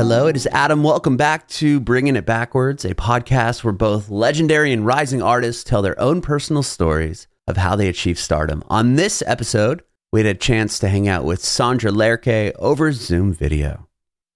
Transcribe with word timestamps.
Hello, 0.00 0.28
it 0.28 0.34
is 0.34 0.46
Adam. 0.46 0.82
Welcome 0.82 1.18
back 1.18 1.46
to 1.48 1.78
Bringing 1.78 2.16
It 2.16 2.24
Backwards, 2.24 2.86
a 2.86 2.94
podcast 2.94 3.62
where 3.62 3.74
both 3.74 4.08
legendary 4.08 4.72
and 4.72 4.86
rising 4.86 5.20
artists 5.20 5.62
tell 5.62 5.82
their 5.82 6.00
own 6.00 6.22
personal 6.22 6.62
stories 6.62 7.26
of 7.46 7.58
how 7.58 7.76
they 7.76 7.86
achieved 7.86 8.18
stardom. 8.18 8.64
On 8.70 8.94
this 8.94 9.22
episode, 9.26 9.82
we 10.10 10.20
had 10.20 10.34
a 10.34 10.38
chance 10.38 10.78
to 10.78 10.88
hang 10.88 11.06
out 11.06 11.26
with 11.26 11.42
Sondre 11.42 11.94
Lerche 11.94 12.50
over 12.58 12.92
Zoom 12.92 13.34
video. 13.34 13.88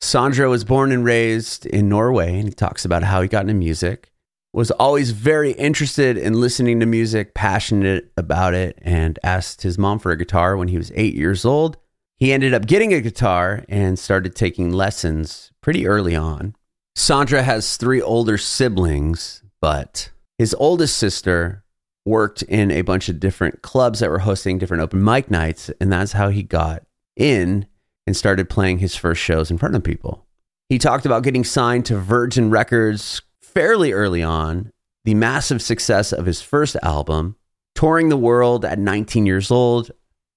Sondre 0.02 0.50
was 0.50 0.64
born 0.64 0.92
and 0.92 1.02
raised 1.02 1.64
in 1.64 1.88
Norway, 1.88 2.38
and 2.38 2.46
he 2.46 2.52
talks 2.52 2.84
about 2.84 3.02
how 3.02 3.22
he 3.22 3.28
got 3.28 3.44
into 3.44 3.54
music. 3.54 4.12
Was 4.52 4.70
always 4.72 5.12
very 5.12 5.52
interested 5.52 6.18
in 6.18 6.42
listening 6.42 6.78
to 6.80 6.86
music, 6.86 7.32
passionate 7.32 8.12
about 8.18 8.52
it, 8.52 8.78
and 8.82 9.18
asked 9.22 9.62
his 9.62 9.78
mom 9.78 9.98
for 9.98 10.12
a 10.12 10.18
guitar 10.18 10.58
when 10.58 10.68
he 10.68 10.76
was 10.76 10.92
eight 10.94 11.14
years 11.14 11.46
old. 11.46 11.78
He 12.24 12.32
ended 12.32 12.54
up 12.54 12.64
getting 12.64 12.94
a 12.94 13.02
guitar 13.02 13.66
and 13.68 13.98
started 13.98 14.34
taking 14.34 14.72
lessons 14.72 15.52
pretty 15.60 15.86
early 15.86 16.16
on. 16.16 16.56
Sondre 16.96 17.42
has 17.42 17.76
three 17.76 18.00
older 18.00 18.38
siblings, 18.38 19.42
but 19.60 20.10
his 20.38 20.54
oldest 20.54 20.96
sister 20.96 21.64
worked 22.06 22.40
in 22.40 22.70
a 22.70 22.80
bunch 22.80 23.10
of 23.10 23.20
different 23.20 23.60
clubs 23.60 23.98
that 23.98 24.08
were 24.08 24.20
hosting 24.20 24.56
different 24.56 24.82
open 24.82 25.04
mic 25.04 25.30
nights, 25.30 25.70
and 25.82 25.92
that's 25.92 26.12
how 26.12 26.30
he 26.30 26.42
got 26.42 26.84
in 27.14 27.66
and 28.06 28.16
started 28.16 28.48
playing 28.48 28.78
his 28.78 28.96
first 28.96 29.20
shows 29.20 29.50
in 29.50 29.58
front 29.58 29.74
of 29.74 29.84
people. 29.84 30.26
He 30.70 30.78
talked 30.78 31.04
about 31.04 31.24
getting 31.24 31.44
signed 31.44 31.84
to 31.84 31.98
Virgin 31.98 32.48
Records 32.48 33.20
fairly 33.42 33.92
early 33.92 34.22
on, 34.22 34.70
the 35.04 35.14
massive 35.14 35.60
success 35.60 36.10
of 36.10 36.24
his 36.24 36.40
first 36.40 36.74
album, 36.82 37.36
touring 37.74 38.08
the 38.08 38.16
world 38.16 38.64
at 38.64 38.78
19 38.78 39.26
years 39.26 39.50
old. 39.50 39.90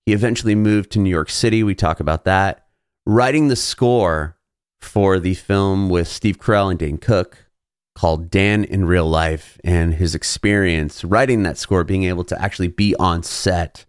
He 0.08 0.14
eventually 0.14 0.56
moved 0.56 0.92
to 0.92 1.00
New 1.00 1.10
York 1.10 1.30
City. 1.30 1.64
We 1.64 1.76
talk 1.76 2.00
about 2.00 2.24
that. 2.24 2.66
Writing 3.06 3.50
the 3.50 3.58
score 3.58 4.38
for 4.80 5.20
the 5.20 5.34
film 5.34 5.90
with 5.90 6.08
Steve 6.08 6.40
Carell 6.40 6.70
and 6.70 6.80
Dane 6.80 6.98
Cook 6.98 7.50
called 7.94 8.32
Dan 8.32 8.64
in 8.64 8.86
Real 8.86 9.06
Life 9.06 9.60
and 9.66 9.96
his 9.96 10.16
experience 10.16 11.04
writing 11.04 11.44
that 11.44 11.58
score, 11.58 11.84
being 11.84 12.06
able 12.06 12.24
to 12.24 12.42
actually 12.42 12.70
be 12.70 12.96
on 12.96 13.22
set, 13.22 13.86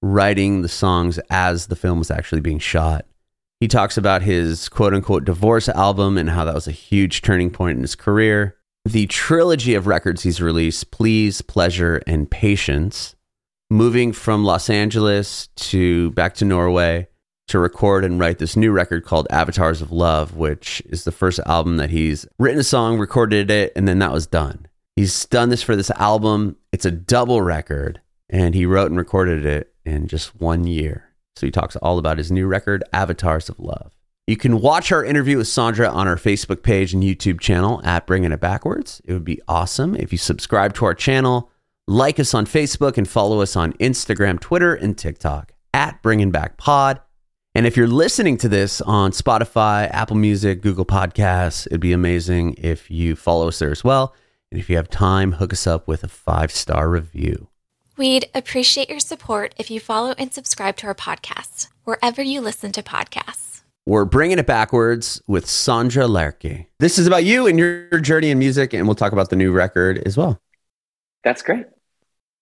writing 0.00 0.62
the 0.62 0.68
songs 0.68 1.18
as 1.30 1.66
the 1.66 1.74
film 1.74 1.98
was 1.98 2.12
actually 2.12 2.42
being 2.42 2.60
shot. 2.60 3.04
He 3.58 3.66
talks 3.66 3.96
about 3.96 4.22
his 4.22 4.68
quote 4.68 4.94
unquote 4.94 5.24
divorce 5.24 5.68
album 5.68 6.16
and 6.16 6.30
how 6.30 6.44
that 6.44 6.54
was 6.54 6.68
a 6.68 6.70
huge 6.70 7.22
turning 7.22 7.50
point 7.50 7.74
in 7.74 7.82
his 7.82 7.96
career. 7.96 8.56
The 8.84 9.08
trilogy 9.08 9.74
of 9.74 9.88
records 9.88 10.22
he's 10.22 10.40
released, 10.40 10.92
Please, 10.92 11.42
Pleasure, 11.42 12.04
and 12.06 12.30
Patience, 12.30 13.15
moving 13.70 14.12
from 14.12 14.44
Los 14.44 14.70
Angeles 14.70 15.48
to 15.56 16.10
back 16.12 16.34
to 16.36 16.44
Norway 16.44 17.08
to 17.48 17.58
record 17.58 18.04
and 18.04 18.18
write 18.18 18.38
this 18.38 18.56
new 18.56 18.72
record 18.72 19.04
called 19.04 19.26
Avatars 19.30 19.80
of 19.80 19.92
Love, 19.92 20.36
which 20.36 20.82
is 20.86 21.04
the 21.04 21.12
first 21.12 21.40
album 21.46 21.76
that 21.76 21.90
he's 21.90 22.26
written 22.38 22.60
a 22.60 22.64
song, 22.64 22.98
recorded 22.98 23.50
it, 23.50 23.72
and 23.76 23.86
then 23.86 23.98
that 24.00 24.12
was 24.12 24.26
done. 24.26 24.66
He's 24.96 25.26
done 25.26 25.50
this 25.50 25.62
for 25.62 25.76
this 25.76 25.90
album. 25.92 26.56
It's 26.72 26.84
a 26.84 26.90
double 26.90 27.42
record, 27.42 28.00
and 28.28 28.54
he 28.54 28.66
wrote 28.66 28.90
and 28.90 28.98
recorded 28.98 29.44
it 29.44 29.72
in 29.84 30.08
just 30.08 30.40
one 30.40 30.66
year. 30.66 31.10
So 31.36 31.46
he 31.46 31.50
talks 31.50 31.76
all 31.76 31.98
about 31.98 32.18
his 32.18 32.32
new 32.32 32.46
record, 32.46 32.82
Avatars 32.92 33.48
of 33.48 33.60
Love. 33.60 33.92
You 34.26 34.36
can 34.36 34.60
watch 34.60 34.90
our 34.90 35.04
interview 35.04 35.36
with 35.36 35.46
Sondre 35.46 35.88
on 35.92 36.08
our 36.08 36.16
Facebook 36.16 36.64
page 36.64 36.92
and 36.92 37.02
YouTube 37.02 37.38
channel 37.38 37.80
at 37.84 38.06
Bringing 38.06 38.32
It 38.32 38.40
Backwards. 38.40 39.00
It 39.04 39.12
would 39.12 39.24
be 39.24 39.40
awesome 39.46 39.94
if 39.94 40.10
you 40.10 40.18
subscribe 40.18 40.74
to 40.74 40.84
our 40.84 40.94
channel, 40.94 41.52
like 41.86 42.18
us 42.18 42.34
on 42.34 42.46
Facebook, 42.46 42.96
and 42.98 43.08
follow 43.08 43.40
us 43.40 43.56
on 43.56 43.72
Instagram, 43.74 44.40
Twitter, 44.40 44.74
and 44.74 44.96
TikTok 44.96 45.52
at 45.72 46.02
Bringing 46.02 46.30
Back 46.30 46.56
Pod. 46.56 47.00
And 47.54 47.66
if 47.66 47.76
you're 47.76 47.86
listening 47.86 48.36
to 48.38 48.48
this 48.48 48.80
on 48.82 49.12
Spotify, 49.12 49.88
Apple 49.90 50.16
Music, 50.16 50.60
Google 50.60 50.84
Podcasts, 50.84 51.66
it'd 51.66 51.80
be 51.80 51.92
amazing 51.92 52.54
if 52.58 52.90
you 52.90 53.16
follow 53.16 53.48
us 53.48 53.58
there 53.58 53.70
as 53.70 53.82
well. 53.82 54.14
And 54.50 54.60
if 54.60 54.68
you 54.68 54.76
have 54.76 54.90
time, 54.90 55.32
hook 55.32 55.52
us 55.52 55.66
up 55.66 55.88
with 55.88 56.04
a 56.04 56.08
five 56.08 56.52
star 56.52 56.88
review. 56.88 57.48
We'd 57.96 58.28
appreciate 58.34 58.90
your 58.90 59.00
support 59.00 59.54
if 59.56 59.70
you 59.70 59.80
follow 59.80 60.14
and 60.18 60.32
subscribe 60.34 60.76
to 60.76 60.86
our 60.86 60.94
podcast, 60.94 61.68
wherever 61.84 62.20
you 62.20 62.42
listen 62.42 62.72
to 62.72 62.82
podcasts. 62.82 63.62
We're 63.86 64.04
bringing 64.04 64.38
it 64.38 64.46
backwards 64.46 65.22
with 65.26 65.46
Sondre 65.46 66.08
Lerche. 66.08 66.66
This 66.78 66.98
is 66.98 67.06
about 67.06 67.24
you 67.24 67.46
and 67.46 67.58
your 67.58 68.00
journey 68.00 68.30
in 68.30 68.38
music, 68.38 68.74
and 68.74 68.86
we'll 68.86 68.96
talk 68.96 69.12
about 69.12 69.30
the 69.30 69.36
new 69.36 69.52
record 69.52 70.02
as 70.04 70.16
well. 70.16 70.38
That's 71.24 71.40
great. 71.40 71.64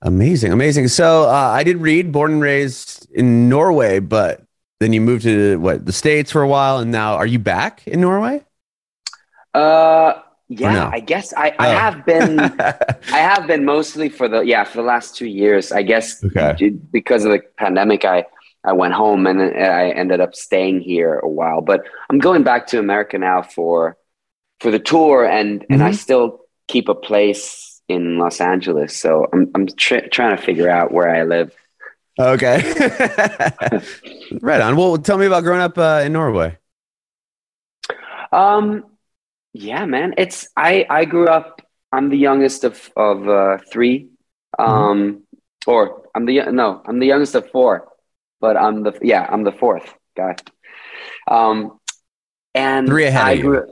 Amazing, 0.04 0.53
amazing. 0.53 0.88
So 0.88 1.25
uh, 1.25 1.32
I 1.32 1.65
did 1.65 1.78
read, 1.78 2.12
born 2.12 2.32
and 2.34 2.42
raised 2.42 3.10
in 3.12 3.48
Norway, 3.48 4.00
but 4.00 4.42
then 4.81 4.92
you 4.92 5.00
moved 5.00 5.22
to 5.22 5.59
what 5.59 5.87
the 5.87 5.92
states 5.92 6.31
for 6.31 6.42
a 6.42 6.48
while, 6.48 6.78
and 6.78 6.92
now 6.92 7.15
are 7.15 7.26
you 7.26 7.38
back 7.38 7.87
in 7.88 8.03
Norway? 8.03 8.44
Uh, 9.54 10.14
yeah, 10.48 10.75
no? 10.75 10.91
I 10.93 11.00
guess 11.00 11.32
I, 11.37 11.54
I 11.59 11.69
Oh. 11.69 11.72
have 11.72 12.04
been 12.04 12.60
I 13.12 13.19
have 13.19 13.47
been 13.47 13.64
mostly 13.64 14.09
for 14.09 14.28
the 14.28 14.41
yeah 14.41 14.64
for 14.64 14.78
the 14.78 14.82
last 14.82 15.16
two 15.16 15.26
years. 15.26 15.72
I 15.72 15.82
guess 15.82 16.22
Okay. 16.25 16.70
because 16.93 17.25
of 17.25 17.32
the 17.32 17.41
pandemic, 17.59 18.04
I 18.04 18.26
I 18.64 18.72
went 18.72 18.94
home 18.94 19.26
and 19.26 19.41
I 19.41 19.91
ended 19.91 20.20
up 20.20 20.34
staying 20.34 20.81
here 20.81 21.19
a 21.19 21.28
while. 21.28 21.60
But 21.60 21.84
I'm 22.10 22.19
going 22.19 22.43
back 22.43 22.66
to 22.69 22.78
America 22.78 23.19
now 23.19 23.43
for 23.43 23.97
for 24.60 24.70
the 24.70 24.78
tour, 24.78 25.25
and 25.26 25.64
and 25.70 25.82
I 25.82 25.93
Mhm. 25.93 25.94
still 25.94 26.41
keep 26.69 26.88
a 26.88 26.94
place 26.94 27.73
in 27.88 28.18
Los 28.18 28.40
Angeles. 28.40 28.96
So 28.96 29.26
I'm 29.32 29.50
I'm 29.54 29.66
tr- 29.66 30.08
trying 30.10 30.36
to 30.36 30.42
figure 30.42 30.68
out 30.70 30.92
where 30.92 31.08
I 31.14 31.24
live. 31.24 31.54
okay, 32.18 32.58
right 34.40 34.60
on. 34.60 34.76
Well, 34.76 34.98
tell 34.98 35.18
me 35.18 35.26
about 35.26 35.42
growing 35.42 35.60
up 35.60 35.76
uh, 35.78 36.02
in 36.04 36.12
Norway. 36.12 36.58
Um, 38.32 38.84
yeah, 39.52 39.84
man. 39.86 40.14
It's 40.18 40.48
I 40.56 40.86
I 40.88 41.04
grew 41.04 41.28
up. 41.28 41.60
I'm 41.92 42.08
the 42.08 42.18
youngest 42.18 42.64
of 42.64 42.90
of 42.96 43.28
uh, 43.28 43.58
three. 43.70 44.08
Um, 44.58 45.24
or 45.66 46.02
I'm 46.14 46.26
the 46.26 46.42
no, 46.50 46.82
I'm 46.84 46.98
the 46.98 47.06
youngest 47.06 47.34
of 47.34 47.50
four, 47.50 47.88
but 48.40 48.56
I'm 48.56 48.82
the 48.82 48.98
yeah, 49.02 49.26
I'm 49.28 49.44
the 49.44 49.52
fourth 49.52 49.92
guy. 50.16 50.36
Um, 51.28 51.80
and 52.54 52.86
Three 52.86 53.04
ahead 53.04 53.22
I 53.22 53.36
grew. 53.38 53.66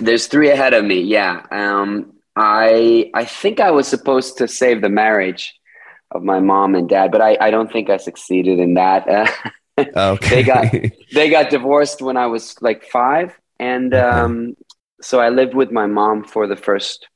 There's 0.00 0.26
three 0.26 0.50
ahead 0.50 0.74
of 0.74 0.84
me. 0.84 1.00
Yeah. 1.00 1.44
Um, 1.50 2.11
I 2.36 3.10
I 3.14 3.24
think 3.24 3.60
I 3.60 3.70
was 3.70 3.86
supposed 3.88 4.38
to 4.38 4.48
save 4.48 4.80
the 4.80 4.88
marriage 4.88 5.54
of 6.10 6.22
my 6.22 6.40
mom 6.40 6.74
and 6.74 6.88
dad, 6.88 7.10
but 7.12 7.20
I 7.20 7.36
I 7.40 7.50
don't 7.50 7.70
think 7.72 7.90
I 7.90 7.96
succeeded 7.98 8.58
in 8.58 8.74
that. 8.74 9.06
Uh, 9.78 9.86
Okay, 9.96 10.28
They 10.36 10.42
got- 10.42 10.72
they 11.14 11.30
got 11.30 11.48
divorced 11.50 12.02
when 12.02 12.16
I 12.18 12.26
was 12.26 12.60
like 12.60 12.84
five, 12.84 13.34
and 13.58 13.94
um, 13.94 14.54
so 15.00 15.18
I 15.18 15.30
lived 15.30 15.54
with 15.54 15.70
my 15.72 15.86
mom 15.86 16.24
for 16.24 16.46
the 16.46 16.56
first, 16.56 17.08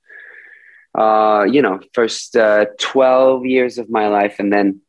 uh, 0.98 1.44
you 1.50 1.60
know, 1.60 1.80
first 1.92 2.34
uh, 2.34 2.64
twelve 2.78 3.44
years 3.44 3.76
of 3.76 3.90
my 3.90 4.08
life, 4.08 4.36
and 4.38 4.50
then, 4.50 4.80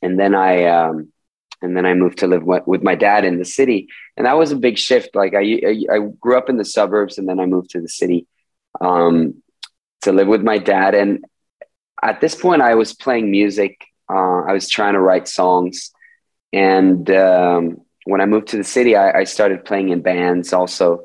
and 0.00 0.18
then 0.18 0.34
I, 0.34 0.64
um, 0.64 1.12
and 1.60 1.76
then 1.76 1.84
I 1.84 1.92
moved 1.92 2.18
to 2.20 2.26
live 2.26 2.44
with, 2.44 2.82
my 2.82 2.94
dad 2.94 3.26
in 3.26 3.38
the 3.38 3.44
city, 3.44 3.88
and 4.16 4.24
that 4.26 4.38
was 4.38 4.50
a 4.50 4.56
big 4.56 4.78
shift. 4.78 5.14
Like 5.14 5.34
I, 5.34 5.60
I, 5.72 5.96
I 5.96 5.98
grew 6.18 6.38
up 6.38 6.48
in 6.48 6.56
the 6.56 6.64
suburbs, 6.64 7.18
and 7.18 7.28
then 7.28 7.38
I 7.38 7.44
moved 7.46 7.70
to 7.70 7.80
the 7.82 7.88
city, 7.88 8.26
um, 8.80 9.42
to 10.02 10.12
live 10.12 10.28
with 10.28 10.42
my 10.42 10.58
dad, 10.58 10.94
and 10.94 11.24
at 12.02 12.20
this 12.20 12.34
point, 12.34 12.62
I 12.62 12.74
was 12.74 12.94
playing 12.94 13.30
music. 13.30 13.84
Uh, 14.08 14.42
I 14.42 14.52
was 14.52 14.68
trying 14.68 14.94
to 14.94 15.00
write 15.00 15.28
songs. 15.28 15.92
And 16.52 17.08
um, 17.10 17.82
when 18.04 18.20
I 18.20 18.26
moved 18.26 18.48
to 18.48 18.56
the 18.56 18.64
city, 18.64 18.96
I, 18.96 19.20
I 19.20 19.24
started 19.24 19.64
playing 19.64 19.90
in 19.90 20.00
bands 20.00 20.52
also. 20.52 21.04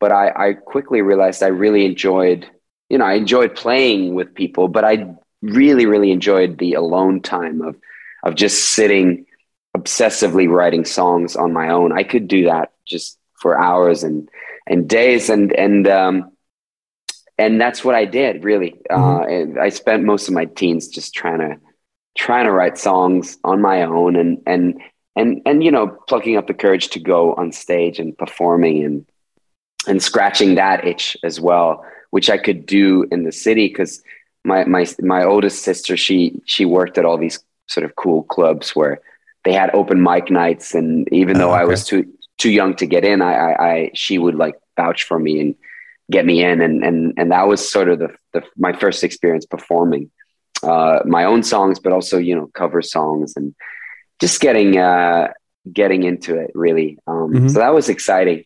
But 0.00 0.12
I, 0.12 0.30
I 0.30 0.52
quickly 0.52 1.02
realized 1.02 1.42
I 1.42 1.48
really 1.48 1.84
enjoyed, 1.84 2.48
you 2.88 2.98
know, 2.98 3.04
I 3.04 3.14
enjoyed 3.14 3.56
playing 3.56 4.14
with 4.14 4.34
people, 4.34 4.68
but 4.68 4.84
I 4.84 5.12
really, 5.42 5.86
really 5.86 6.12
enjoyed 6.12 6.58
the 6.58 6.74
alone 6.74 7.20
time 7.20 7.60
of, 7.60 7.76
of 8.22 8.36
just 8.36 8.70
sitting 8.70 9.26
obsessively 9.76 10.48
writing 10.48 10.84
songs 10.84 11.34
on 11.36 11.52
my 11.52 11.70
own. 11.70 11.92
I 11.92 12.04
could 12.04 12.28
do 12.28 12.44
that 12.44 12.72
just 12.86 13.18
for 13.34 13.60
hours 13.60 14.04
and, 14.04 14.28
and 14.68 14.88
days. 14.88 15.30
And, 15.30 15.52
and, 15.52 15.88
um, 15.88 16.32
and 17.38 17.60
that's 17.60 17.84
what 17.84 17.94
I 17.94 18.04
did 18.04 18.44
really. 18.44 18.74
Uh, 18.90 19.22
and 19.22 19.58
I 19.58 19.68
spent 19.70 20.04
most 20.04 20.28
of 20.28 20.34
my 20.34 20.44
teens 20.46 20.88
just 20.88 21.14
trying 21.14 21.38
to, 21.38 21.56
trying 22.16 22.44
to 22.46 22.52
write 22.52 22.78
songs 22.78 23.38
on 23.44 23.62
my 23.62 23.82
own 23.82 24.16
and 24.16 24.38
and 24.46 24.80
and 25.16 25.42
and 25.46 25.62
you 25.64 25.70
know 25.70 25.88
plucking 26.08 26.36
up 26.36 26.46
the 26.46 26.54
courage 26.54 26.88
to 26.90 27.00
go 27.00 27.34
on 27.34 27.52
stage 27.52 27.98
and 27.98 28.16
performing 28.18 28.84
and 28.84 29.06
and 29.86 30.02
scratching 30.02 30.56
that 30.56 30.84
itch 30.84 31.16
as 31.24 31.40
well 31.40 31.84
which 32.10 32.30
I 32.30 32.38
could 32.38 32.66
do 32.66 33.06
in 33.10 33.24
the 33.24 33.32
city 33.32 33.68
because 33.68 34.02
my 34.44 34.64
my 34.64 34.86
my 35.00 35.24
oldest 35.24 35.62
sister 35.62 35.96
she 35.96 36.40
she 36.46 36.64
worked 36.64 36.98
at 36.98 37.04
all 37.04 37.18
these 37.18 37.38
sort 37.66 37.84
of 37.84 37.96
cool 37.96 38.22
clubs 38.24 38.74
where 38.74 39.00
they 39.44 39.52
had 39.52 39.70
open 39.74 40.02
mic 40.02 40.30
nights. 40.30 40.74
And 40.74 41.08
even 41.12 41.36
Oh, 41.36 41.40
though 41.40 41.52
I 41.52 41.64
was 41.64 41.84
too 41.84 42.04
too 42.38 42.50
young 42.50 42.74
to 42.76 42.86
get 42.86 43.04
in 43.04 43.20
I, 43.22 43.34
I 43.34 43.68
I 43.70 43.90
she 43.94 44.18
would 44.18 44.34
like 44.34 44.54
vouch 44.76 45.04
for 45.04 45.18
me 45.18 45.40
and 45.40 45.54
get 46.10 46.24
me 46.24 46.42
in 46.42 46.60
and 46.60 46.84
and 46.84 47.14
and 47.18 47.30
that 47.32 47.46
was 47.48 47.68
sort 47.70 47.88
of 47.88 47.98
the, 47.98 48.08
the 48.32 48.42
my 48.56 48.72
first 48.72 49.04
experience 49.04 49.44
performing 49.46 50.10
uh, 50.62 51.00
my 51.04 51.24
own 51.24 51.42
songs, 51.42 51.78
but 51.78 51.92
also 51.92 52.18
you 52.18 52.34
know 52.34 52.48
cover 52.54 52.82
songs 52.82 53.34
and 53.36 53.54
just 54.20 54.40
getting 54.40 54.78
uh, 54.78 55.28
getting 55.72 56.02
into 56.04 56.36
it 56.36 56.50
really. 56.54 56.98
Um, 57.06 57.32
Mhm. 57.32 57.50
So 57.50 57.58
that 57.60 57.74
was 57.74 57.88
exciting. 57.88 58.44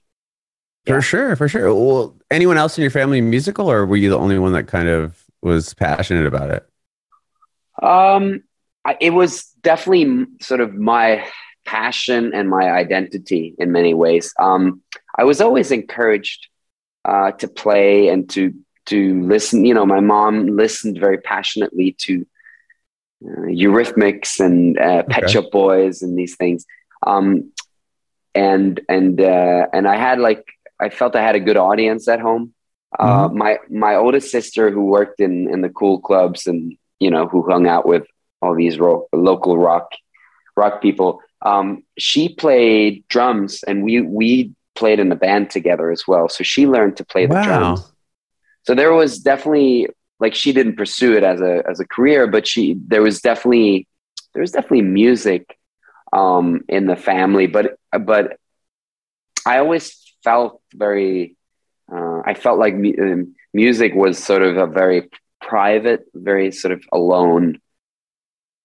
For 0.87 1.01
sure, 1.01 1.37
for 1.37 1.49
sure. 1.49 1.73
Well, 1.73 2.17
anyone 2.31 2.59
else 2.59 2.77
in 2.77 2.83
your 2.83 2.91
family 2.91 3.21
musical, 3.21 3.71
or 3.71 3.87
were 3.87 3.97
you 3.97 4.11
the 4.11 4.19
only 4.19 4.39
one 4.39 4.53
that 4.53 4.67
kind 4.67 4.89
of 4.89 5.23
was 5.41 5.75
passionate 5.75 6.27
about 6.27 6.51
it? 6.51 6.67
Um, 7.81 8.43
I, 8.85 8.97
it 9.01 9.11
was 9.11 9.45
definitely 9.63 10.27
sort 10.41 10.61
of 10.61 10.75
my 10.75 11.25
passion 11.65 12.33
and 12.35 12.49
my 12.51 12.71
identity 12.73 13.55
in 13.59 13.71
many 13.71 13.95
ways. 13.95 14.35
Um, 14.41 14.83
I 15.17 15.23
was 15.23 15.41
always 15.41 15.71
encouraged 15.71 16.49
uh, 17.05 17.33
to 17.33 17.49
play 17.49 18.09
and 18.09 18.29
to 18.31 18.55
to 18.87 19.23
listen. 19.23 19.65
You 19.65 19.75
know, 19.75 19.87
my 19.87 20.01
mom 20.01 20.49
listened 20.57 20.99
very 20.99 21.19
passionately 21.19 21.97
to 22.01 22.27
uh, 23.25 23.47
Eurythmics 23.47 24.41
and 24.41 24.79
uh, 24.79 25.05
Pet 25.05 25.31
Shop 25.31 25.51
Boys 25.51 26.03
and 26.03 26.19
these 26.19 26.37
things. 26.37 26.67
Um, 27.07 27.53
and 28.35 28.81
and 28.89 29.21
uh, 29.21 29.67
and 29.73 29.87
I 29.87 29.97
had 29.97 30.19
like 30.19 30.45
I 30.81 30.89
felt 30.89 31.17
I 31.17 31.23
had 31.23 31.37
a 31.37 31.41
good 31.41 31.57
audience 31.57 32.09
at 32.09 32.21
home. 32.21 32.55
Uh, 32.99 33.29
mm-hmm. 33.29 33.39
my 33.39 33.59
my 33.71 33.95
oldest 33.95 34.31
sister 34.31 34.71
who 34.71 34.85
worked 34.85 35.21
in 35.21 35.49
in 35.51 35.61
the 35.61 35.71
cool 35.71 36.01
clubs 36.01 36.47
and 36.47 36.77
you 37.01 37.11
know 37.11 37.27
who 37.27 37.49
hung 37.49 37.67
out 37.67 37.87
with 37.87 38.07
all 38.41 38.55
these 38.55 38.79
ro- 38.79 39.09
local 39.13 39.57
rock 39.59 39.91
rock 40.57 40.83
people. 40.83 41.21
Um, 41.41 41.85
she 41.99 42.29
played 42.29 43.07
drums 43.09 43.63
and 43.63 43.83
we 43.83 44.01
we 44.01 44.53
played 44.75 44.99
in 44.99 45.09
the 45.09 45.17
band 45.17 45.51
together 45.51 45.91
as 45.91 46.07
well. 46.07 46.29
So 46.29 46.45
she 46.45 46.67
learned 46.67 46.97
to 46.99 47.05
play 47.05 47.27
the 47.27 47.35
wow. 47.35 47.45
drums. 47.45 47.93
So 48.65 48.75
there 48.75 48.93
was 48.93 49.19
definitely 49.19 49.89
like 50.21 50.35
she 50.35 50.53
didn't 50.53 50.77
pursue 50.77 51.17
it 51.17 51.25
as 51.25 51.41
a 51.41 51.63
as 51.69 51.81
a 51.81 51.87
career, 51.87 52.27
but 52.27 52.47
she 52.47 52.77
there 52.87 53.03
was 53.03 53.21
definitely 53.21 53.89
there 54.35 54.41
was 54.41 54.53
definitely 54.53 54.83
music 54.83 55.59
um, 56.13 56.63
in 56.69 56.87
the 56.87 56.97
family. 56.97 57.47
But 57.47 57.77
but 58.01 58.39
I 59.45 59.59
always 59.59 60.01
felt 60.23 60.61
very 60.75 61.37
uh, 61.93 62.23
I 62.25 62.35
felt 62.35 62.59
like 62.59 62.75
um, 62.75 63.35
music 63.53 63.95
was 63.95 64.19
sort 64.19 64.43
of 64.43 64.57
a 64.57 64.67
very 64.67 65.11
private, 65.41 66.07
very 66.15 66.53
sort 66.53 66.73
of 66.73 66.83
alone 66.93 67.61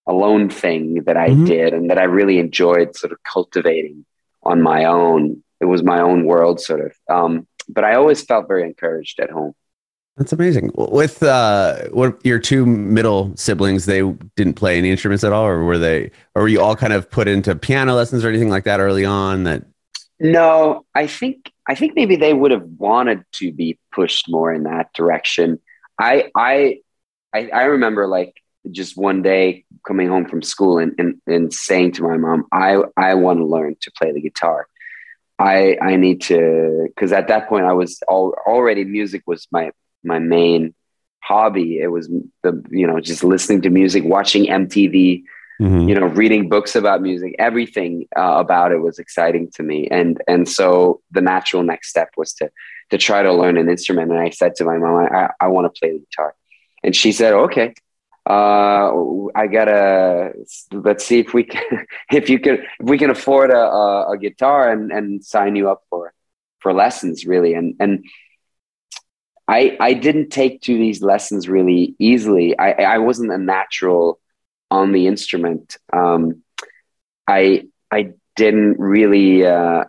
alone 0.05 0.49
thing 0.49 1.03
that 1.03 1.17
I 1.17 1.29
mm-hmm. 1.29 1.45
did 1.45 1.73
and 1.73 1.89
that 1.89 1.97
I 1.97 2.03
really 2.03 2.39
enjoyed 2.39 2.95
sort 2.95 3.11
of 3.11 3.19
cultivating 3.23 4.05
on 4.41 4.61
my 4.61 4.85
own. 4.85 5.43
It 5.59 5.65
was 5.65 5.83
my 5.83 5.99
own 5.99 6.25
world, 6.25 6.59
sort 6.59 6.81
of. 6.81 6.93
Um, 7.09 7.47
but 7.67 7.83
I 7.83 7.95
always 7.95 8.23
felt 8.23 8.47
very 8.47 8.63
encouraged 8.63 9.19
at 9.19 9.29
home. 9.29 9.53
That's 10.17 10.33
amazing. 10.33 10.71
With 10.73 11.21
uh, 11.21 11.89
what 11.89 12.23
your 12.25 12.39
two 12.39 12.65
middle 12.65 13.35
siblings, 13.35 13.85
they 13.85 14.01
didn't 14.35 14.55
play 14.55 14.77
any 14.77 14.89
instruments 14.89 15.23
at 15.23 15.31
all, 15.31 15.45
or 15.45 15.63
were 15.63 15.77
they? 15.77 16.11
Or 16.33 16.43
were 16.43 16.47
you 16.47 16.59
all 16.59 16.75
kind 16.75 16.93
of 16.93 17.09
put 17.09 17.27
into 17.27 17.55
piano 17.55 17.93
lessons 17.93 18.25
or 18.25 18.29
anything 18.29 18.49
like 18.49 18.63
that 18.63 18.79
early 18.79 19.05
on? 19.05 19.43
That 19.43 19.65
no, 20.19 20.85
I 20.95 21.05
think 21.05 21.51
I 21.67 21.75
think 21.75 21.95
maybe 21.95 22.15
they 22.15 22.33
would 22.33 22.49
have 22.49 22.63
wanted 22.63 23.25
to 23.33 23.51
be 23.51 23.77
pushed 23.91 24.27
more 24.27 24.51
in 24.51 24.63
that 24.63 24.91
direction. 24.93 25.59
I 25.99 26.31
I 26.35 26.79
I, 27.33 27.49
I 27.53 27.63
remember 27.65 28.07
like 28.07 28.41
just 28.71 28.97
one 28.97 29.21
day 29.21 29.65
coming 29.85 30.07
home 30.07 30.25
from 30.25 30.41
school 30.41 30.77
and, 30.77 30.93
and, 30.97 31.21
and 31.27 31.53
saying 31.53 31.93
to 31.93 32.03
my 32.03 32.17
mom, 32.17 32.45
I, 32.51 32.81
I 32.97 33.13
want 33.15 33.39
to 33.39 33.45
learn 33.45 33.75
to 33.81 33.91
play 33.91 34.11
the 34.11 34.21
guitar. 34.21 34.67
I, 35.39 35.77
I 35.81 35.95
need 35.97 36.21
to, 36.23 36.87
cause 36.97 37.11
at 37.11 37.27
that 37.27 37.47
point 37.47 37.65
I 37.65 37.73
was 37.73 38.01
all, 38.07 38.35
already 38.45 38.83
music 38.83 39.23
was 39.27 39.47
my, 39.51 39.71
my 40.03 40.19
main 40.19 40.73
hobby. 41.19 41.79
It 41.79 41.87
was 41.87 42.09
the, 42.43 42.63
you 42.69 42.87
know, 42.87 42.99
just 42.99 43.23
listening 43.23 43.61
to 43.63 43.69
music, 43.69 44.03
watching 44.03 44.45
MTV, 44.45 45.23
mm-hmm. 45.61 45.89
you 45.89 45.95
know, 45.95 46.07
reading 46.07 46.49
books 46.49 46.75
about 46.75 47.01
music, 47.01 47.35
everything 47.37 48.07
uh, 48.15 48.35
about 48.37 48.71
it 48.71 48.77
was 48.79 48.99
exciting 48.99 49.51
to 49.55 49.63
me. 49.63 49.87
And, 49.89 50.21
and 50.27 50.49
so 50.49 51.01
the 51.11 51.21
natural 51.21 51.63
next 51.63 51.89
step 51.89 52.09
was 52.17 52.33
to, 52.35 52.49
to 52.89 52.97
try 52.97 53.21
to 53.21 53.33
learn 53.33 53.57
an 53.57 53.69
instrument. 53.69 54.11
And 54.11 54.19
I 54.19 54.31
said 54.31 54.55
to 54.55 54.65
my 54.65 54.77
mom, 54.77 55.07
I, 55.11 55.29
I 55.39 55.47
want 55.47 55.73
to 55.73 55.79
play 55.79 55.91
the 55.91 55.99
guitar. 55.99 56.33
And 56.83 56.95
she 56.95 57.11
said, 57.11 57.33
okay 57.33 57.73
uh, 58.27 58.91
I 59.35 59.47
gotta 59.47 60.33
let's 60.73 61.05
see 61.05 61.19
if 61.19 61.33
we 61.33 61.43
can 61.43 61.85
if 62.11 62.29
you 62.29 62.39
can 62.39 62.55
if 62.55 62.89
we 62.89 62.97
can 62.97 63.09
afford 63.09 63.51
a, 63.51 63.57
a, 63.57 64.11
a, 64.11 64.17
guitar 64.17 64.69
and 64.69 64.91
and 64.91 65.23
sign 65.23 65.55
you 65.55 65.69
up 65.69 65.83
for 65.89 66.13
for 66.59 66.73
lessons 66.73 67.25
really. 67.25 67.53
And 67.53 67.75
and 67.79 68.03
I 69.47 69.77
I 69.79 69.93
didn't 69.93 70.29
take 70.29 70.61
to 70.63 70.77
these 70.77 71.01
lessons 71.01 71.47
really 71.47 71.95
easily. 71.99 72.57
I 72.59 72.71
I 72.71 72.97
wasn't 72.97 73.31
a 73.31 73.37
natural 73.37 74.19
on 74.69 74.91
the 74.91 75.07
instrument. 75.07 75.77
Um, 75.93 76.43
I 77.27 77.67
I 77.91 78.13
didn't 78.35 78.77
really 78.77 79.45
uh, 79.45 79.85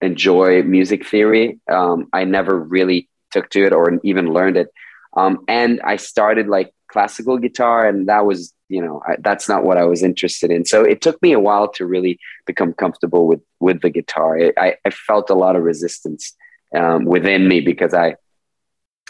enjoy 0.00 0.62
music 0.64 1.06
theory. 1.06 1.60
Um, 1.70 2.08
I 2.12 2.24
never 2.24 2.58
really 2.58 3.08
took 3.30 3.50
to 3.50 3.64
it 3.64 3.72
or 3.72 4.00
even 4.02 4.32
learned 4.32 4.56
it. 4.56 4.68
Um, 5.16 5.44
and 5.48 5.80
I 5.80 5.96
started 5.96 6.48
like 6.48 6.72
classical 6.88 7.38
guitar 7.38 7.86
and 7.86 8.08
that 8.08 8.24
was 8.24 8.52
you 8.68 8.82
know 8.82 9.02
I, 9.06 9.16
that's 9.20 9.48
not 9.48 9.64
what 9.64 9.76
i 9.76 9.84
was 9.84 10.02
interested 10.02 10.50
in. 10.50 10.64
So 10.64 10.82
it 10.82 11.00
took 11.00 11.20
me 11.22 11.32
a 11.32 11.40
while 11.40 11.68
to 11.72 11.86
really 11.86 12.18
become 12.46 12.72
comfortable 12.72 13.26
with 13.26 13.40
with 13.60 13.82
the 13.82 13.90
guitar. 13.90 14.38
I, 14.56 14.76
I 14.84 14.90
felt 14.90 15.30
a 15.30 15.34
lot 15.34 15.56
of 15.56 15.62
resistance 15.62 16.34
um, 16.74 17.04
within 17.04 17.48
me 17.48 17.60
because 17.60 17.94
i 17.94 18.14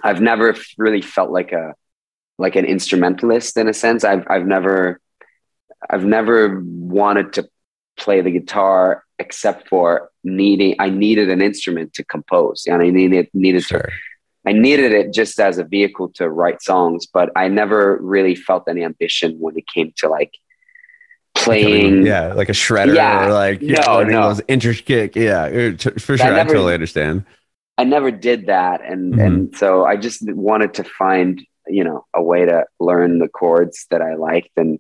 i've 0.05 0.21
never 0.21 0.55
really 0.77 1.03
felt 1.03 1.31
like 1.31 1.53
a 1.53 1.75
like 2.39 2.55
an 2.55 2.65
instrumentalist 2.65 3.57
in 3.57 3.69
a 3.69 3.75
sense. 3.75 4.05
I've 4.05 4.25
i've 4.29 4.47
never 4.47 5.01
i've 5.91 6.05
never 6.05 6.63
wanted 6.65 7.33
to 7.35 7.49
play 7.97 8.21
the 8.21 8.31
guitar 8.31 9.05
except 9.19 9.69
for 9.69 10.11
needing 10.23 10.77
i 10.79 10.89
needed 10.89 11.29
an 11.31 11.43
instrument 11.43 11.93
to 11.95 12.05
compose 12.05 12.65
and 12.67 12.81
i 12.83 12.91
needed 12.91 13.29
needed 13.35 13.65
sure. 13.65 13.81
to 13.81 13.89
I 14.49 14.53
needed 14.53 14.93
it 14.93 15.13
just 15.13 15.39
as 15.39 15.59
a 15.59 15.65
vehicle 15.65 16.09
to 16.15 16.31
write 16.31 16.63
songs, 16.63 17.05
but 17.05 17.29
I 17.37 17.49
never 17.49 17.99
really 18.01 18.35
felt 18.35 18.65
any 18.67 18.83
ambition 18.83 19.37
when 19.39 19.59
it 19.59 19.67
came 19.67 19.93
to 19.99 20.09
like 20.09 20.33
playing. 21.35 22.07
Yeah, 22.07 22.33
like 22.33 22.49
a 22.49 22.53
shredder 22.53 22.95
yeah, 22.95 23.27
or 23.27 23.33
like 23.35 23.61
no, 23.61 24.01
yeah, 24.01 24.05
no. 24.05 24.29
those 24.29 24.41
intricate. 24.49 25.15
Yeah, 25.15 25.43
uh, 25.43 25.91
for 25.99 26.17
sure. 26.17 26.27
I, 26.27 26.31
never, 26.31 26.51
I, 26.51 26.55
totally 26.55 26.73
understand. 26.73 27.27
I 27.77 27.85
never 27.85 28.11
did 28.11 28.47
that, 28.47 28.81
and 28.83 29.13
mm-hmm. 29.13 29.21
and 29.21 29.57
so 29.59 29.85
I 29.85 29.99
just 29.99 30.23
wanted 30.33 30.73
to 30.75 30.85
find 30.85 31.45
you 31.67 31.85
know 31.85 32.07
a 32.15 32.23
way 32.23 32.47
to 32.47 32.65
learn 32.81 33.19
the 33.19 33.29
chords 33.29 33.85
that 33.91 34.01
I 34.01 34.15
liked 34.15 34.53
and 34.57 34.79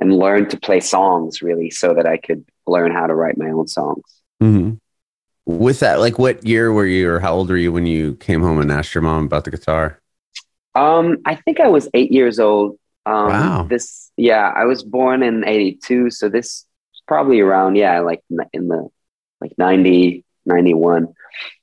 and 0.00 0.18
learn 0.18 0.48
to 0.48 0.58
play 0.58 0.80
songs 0.80 1.40
really, 1.40 1.70
so 1.70 1.94
that 1.94 2.06
I 2.06 2.16
could 2.16 2.44
learn 2.66 2.90
how 2.90 3.06
to 3.06 3.14
write 3.14 3.38
my 3.38 3.50
own 3.50 3.68
songs. 3.68 4.02
Mm-hmm 4.42 4.74
with 5.46 5.80
that, 5.80 6.00
like 6.00 6.18
what 6.18 6.46
year 6.46 6.72
were 6.72 6.86
you 6.86 7.10
or 7.10 7.20
how 7.20 7.34
old 7.34 7.50
were 7.50 7.56
you 7.56 7.72
when 7.72 7.86
you 7.86 8.14
came 8.16 8.40
home 8.42 8.60
and 8.60 8.70
asked 8.70 8.94
your 8.94 9.02
mom 9.02 9.26
about 9.26 9.44
the 9.44 9.50
guitar? 9.50 10.00
Um, 10.74 11.18
I 11.24 11.36
think 11.36 11.60
I 11.60 11.68
was 11.68 11.88
eight 11.94 12.10
years 12.10 12.40
old. 12.40 12.78
Um, 13.06 13.28
wow. 13.28 13.66
This, 13.68 14.10
yeah, 14.16 14.52
I 14.54 14.64
was 14.64 14.82
born 14.82 15.22
in 15.22 15.46
82. 15.46 16.10
So 16.10 16.28
this 16.28 16.66
probably 17.06 17.40
around, 17.40 17.76
yeah, 17.76 18.00
like 18.00 18.22
in 18.52 18.68
the, 18.68 18.88
like 19.40 19.52
90, 19.58 20.24
91. 20.46 21.12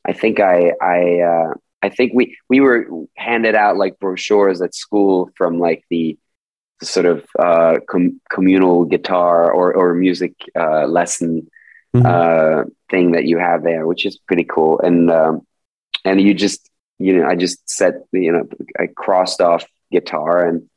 I 0.06 0.14
think 0.14 0.40
I, 0.40 0.74
I, 0.82 1.20
uh, 1.22 1.54
I 1.82 1.90
think 1.90 2.12
we, 2.14 2.38
we 2.48 2.60
were 2.60 2.88
handed 3.18 3.56
out 3.56 3.78
like 3.78 4.00
brochures 4.00 4.62
at 4.62 4.76
school 4.76 5.32
from 5.36 5.60
like 5.60 5.84
the, 5.90 6.18
the 6.80 6.86
sort 6.86 7.08
of, 7.08 7.26
uh, 7.40 7.78
com- 7.90 8.22
communal 8.30 8.86
guitar 8.86 9.52
or, 9.52 9.74
or 9.74 9.96
music, 9.96 10.36
uh, 10.56 10.86
lesson, 10.86 11.50
mm-hmm. 11.96 12.06
Thing 12.92 13.14
that 13.14 13.26
you 13.26 13.38
have 13.40 13.64
there, 13.64 13.88
which 13.88 14.06
is 14.06 14.18
pretty 14.18 14.44
cool. 14.44 14.80
And 14.80 15.10
um, 15.10 15.48
and 16.06 16.22
you 16.22 16.34
just 16.34 16.70
you 17.00 17.18
know 17.18 17.28
I 17.28 17.36
just 17.36 17.68
set 17.70 17.96
you 18.12 18.32
know 18.32 18.48
I 18.80 18.88
crossed 18.88 19.42
off 19.42 19.66
guitar 19.92 20.46
and 20.46 20.70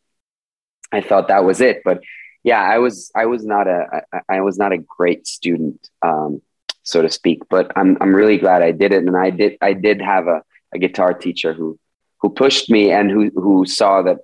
I 0.93 1.01
thought 1.01 1.29
that 1.29 1.45
was 1.45 1.61
it. 1.61 1.83
But 1.85 2.01
yeah, 2.43 2.63
I 2.63 2.79
was 2.79 3.11
I 3.15 3.27
was 3.27 3.45
not 3.45 3.67
a 3.67 4.03
I, 4.13 4.21
I 4.37 4.41
was 4.41 4.59
not 4.59 4.73
a 4.73 4.79
great 4.79 5.27
student, 5.27 5.89
um, 6.03 6.41
so 6.83 7.03
to 7.03 7.11
speak. 7.11 7.43
But 7.51 7.73
I'm 7.77 7.99
I'm 8.01 8.15
really 8.15 8.39
glad 8.39 8.63
I 8.63 8.71
did 8.71 8.93
it, 8.93 9.05
and 9.05 9.17
I 9.17 9.31
did 9.31 9.59
I 9.61 9.73
did 9.73 10.01
have 10.01 10.29
a, 10.29 10.43
a 10.73 10.79
guitar 10.79 11.15
teacher 11.15 11.53
who 11.53 11.79
who 12.21 12.31
pushed 12.31 12.71
me 12.71 12.91
and 12.91 13.11
who 13.11 13.31
who 13.35 13.67
saw 13.67 14.03
that 14.03 14.19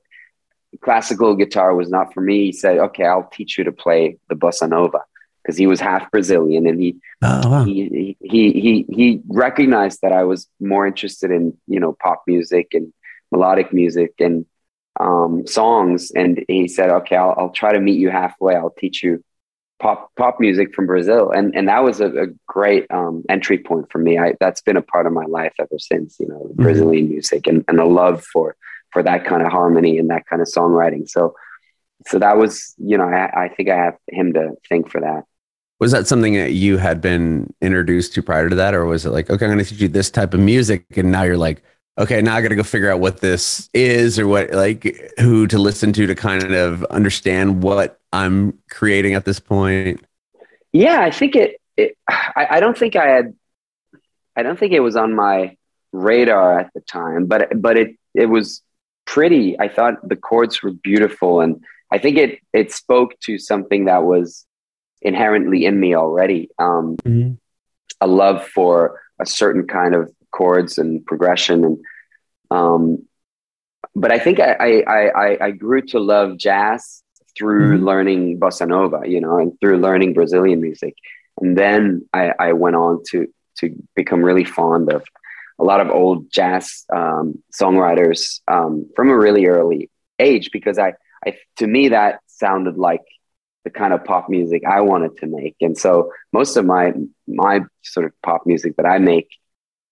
classical 0.80 1.34
guitar 1.34 1.74
was 1.74 1.90
not 1.90 2.14
for 2.14 2.20
me. 2.20 2.46
He 2.46 2.52
said, 2.52 2.78
"Okay, 2.78 3.04
I'll 3.04 3.28
teach 3.32 3.58
you 3.58 3.64
to 3.64 3.72
play 3.72 4.18
the 4.28 4.36
bossa 4.36 4.68
nova." 4.68 5.00
Because 5.42 5.56
he 5.56 5.66
was 5.66 5.80
half 5.80 6.10
Brazilian 6.10 6.66
and 6.66 6.80
he, 6.80 6.96
oh, 7.22 7.48
wow. 7.48 7.64
he, 7.64 8.16
he, 8.20 8.52
he, 8.52 8.86
he 8.88 9.20
recognized 9.28 10.00
that 10.02 10.12
I 10.12 10.24
was 10.24 10.48
more 10.60 10.86
interested 10.86 11.30
in, 11.30 11.56
you 11.66 11.80
know, 11.80 11.96
pop 12.02 12.22
music 12.26 12.68
and 12.72 12.92
melodic 13.32 13.72
music 13.72 14.14
and 14.18 14.44
um, 14.98 15.46
songs. 15.46 16.10
And 16.10 16.44
he 16.48 16.68
said, 16.68 16.90
okay, 16.90 17.16
I'll, 17.16 17.34
I'll 17.36 17.50
try 17.50 17.72
to 17.72 17.80
meet 17.80 17.98
you 17.98 18.10
halfway. 18.10 18.54
I'll 18.54 18.74
teach 18.78 19.02
you 19.02 19.24
pop, 19.80 20.10
pop 20.16 20.40
music 20.40 20.74
from 20.74 20.86
Brazil. 20.86 21.30
And, 21.30 21.56
and 21.56 21.68
that 21.68 21.82
was 21.82 22.00
a, 22.00 22.06
a 22.06 22.26
great 22.46 22.86
um, 22.90 23.24
entry 23.28 23.58
point 23.58 23.90
for 23.90 23.98
me. 23.98 24.18
I, 24.18 24.34
that's 24.40 24.60
been 24.60 24.76
a 24.76 24.82
part 24.82 25.06
of 25.06 25.12
my 25.12 25.24
life 25.24 25.54
ever 25.58 25.78
since, 25.78 26.18
you 26.20 26.28
know, 26.28 26.50
mm-hmm. 26.50 26.62
Brazilian 26.62 27.08
music 27.08 27.46
and, 27.46 27.64
and 27.66 27.78
the 27.78 27.84
love 27.84 28.22
for, 28.24 28.56
for 28.92 29.02
that 29.02 29.24
kind 29.24 29.42
of 29.42 29.50
harmony 29.50 29.98
and 29.98 30.10
that 30.10 30.26
kind 30.26 30.42
of 30.42 30.48
songwriting. 30.48 31.08
So, 31.08 31.34
so 32.06 32.18
that 32.18 32.36
was, 32.36 32.74
you 32.78 32.98
know, 32.98 33.04
I, 33.04 33.44
I 33.44 33.48
think 33.48 33.68
I 33.68 33.76
have 33.76 33.96
him 34.08 34.32
to 34.34 34.54
thank 34.68 34.90
for 34.90 35.00
that. 35.00 35.24
Was 35.80 35.92
that 35.92 36.06
something 36.06 36.34
that 36.34 36.52
you 36.52 36.76
had 36.76 37.00
been 37.00 37.52
introduced 37.62 38.12
to 38.14 38.22
prior 38.22 38.50
to 38.50 38.56
that, 38.56 38.74
or 38.74 38.84
was 38.84 39.06
it 39.06 39.10
like, 39.10 39.30
okay, 39.30 39.46
I'm 39.46 39.52
going 39.52 39.64
to 39.64 39.68
teach 39.68 39.80
you 39.80 39.88
this 39.88 40.10
type 40.10 40.34
of 40.34 40.40
music, 40.40 40.84
and 40.96 41.10
now 41.10 41.22
you're 41.22 41.38
like, 41.38 41.62
okay, 41.98 42.20
now 42.20 42.36
I 42.36 42.42
got 42.42 42.48
to 42.48 42.54
go 42.54 42.62
figure 42.62 42.90
out 42.90 43.00
what 43.00 43.20
this 43.20 43.70
is, 43.72 44.18
or 44.18 44.28
what 44.28 44.52
like 44.52 45.12
who 45.18 45.46
to 45.46 45.58
listen 45.58 45.92
to 45.94 46.06
to 46.06 46.14
kind 46.14 46.54
of 46.54 46.84
understand 46.84 47.62
what 47.62 47.98
I'm 48.12 48.58
creating 48.70 49.14
at 49.14 49.24
this 49.24 49.40
point. 49.40 50.04
Yeah, 50.72 51.00
I 51.00 51.10
think 51.10 51.34
it. 51.34 51.60
it 51.76 51.96
I, 52.08 52.46
I 52.50 52.60
don't 52.60 52.76
think 52.76 52.94
I 52.94 53.06
had. 53.06 53.34
I 54.36 54.42
don't 54.42 54.58
think 54.58 54.72
it 54.72 54.80
was 54.80 54.96
on 54.96 55.14
my 55.14 55.56
radar 55.92 56.60
at 56.60 56.70
the 56.74 56.80
time, 56.80 57.26
but 57.26 57.60
but 57.60 57.78
it 57.78 57.96
it 58.14 58.26
was 58.26 58.62
pretty. 59.06 59.58
I 59.58 59.68
thought 59.68 60.06
the 60.06 60.16
chords 60.16 60.62
were 60.62 60.72
beautiful, 60.72 61.40
and 61.40 61.64
I 61.90 61.96
think 61.96 62.18
it 62.18 62.40
it 62.52 62.70
spoke 62.70 63.18
to 63.20 63.38
something 63.38 63.86
that 63.86 64.04
was 64.04 64.46
inherently 65.02 65.64
in 65.64 65.78
me 65.78 65.94
already. 65.94 66.50
Um, 66.58 66.96
mm-hmm. 67.04 67.34
A 68.00 68.06
love 68.06 68.46
for 68.46 69.00
a 69.20 69.26
certain 69.26 69.66
kind 69.66 69.94
of 69.94 70.10
chords 70.30 70.78
and 70.78 71.04
progression, 71.04 71.64
and 71.64 71.78
um, 72.50 73.06
but 73.94 74.10
I 74.10 74.18
think 74.18 74.40
I, 74.40 74.82
I 74.86 75.08
I 75.08 75.38
I 75.46 75.50
grew 75.50 75.82
to 75.88 76.00
love 76.00 76.38
jazz 76.38 77.02
through 77.36 77.76
mm-hmm. 77.76 77.84
learning 77.84 78.40
bossa 78.40 78.66
nova, 78.66 79.02
you 79.06 79.20
know, 79.20 79.38
and 79.38 79.58
through 79.60 79.78
learning 79.78 80.14
Brazilian 80.14 80.60
music, 80.60 80.94
and 81.40 81.58
then 81.58 82.08
I, 82.14 82.32
I 82.38 82.52
went 82.54 82.76
on 82.76 83.02
to 83.10 83.26
to 83.58 83.74
become 83.94 84.22
really 84.22 84.44
fond 84.44 84.90
of 84.90 85.04
a 85.58 85.64
lot 85.64 85.80
of 85.80 85.90
old 85.90 86.30
jazz 86.32 86.86
um, 86.92 87.42
songwriters 87.52 88.40
um, 88.48 88.88
from 88.96 89.10
a 89.10 89.16
really 89.16 89.46
early 89.46 89.90
age 90.18 90.50
because 90.52 90.78
I, 90.78 90.94
I 91.26 91.36
to 91.58 91.66
me 91.66 91.88
that 91.88 92.20
sounded 92.26 92.78
like 92.78 93.02
the 93.64 93.70
kind 93.70 93.92
of 93.92 94.04
pop 94.04 94.28
music 94.28 94.62
I 94.68 94.80
wanted 94.80 95.16
to 95.18 95.26
make. 95.26 95.56
And 95.60 95.76
so 95.76 96.12
most 96.32 96.56
of 96.56 96.64
my 96.64 96.92
my 97.26 97.60
sort 97.82 98.06
of 98.06 98.12
pop 98.22 98.46
music 98.46 98.76
that 98.76 98.86
I 98.86 98.98
make 98.98 99.28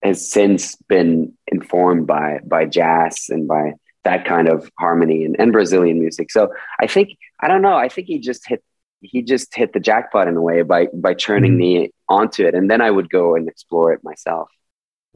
has 0.02 0.30
since 0.30 0.76
been 0.88 1.34
informed 1.48 2.06
by 2.06 2.40
by 2.44 2.64
jazz 2.64 3.26
and 3.28 3.46
by 3.46 3.72
that 4.04 4.25
kind 4.25 4.48
of 4.48 4.70
harmony 4.78 5.25
and, 5.25 5.37
and 5.38 5.52
Brazilian 5.52 6.00
music. 6.00 6.30
So 6.30 6.52
I 6.80 6.87
think 6.87 7.18
I 7.40 7.48
don't 7.48 7.62
know. 7.62 7.76
I 7.76 7.88
think 7.88 8.06
he 8.06 8.18
just 8.18 8.46
hit 8.48 8.62
he 9.00 9.22
just 9.22 9.54
hit 9.54 9.72
the 9.72 9.80
jackpot 9.80 10.28
in 10.28 10.37
a 10.37 10.42
way 10.42 10.62
by 10.62 10.87
by 10.92 11.14
turning 11.14 11.52
mm-hmm. 11.52 11.82
me 11.84 11.92
onto 12.08 12.46
it, 12.46 12.54
and 12.54 12.70
then 12.70 12.80
I 12.80 12.90
would 12.90 13.10
go 13.10 13.37
and 13.37 13.48
explore 13.48 13.92
it 13.92 14.02
myself. 14.02 14.50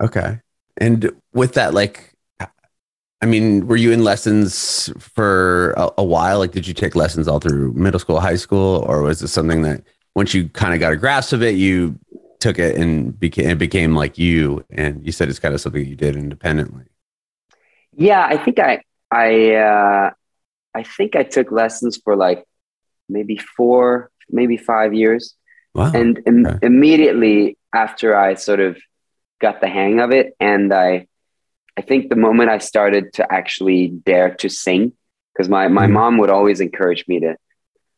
Okay, 0.00 0.40
and 0.76 1.10
with 1.32 1.54
that, 1.54 1.74
like 1.74 2.11
I 3.22 3.26
mean, 3.26 3.68
were 3.68 3.76
you 3.76 3.92
in 3.92 4.02
lessons 4.02 4.92
for 4.98 5.70
a, 5.76 5.90
a, 5.98 6.04
while? 6.04 6.40
Like, 6.40 6.50
did 6.50 6.66
you 6.66 6.74
take 6.74 6.96
lessons 6.96 7.28
all 7.28 7.38
through 7.38 7.72
middle 7.74 8.00
school, 8.00 8.20
high 8.20 8.34
school, 8.34 8.84
or 8.88 9.02
was 9.02 9.20
this 9.20 9.32
something 9.32 9.62
that 9.62 9.84
once 10.16 10.34
you 10.34 10.48
kind 10.48 10.74
of 10.74 10.80
got 10.80 10.92
a 10.92 10.96
grasp 10.96 11.32
of 11.32 11.40
it, 11.40 11.54
you 11.54 11.96
took 12.40 12.58
it 12.58 12.76
and 12.76 13.18
became 13.18 13.50
it 13.50 13.58
became 13.58 13.94
like 13.94 14.18
you? 14.18 14.64
And 14.70 15.06
you 15.06 15.12
said 15.12 15.28
it's 15.28 15.38
kind 15.38 15.54
of 15.54 15.60
something 15.60 15.86
you 15.86 15.94
did 15.94 16.16
independently. 16.16 16.84
Yeah, 17.94 18.26
I 18.26 18.38
think 18.38 18.58
I 18.58 18.82
I 19.12 19.54
uh, 19.54 20.10
I 20.74 20.82
think 20.82 21.14
I 21.14 21.22
took 21.22 21.52
lessons 21.52 22.00
for 22.02 22.16
like 22.16 22.44
maybe 23.08 23.36
four, 23.36 24.10
maybe 24.30 24.56
five 24.56 24.94
years, 24.94 25.36
wow. 25.74 25.92
and 25.94 26.20
Im- 26.26 26.46
okay. 26.46 26.66
immediately 26.66 27.56
after 27.72 28.16
I 28.16 28.34
sort 28.34 28.58
of 28.58 28.78
got 29.40 29.60
the 29.60 29.68
hang 29.68 30.00
of 30.00 30.10
it, 30.10 30.34
and 30.40 30.74
I 30.74 31.06
I 31.76 31.82
think 31.82 32.08
the 32.08 32.16
moment 32.16 32.50
I 32.50 32.58
started 32.58 33.14
to 33.14 33.32
actually 33.32 33.88
dare 33.88 34.34
to 34.36 34.48
sing, 34.48 34.92
because 35.32 35.48
my, 35.48 35.68
my 35.68 35.84
mm-hmm. 35.84 35.94
mom 35.94 36.18
would 36.18 36.30
always 36.30 36.60
encourage 36.60 37.06
me 37.08 37.20
to 37.20 37.36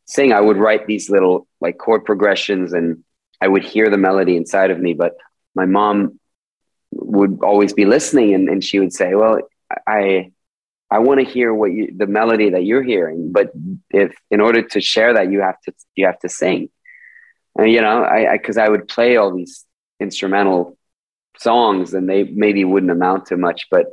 sing, 0.07 0.33
I 0.33 0.41
would 0.41 0.57
write 0.57 0.87
these 0.87 1.11
little 1.11 1.47
like 1.61 1.79
chord 1.79 2.05
progressions 2.05 2.73
and 2.73 3.03
I 3.41 3.49
would 3.49 3.65
hear 3.65 3.89
the 3.91 3.99
melody 3.99 4.37
inside 4.37 4.71
of 4.71 4.79
me. 4.79 4.95
But 4.95 5.17
my 5.55 5.67
mom 5.67 6.21
would 6.93 7.41
always 7.43 7.73
be 7.73 7.85
listening 7.85 8.35
and, 8.35 8.49
and 8.49 8.63
she 8.63 8.79
would 8.79 8.93
say, 8.93 9.15
Well, 9.15 9.41
I 9.87 10.33
I 10.91 10.99
want 10.99 11.21
to 11.21 11.27
hear 11.27 11.53
what 11.53 11.73
you 11.73 11.93
the 11.97 12.07
melody 12.07 12.51
that 12.51 12.65
you're 12.65 12.83
hearing, 12.83 13.33
but 13.33 13.51
if 13.91 14.15
in 14.31 14.41
order 14.41 14.63
to 14.63 14.81
share 14.81 15.15
that 15.15 15.33
you 15.33 15.41
have 15.41 15.61
to 15.63 15.73
you 15.97 16.07
have 16.07 16.19
to 16.21 16.29
sing. 16.29 16.71
And 17.59 17.71
you 17.71 17.81
know, 17.81 18.05
I 18.05 18.37
because 18.37 18.57
I, 18.57 18.67
I 18.67 18.69
would 18.69 18.89
play 18.89 19.17
all 19.17 19.35
these 19.35 19.65
instrumental 19.99 20.77
songs 21.39 21.95
and 21.95 22.09
they 22.09 22.25
maybe 22.25 22.65
wouldn't 22.65 22.93
amount 22.93 23.27
to 23.27 23.37
much 23.37 23.67
but 23.71 23.87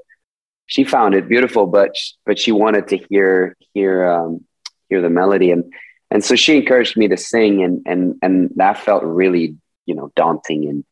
she 0.68 0.84
found 0.84 1.14
it 1.14 1.28
beautiful 1.28 1.66
but 1.68 1.96
but 2.26 2.40
she 2.40 2.52
wanted 2.52 2.88
to 2.88 2.98
hear 2.98 3.58
hear 3.74 4.08
um, 4.10 4.46
hear 4.90 5.02
the 5.02 5.10
melody. 5.10 5.52
And 5.52 5.74
and 6.12 6.24
so 6.24 6.36
she 6.36 6.58
encouraged 6.58 6.96
me 6.98 7.08
to 7.08 7.18
sing 7.18 7.64
and 7.64 7.82
and 7.86 8.16
and 8.22 8.52
that 8.58 8.78
felt 8.78 9.04
really 9.04 9.56
you 9.86 9.96
know 9.96 10.12
daunting 10.16 10.68
and 10.70 10.86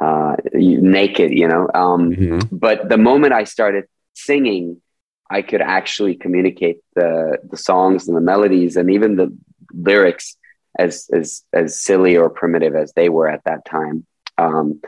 uh, 0.00 0.36
naked 0.54 1.32
you 1.32 1.46
know? 1.46 1.68
Um, 1.74 2.10
mm-hmm. 2.12 2.56
but 2.56 2.88
the 2.88 2.96
moment 2.96 3.32
i 3.32 3.42
started 3.42 3.84
singing 4.14 4.80
i 5.28 5.42
could 5.42 5.60
actually 5.60 6.14
communicate 6.14 6.78
the 6.94 7.38
the 7.50 7.56
songs 7.56 8.06
and 8.06 8.16
the 8.16 8.20
melodies 8.20 8.76
and 8.76 8.88
even 8.90 9.16
the 9.16 9.36
lyrics 9.74 10.36
as 10.78 11.08
as 11.12 11.42
as 11.52 11.80
silly 11.80 12.16
or 12.16 12.30
primitive 12.30 12.74
as 12.74 12.92
they 12.92 13.08
were 13.08 13.28
at 13.28 13.44
that 13.44 13.64
time. 13.64 14.06
Um, 14.38 14.80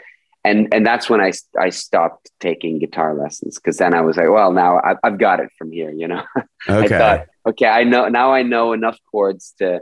and 0.44 0.72
and 0.72 0.84
that's 0.84 1.08
when 1.08 1.20
I 1.20 1.32
I 1.58 1.70
stopped 1.70 2.30
taking 2.40 2.78
guitar 2.78 3.14
lessons 3.14 3.56
because 3.56 3.76
then 3.76 3.94
I 3.94 4.00
was 4.00 4.16
like, 4.16 4.28
well, 4.28 4.52
now 4.52 4.78
I, 4.78 4.96
have 5.04 5.18
got 5.18 5.40
it 5.40 5.50
from 5.56 5.72
here, 5.72 5.90
you 5.90 6.08
know. 6.08 6.24
Okay. 6.68 6.94
I 6.94 6.98
thought, 6.98 7.26
okay, 7.48 7.66
I 7.66 7.82
know 7.82 8.06
now 8.06 8.32
I 8.32 8.44
know 8.44 8.72
enough 8.72 8.96
chords 9.10 9.52
to 9.58 9.80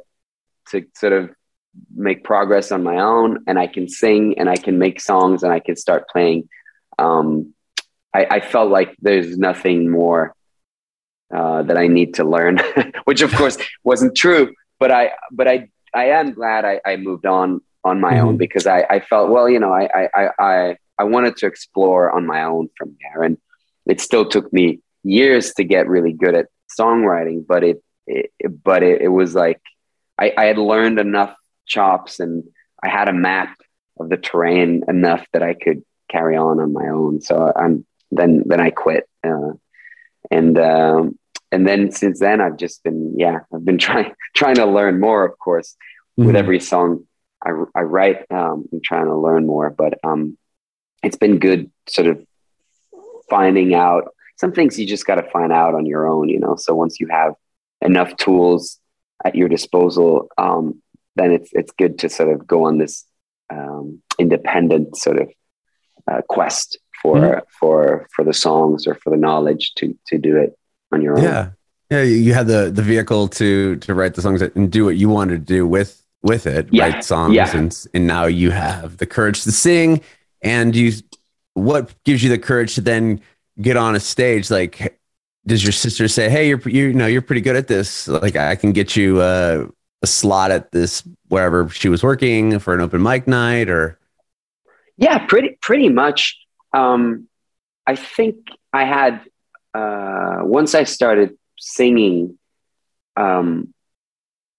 to 0.71 0.87
sort 0.97 1.13
of 1.13 1.29
make 1.95 2.25
progress 2.25 2.73
on 2.73 2.83
my 2.83 2.97
own, 2.97 3.45
and 3.47 3.59
I 3.59 3.67
can 3.67 3.87
sing 3.87 4.39
and 4.39 4.49
I 4.49 4.57
can 4.57 4.79
make 4.79 4.99
songs 4.99 5.43
and 5.43 5.53
I 5.53 5.61
can 5.61 5.77
start 5.77 6.09
playing. 6.09 6.49
Um, 6.99 7.53
I, 8.15 8.27
I 8.31 8.41
felt 8.41 8.71
like 8.71 8.97
there's 9.03 9.37
nothing 9.37 9.91
more 9.91 10.35
uh, 11.35 11.65
that 11.65 11.77
I 11.77 11.87
need 11.87 12.15
to 12.15 12.25
learn, 12.25 12.61
which 13.05 13.21
of 13.21 13.31
course 13.35 13.59
wasn't 13.85 14.17
true. 14.17 14.55
But 14.79 14.91
I 14.91 15.11
but 15.31 15.47
I 15.47 15.69
I 15.95 16.07
am 16.07 16.33
glad 16.33 16.65
I, 16.65 16.81
I 16.87 16.97
moved 16.97 17.27
on 17.27 17.61
on 17.85 18.01
my 18.01 18.15
mm-hmm. 18.15 18.29
own 18.29 18.37
because 18.37 18.67
I, 18.67 18.85
I 18.91 19.01
felt 19.01 19.31
well 19.31 19.49
you 19.49 19.59
know 19.59 19.73
I, 19.73 20.09
I 20.15 20.29
I 20.39 20.77
I 20.99 21.05
wanted 21.05 21.37
to 21.39 21.47
explore 21.47 22.11
on 22.11 22.27
my 22.27 22.43
own 22.43 22.69
from 22.77 22.97
there 23.01 23.23
and 23.23 23.39
it 23.87 24.01
still 24.01 24.27
took 24.27 24.53
me 24.53 24.81
years 25.03 25.55
to 25.55 25.65
get 25.65 25.89
really 25.89 26.13
good 26.13 26.35
at 26.35 26.47
songwriting 26.79 27.47
but 27.47 27.65
it, 27.65 27.83
it 28.07 28.31
but 28.63 28.83
it, 28.83 29.03
it, 29.03 29.09
was 29.09 29.35
like 29.35 29.61
I, 30.19 30.33
I 30.37 30.45
had 30.45 30.59
learned 30.59 30.99
enough 30.99 31.35
chops 31.67 32.21
and 32.21 32.45
I 32.83 32.89
had 32.89 33.09
a 33.09 33.15
map 33.15 33.57
of 33.99 34.11
the 34.11 34.19
terrain 34.19 34.85
enough 34.89 35.25
that 35.33 35.43
I 35.43 35.55
could 35.55 35.83
carry 36.11 36.37
on 36.37 36.61
on 36.61 36.73
my 36.73 36.89
own 36.89 37.21
so 37.21 37.51
I'm 37.57 37.87
then 38.11 38.43
then 38.47 38.61
I 38.61 38.71
quit 38.71 39.09
uh, 39.25 39.53
and 40.31 40.59
um, 40.59 41.19
and 41.51 41.67
then 41.67 41.91
since 41.91 42.21
then 42.21 42.41
I've 42.41 42.57
just 42.57 42.83
been 42.83 43.15
yeah 43.19 43.41
I've 43.55 43.65
been 43.65 43.79
trying 43.87 44.13
trying 44.35 44.57
to 44.57 44.67
learn 44.67 45.01
more 45.01 45.25
of 45.25 45.39
course 45.39 45.77
mm-hmm. 46.19 46.27
with 46.27 46.37
every 46.37 46.61
song 46.61 47.07
I, 47.45 47.51
I 47.75 47.83
write. 47.83 48.27
Um, 48.31 48.69
I'm 48.73 48.81
trying 48.83 49.07
to 49.07 49.17
learn 49.17 49.47
more, 49.47 49.71
but 49.71 49.99
um, 50.05 50.37
it's 51.03 51.17
been 51.17 51.39
good 51.39 51.71
sort 51.89 52.09
of 52.09 52.25
finding 53.29 53.75
out 53.75 54.15
some 54.37 54.53
things 54.53 54.79
you 54.79 54.87
just 54.87 55.07
got 55.07 55.17
to 55.17 55.31
find 55.31 55.53
out 55.53 55.75
on 55.75 55.87
your 55.87 56.09
own, 56.09 56.29
you 56.29 56.41
know. 56.41 56.57
So 56.57 56.75
once 56.75 56.99
you 57.01 57.09
have 57.09 57.35
enough 57.81 58.17
tools 58.17 58.79
at 59.25 59.35
your 59.35 59.49
disposal, 59.49 60.29
um, 60.39 60.83
then 61.17 61.33
it's 61.33 61.51
it's 61.53 61.73
good 61.73 61.99
to 62.01 62.09
sort 62.09 62.31
of 62.31 62.47
go 62.47 62.65
on 62.65 62.79
this 62.79 63.05
um, 63.51 64.03
independent 64.19 64.97
sort 64.97 65.21
of 65.21 65.31
uh, 66.11 66.23
quest 66.29 66.79
for 67.03 67.17
mm-hmm. 67.17 67.41
for 67.59 68.09
for 68.15 68.25
the 68.25 68.33
songs 68.33 68.87
or 68.87 68.95
for 68.95 69.11
the 69.11 69.17
knowledge 69.17 69.75
to 69.77 69.97
to 70.07 70.19
do 70.19 70.37
it 70.37 70.59
on 70.93 71.03
your 71.03 71.19
own. 71.19 71.25
Yeah, 71.25 71.51
yeah. 71.91 72.03
You 72.03 72.35
had 72.35 72.47
the 72.47 72.71
the 72.71 72.83
vehicle 72.83 73.29
to 73.29 73.77
to 73.77 73.95
write 73.95 74.15
the 74.15 74.23
songs 74.23 74.43
and 74.43 74.71
do 74.71 74.85
what 74.85 74.97
you 74.97 75.09
wanted 75.09 75.47
to 75.47 75.55
do 75.55 75.67
with 75.67 76.00
with 76.23 76.47
it, 76.47 76.69
yeah. 76.71 76.85
write 76.89 77.05
songs, 77.05 77.35
yeah. 77.35 77.57
and 77.57 77.87
and 77.95 78.07
now 78.07 78.27
you 78.27 78.51
have 78.51 78.99
the 78.99 79.07
courage 79.07 79.43
to 79.45 79.53
sing. 79.53 80.03
And 80.43 80.75
you, 80.75 80.93
what 81.55 81.95
gives 82.05 82.23
you 82.23 82.31
the 82.31 82.39
courage 82.39 82.75
to 82.77 82.81
then 82.81 83.21
get 83.61 83.77
on 83.77 83.95
a 83.95 84.01
stage? 84.01 84.51
Like, 84.51 85.01
does 85.47 85.63
your 85.63 85.73
sister 85.73 86.09
say, 86.09 86.29
"Hey, 86.29 86.49
you're 86.49 86.61
you 86.69 86.93
know 86.93 87.07
you're 87.07 87.23
pretty 87.23 87.41
good 87.41 87.57
at 87.57 87.69
this. 87.69 88.09
Like, 88.09 88.37
I 88.37 88.57
can 88.57 88.73
get 88.73 88.97
you 88.97 89.21
a, 89.23 89.67
a 90.03 90.07
slot 90.07 90.51
at 90.51 90.73
this 90.73 91.03
wherever 91.29 91.69
she 91.69 91.89
was 91.89 92.03
working 92.03 92.59
for 92.59 92.75
an 92.75 92.81
open 92.81 93.03
mic 93.03 93.27
night?" 93.27 93.69
Or 93.69 93.99
yeah, 94.97 95.27
pretty 95.27 95.59
pretty 95.61 95.89
much. 95.89 96.39
Um, 96.73 97.29
I 97.87 97.97
think 97.97 98.37
I 98.73 98.85
had 98.85 99.23
uh, 99.75 100.41
once 100.43 100.75
I 100.75 100.85
started 100.85 101.37
singing. 101.59 102.39
Um, 103.17 103.75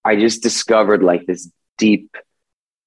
I 0.04 0.16
just 0.16 0.42
discovered 0.42 1.02
like 1.02 1.26
this 1.26 1.50
deep 1.78 2.16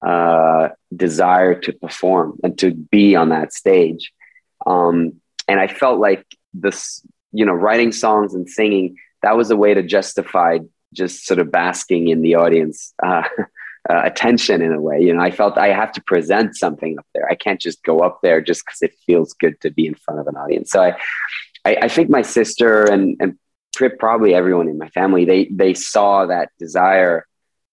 uh, 0.06 0.68
desire 0.94 1.58
to 1.60 1.72
perform 1.72 2.38
and 2.42 2.58
to 2.58 2.72
be 2.72 3.16
on 3.16 3.30
that 3.30 3.52
stage. 3.52 4.12
Um, 4.66 5.20
and 5.48 5.60
I 5.60 5.68
felt 5.68 5.98
like 6.00 6.26
this, 6.52 7.04
you 7.32 7.44
know, 7.44 7.52
writing 7.52 7.92
songs 7.92 8.34
and 8.34 8.48
singing, 8.48 8.96
that 9.22 9.36
was 9.36 9.50
a 9.50 9.56
way 9.56 9.74
to 9.74 9.82
justify 9.82 10.58
just 10.92 11.26
sort 11.26 11.40
of 11.40 11.50
basking 11.50 12.08
in 12.08 12.22
the 12.22 12.34
audience. 12.34 12.92
Uh, 13.02 13.22
uh, 13.88 14.02
attention 14.04 14.62
in 14.62 14.72
a 14.72 14.80
way. 14.80 15.00
You 15.00 15.14
know, 15.14 15.22
I 15.22 15.30
felt 15.30 15.58
I 15.58 15.68
have 15.68 15.92
to 15.92 16.02
present 16.02 16.56
something 16.56 16.98
up 16.98 17.06
there. 17.14 17.28
I 17.30 17.34
can't 17.34 17.60
just 17.60 17.82
go 17.84 18.00
up 18.00 18.20
there 18.22 18.40
just 18.40 18.64
because 18.64 18.82
it 18.82 18.94
feels 19.06 19.32
good 19.32 19.60
to 19.60 19.70
be 19.70 19.86
in 19.86 19.94
front 19.94 20.20
of 20.20 20.26
an 20.26 20.36
audience. 20.36 20.70
So 20.70 20.82
I, 20.82 20.96
I, 21.64 21.76
I 21.82 21.88
think 21.88 22.10
my 22.10 22.22
sister 22.22 22.84
and 22.84 23.16
and 23.20 23.38
probably 23.98 24.34
everyone 24.34 24.68
in 24.68 24.78
my 24.78 24.88
family 24.90 25.24
they 25.24 25.46
they 25.46 25.74
saw 25.74 26.26
that 26.26 26.50
desire, 26.58 27.26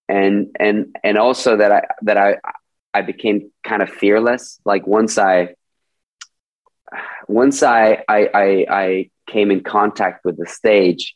and 0.08 0.54
and 0.58 0.96
and 1.02 1.18
also 1.18 1.56
that 1.56 1.72
I 1.72 1.82
that 2.02 2.16
I 2.16 2.36
I 2.92 3.02
became 3.02 3.50
kind 3.62 3.82
of 3.82 3.90
fearless. 3.90 4.60
Like 4.64 4.86
once 4.86 5.18
I 5.18 5.54
once 7.28 7.62
I 7.62 8.04
I 8.08 8.28
I, 8.34 8.66
I 8.70 9.10
came 9.26 9.50
in 9.50 9.62
contact 9.62 10.24
with 10.24 10.36
the 10.36 10.46
stage. 10.46 11.14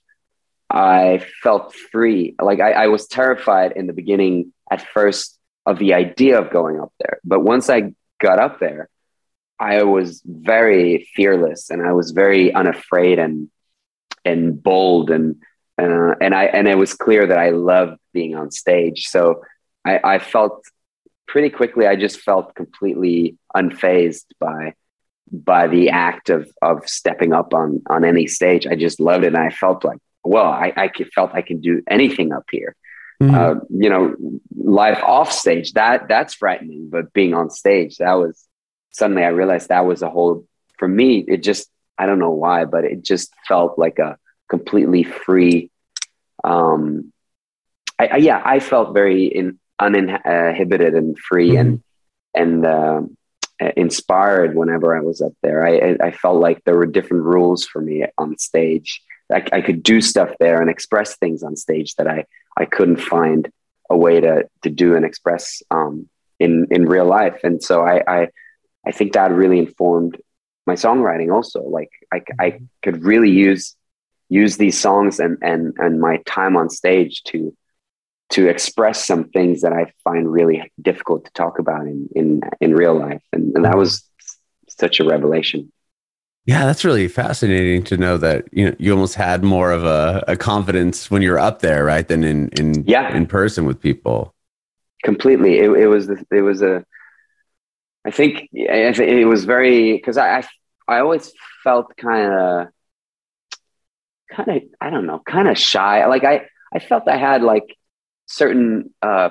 I 0.70 1.24
felt 1.42 1.74
free. 1.74 2.34
Like 2.40 2.60
I, 2.60 2.72
I 2.72 2.86
was 2.88 3.06
terrified 3.06 3.72
in 3.72 3.86
the 3.86 3.94
beginning 3.94 4.52
at 4.70 4.82
first 4.82 5.38
of 5.64 5.78
the 5.78 5.94
idea 5.94 6.38
of 6.38 6.50
going 6.50 6.78
up 6.78 6.92
there. 6.98 7.20
But 7.24 7.40
once 7.40 7.70
I 7.70 7.94
got 8.20 8.38
up 8.38 8.60
there, 8.60 8.90
I 9.58 9.82
was 9.82 10.22
very 10.24 11.08
fearless 11.14 11.70
and 11.70 11.86
I 11.86 11.92
was 11.92 12.12
very 12.12 12.52
unafraid 12.52 13.18
and 13.18 13.50
and 14.28 14.62
bold 14.62 15.10
and 15.10 15.36
uh, 15.80 16.14
and 16.20 16.34
I 16.34 16.44
and 16.46 16.66
it 16.66 16.76
was 16.76 16.94
clear 16.94 17.26
that 17.26 17.38
I 17.38 17.50
loved 17.50 17.98
being 18.12 18.34
on 18.34 18.50
stage. 18.50 19.08
So 19.08 19.42
I, 19.84 20.00
I 20.02 20.18
felt 20.18 20.66
pretty 21.26 21.50
quickly. 21.50 21.86
I 21.86 21.96
just 21.96 22.20
felt 22.20 22.54
completely 22.54 23.36
unfazed 23.54 24.26
by 24.40 24.74
by 25.30 25.68
the 25.68 25.90
act 25.90 26.30
of 26.30 26.50
of 26.62 26.88
stepping 26.88 27.32
up 27.32 27.54
on 27.54 27.82
on 27.88 28.04
any 28.04 28.26
stage. 28.26 28.66
I 28.66 28.74
just 28.74 28.98
loved 28.98 29.24
it, 29.24 29.34
and 29.34 29.36
I 29.36 29.50
felt 29.50 29.84
like, 29.84 29.98
well, 30.24 30.50
I, 30.50 30.72
I 30.76 30.90
felt 31.14 31.34
I 31.34 31.42
can 31.42 31.60
do 31.60 31.82
anything 31.88 32.32
up 32.32 32.46
here. 32.50 32.74
Mm-hmm. 33.22 33.34
Uh, 33.34 33.54
you 33.70 33.90
know, 33.90 34.14
life 34.56 35.02
off 35.02 35.32
stage 35.32 35.72
that 35.72 36.08
that's 36.08 36.34
frightening, 36.34 36.88
but 36.90 37.12
being 37.12 37.34
on 37.34 37.50
stage 37.50 37.98
that 37.98 38.12
was 38.12 38.44
suddenly 38.90 39.24
I 39.24 39.28
realized 39.28 39.68
that 39.68 39.86
was 39.86 40.02
a 40.02 40.10
whole 40.10 40.46
for 40.78 40.88
me. 40.88 41.24
It 41.26 41.42
just 41.42 41.68
I 41.98 42.06
don't 42.06 42.18
know 42.18 42.30
why, 42.30 42.64
but 42.64 42.84
it 42.84 43.02
just 43.02 43.32
felt 43.46 43.78
like 43.78 43.98
a 43.98 44.16
completely 44.48 45.02
free. 45.02 45.70
Um, 46.44 47.12
I, 47.98 48.06
I 48.06 48.16
yeah, 48.16 48.42
I 48.44 48.60
felt 48.60 48.94
very 48.94 49.26
in, 49.26 49.58
uninhibited 49.78 50.94
and 50.94 51.18
free 51.18 51.50
mm-hmm. 51.50 51.60
and 51.60 51.82
and 52.34 52.66
uh, 52.66 53.00
inspired 53.76 54.54
whenever 54.54 54.96
I 54.96 55.00
was 55.00 55.20
up 55.20 55.32
there. 55.42 55.66
I, 55.66 55.96
I 56.00 56.10
felt 56.12 56.40
like 56.40 56.62
there 56.64 56.76
were 56.76 56.86
different 56.86 57.24
rules 57.24 57.64
for 57.64 57.80
me 57.80 58.04
on 58.16 58.38
stage. 58.38 59.02
I, 59.32 59.44
I 59.52 59.60
could 59.60 59.82
do 59.82 60.00
stuff 60.00 60.30
there 60.38 60.60
and 60.60 60.70
express 60.70 61.16
things 61.16 61.42
on 61.42 61.56
stage 61.56 61.94
that 61.96 62.06
I 62.06 62.24
I 62.56 62.64
couldn't 62.64 63.00
find 63.00 63.50
a 63.90 63.96
way 63.96 64.20
to 64.20 64.48
to 64.62 64.70
do 64.70 64.94
and 64.94 65.04
express 65.04 65.62
um, 65.70 66.08
in 66.38 66.68
in 66.70 66.86
real 66.86 67.06
life. 67.06 67.40
And 67.42 67.62
so 67.62 67.82
I, 67.82 68.02
I 68.06 68.28
I 68.86 68.92
think 68.92 69.12
that 69.12 69.32
really 69.32 69.58
informed 69.58 70.18
my 70.68 70.74
songwriting 70.74 71.32
also. 71.32 71.60
Like 71.62 71.90
I 72.12 72.18
I 72.38 72.50
mm-hmm. 72.50 72.64
could 72.84 73.02
really 73.02 73.30
use 73.30 73.74
use 74.28 74.56
these 74.56 74.78
songs 74.78 75.18
and 75.18 75.36
and 75.42 75.74
and 75.78 76.00
my 76.00 76.18
time 76.26 76.56
on 76.56 76.70
stage 76.70 77.24
to 77.24 77.52
to 78.30 78.46
express 78.46 79.06
some 79.06 79.24
things 79.30 79.62
that 79.62 79.72
I 79.72 79.92
find 80.04 80.30
really 80.30 80.70
difficult 80.80 81.24
to 81.24 81.32
talk 81.32 81.58
about 81.58 81.86
in 81.86 82.08
in 82.14 82.42
in 82.60 82.74
real 82.74 82.94
life. 82.94 83.22
And, 83.32 83.54
and 83.56 83.64
that 83.64 83.76
was 83.76 84.04
such 84.68 85.00
a 85.00 85.04
revelation. 85.04 85.72
Yeah, 86.44 86.64
that's 86.64 86.84
really 86.84 87.08
fascinating 87.08 87.82
to 87.84 87.96
know 87.98 88.16
that 88.18 88.46
you 88.52 88.66
know 88.66 88.76
you 88.78 88.92
almost 88.92 89.16
had 89.16 89.44
more 89.44 89.70
of 89.70 89.84
a, 89.84 90.24
a 90.28 90.36
confidence 90.36 91.10
when 91.10 91.20
you 91.20 91.30
were 91.30 91.38
up 91.38 91.60
there, 91.60 91.84
right, 91.84 92.06
than 92.06 92.24
in 92.24 92.48
in 92.60 92.84
yeah. 92.86 93.14
in 93.14 93.26
person 93.26 93.66
with 93.66 93.80
people. 93.80 94.34
Completely, 95.04 95.58
it, 95.58 95.70
it 95.70 95.88
was 95.88 96.08
it 96.08 96.42
was 96.42 96.62
a. 96.62 96.84
I 98.04 98.10
think 98.10 98.48
it 98.52 99.26
was 99.26 99.44
very 99.44 99.92
because 99.92 100.16
I, 100.16 100.42
I 100.86 101.00
always 101.00 101.32
felt 101.62 101.96
kind 101.96 102.32
of 102.32 102.66
kind 104.30 104.50
of 104.50 104.62
I 104.80 104.90
don't 104.90 105.06
know 105.06 105.20
kind 105.20 105.48
of 105.48 105.58
shy. 105.58 106.06
Like 106.06 106.24
I 106.24 106.46
I 106.74 106.78
felt 106.78 107.08
I 107.08 107.16
had 107.16 107.42
like 107.42 107.76
certain 108.26 108.94
uh, 109.02 109.30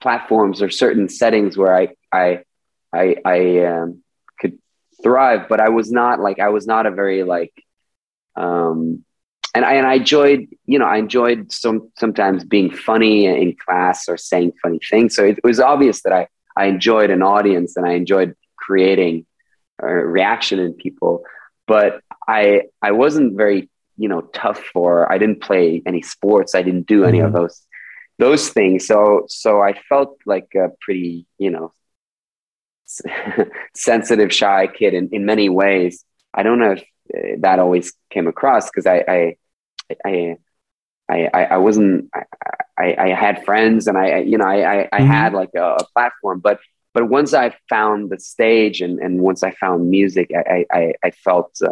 platforms 0.00 0.60
or 0.60 0.70
certain 0.70 1.08
settings 1.08 1.56
where 1.56 1.74
I 1.74 1.88
I 2.12 2.40
I, 2.92 3.16
I 3.24 3.64
um, 3.64 4.04
thrive, 5.04 5.48
but 5.48 5.60
I 5.60 5.68
was 5.68 5.92
not 5.92 6.18
like 6.18 6.40
I 6.40 6.48
was 6.48 6.66
not 6.66 6.86
a 6.86 6.90
very 6.90 7.22
like 7.22 7.52
um 8.36 9.04
and 9.54 9.64
I 9.64 9.74
and 9.74 9.86
I 9.86 9.94
enjoyed, 9.94 10.48
you 10.66 10.78
know, 10.80 10.86
I 10.86 10.96
enjoyed 10.96 11.52
some 11.52 11.92
sometimes 11.96 12.42
being 12.42 12.70
funny 12.70 13.26
in 13.26 13.54
class 13.64 14.08
or 14.08 14.16
saying 14.16 14.52
funny 14.60 14.80
things. 14.90 15.14
So 15.14 15.24
it, 15.24 15.38
it 15.38 15.44
was 15.44 15.60
obvious 15.60 16.02
that 16.02 16.12
I 16.12 16.26
I 16.56 16.66
enjoyed 16.66 17.10
an 17.10 17.22
audience 17.22 17.76
and 17.76 17.86
I 17.86 17.92
enjoyed 17.92 18.36
creating 18.56 19.26
a 19.80 19.86
reaction 19.86 20.58
in 20.58 20.74
people, 20.74 21.24
but 21.66 22.00
I 22.26 22.62
I 22.82 22.92
wasn't 22.92 23.36
very 23.36 23.68
you 23.96 24.08
know 24.08 24.22
tough 24.22 24.62
for 24.72 25.10
I 25.10 25.18
didn't 25.18 25.42
play 25.42 25.82
any 25.86 26.02
sports. 26.02 26.54
I 26.54 26.62
didn't 26.62 26.86
do 26.86 27.04
any 27.04 27.18
mm-hmm. 27.18 27.26
of 27.26 27.32
those 27.32 27.62
those 28.18 28.48
things. 28.48 28.86
So 28.86 29.24
so 29.28 29.62
I 29.62 29.74
felt 29.88 30.18
like 30.26 30.54
a 30.54 30.70
pretty 30.80 31.26
you 31.38 31.50
know 31.50 31.72
sensitive, 33.74 34.32
shy 34.32 34.66
kid 34.66 34.94
in, 34.94 35.08
in 35.12 35.24
many 35.24 35.48
ways. 35.48 36.04
I 36.32 36.42
don't 36.42 36.58
know 36.58 36.72
if 36.72 36.80
uh, 37.14 37.36
that 37.40 37.58
always 37.58 37.92
came 38.10 38.26
across 38.26 38.70
because 38.70 38.86
I, 38.86 39.04
I, 39.08 39.36
I, 40.04 40.36
I, 41.08 41.44
I, 41.44 41.56
wasn't, 41.58 42.10
I, 42.14 42.22
I 42.82 43.08
had 43.14 43.44
friends 43.44 43.86
and 43.86 43.96
I, 43.96 44.18
you 44.18 44.38
know, 44.38 44.46
I, 44.46 44.88
I, 44.92 45.00
mm-hmm. 45.00 45.06
had 45.06 45.32
like 45.32 45.50
a, 45.56 45.76
a, 45.76 45.84
platform, 45.94 46.40
but, 46.40 46.58
but 46.92 47.08
once 47.08 47.32
I 47.32 47.54
found 47.68 48.10
the 48.10 48.18
stage 48.18 48.80
and, 48.80 48.98
and 48.98 49.20
once 49.20 49.42
I 49.42 49.52
found 49.52 49.90
music, 49.90 50.30
I, 50.34 50.66
I, 50.72 50.94
I 51.02 51.10
felt, 51.10 51.56
uh, 51.64 51.70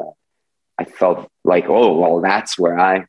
I 0.79 0.85
felt 0.85 1.29
like, 1.45 1.67
oh, 1.69 1.99
well, 1.99 2.21
that's 2.21 2.59
where 2.59 2.79
I, 2.79 3.07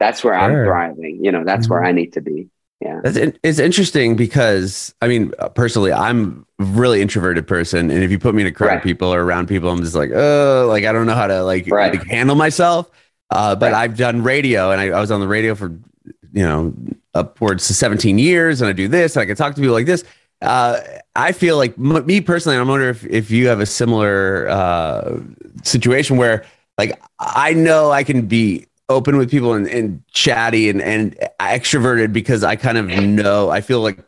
that's 0.00 0.24
where 0.24 0.38
sure. 0.38 0.42
I'm 0.42 0.66
thriving. 0.66 1.24
You 1.24 1.32
know, 1.32 1.44
that's 1.44 1.66
mm-hmm. 1.66 1.74
where 1.74 1.84
I 1.84 1.92
need 1.92 2.14
to 2.14 2.20
be 2.20 2.50
yeah 2.80 3.00
that's 3.02 3.16
it's 3.42 3.58
interesting 3.58 4.14
because 4.14 4.94
i 5.02 5.08
mean 5.08 5.32
personally 5.54 5.92
i'm 5.92 6.46
a 6.60 6.64
really 6.64 7.02
introverted 7.02 7.46
person 7.46 7.90
and 7.90 8.02
if 8.02 8.10
you 8.10 8.18
put 8.18 8.34
me 8.34 8.42
in 8.42 8.48
a 8.48 8.52
crowd 8.52 8.68
right. 8.68 8.76
of 8.78 8.82
people 8.82 9.12
or 9.12 9.22
around 9.22 9.48
people 9.48 9.68
i'm 9.68 9.82
just 9.82 9.94
like 9.94 10.10
oh 10.12 10.66
like 10.68 10.84
i 10.84 10.92
don't 10.92 11.06
know 11.06 11.14
how 11.14 11.26
to 11.26 11.42
like, 11.42 11.66
right. 11.70 11.94
like 11.94 12.06
handle 12.06 12.36
myself 12.36 12.90
uh, 13.30 13.54
but 13.54 13.72
right. 13.72 13.82
i've 13.82 13.96
done 13.96 14.22
radio 14.22 14.70
and 14.70 14.80
I, 14.80 14.88
I, 14.88 15.00
was 15.00 15.10
on 15.10 15.20
the 15.20 15.28
radio 15.28 15.54
for 15.54 15.76
you 16.32 16.42
know 16.42 16.72
upwards 17.18 17.66
to 17.66 17.74
17 17.74 18.18
years 18.18 18.60
and 18.60 18.68
i 18.68 18.72
do 18.72 18.88
this 18.88 19.16
and 19.16 19.22
i 19.22 19.26
can 19.26 19.36
talk 19.36 19.54
to 19.54 19.60
people 19.60 19.74
like 19.74 19.86
this 19.86 20.04
uh, 20.40 20.80
i 21.16 21.32
feel 21.32 21.56
like 21.56 21.74
m- 21.78 22.06
me 22.06 22.20
personally 22.20 22.56
i'm 22.56 22.68
wondering 22.68 22.90
if, 22.90 23.04
if 23.06 23.30
you 23.30 23.48
have 23.48 23.60
a 23.60 23.66
similar 23.66 24.48
uh, 24.48 25.18
situation 25.64 26.16
where 26.16 26.44
like 26.78 27.00
i 27.18 27.52
know 27.52 27.90
i 27.90 28.04
can 28.04 28.26
be 28.26 28.64
open 28.88 29.16
with 29.16 29.30
people 29.30 29.52
and, 29.54 29.66
and 29.68 30.02
chatty 30.12 30.68
and, 30.70 30.80
and 30.80 31.16
extroverted 31.40 32.12
because 32.12 32.42
I 32.42 32.56
kind 32.56 32.78
of 32.78 32.86
know, 32.86 33.50
I 33.50 33.60
feel 33.60 33.80
like, 33.80 33.98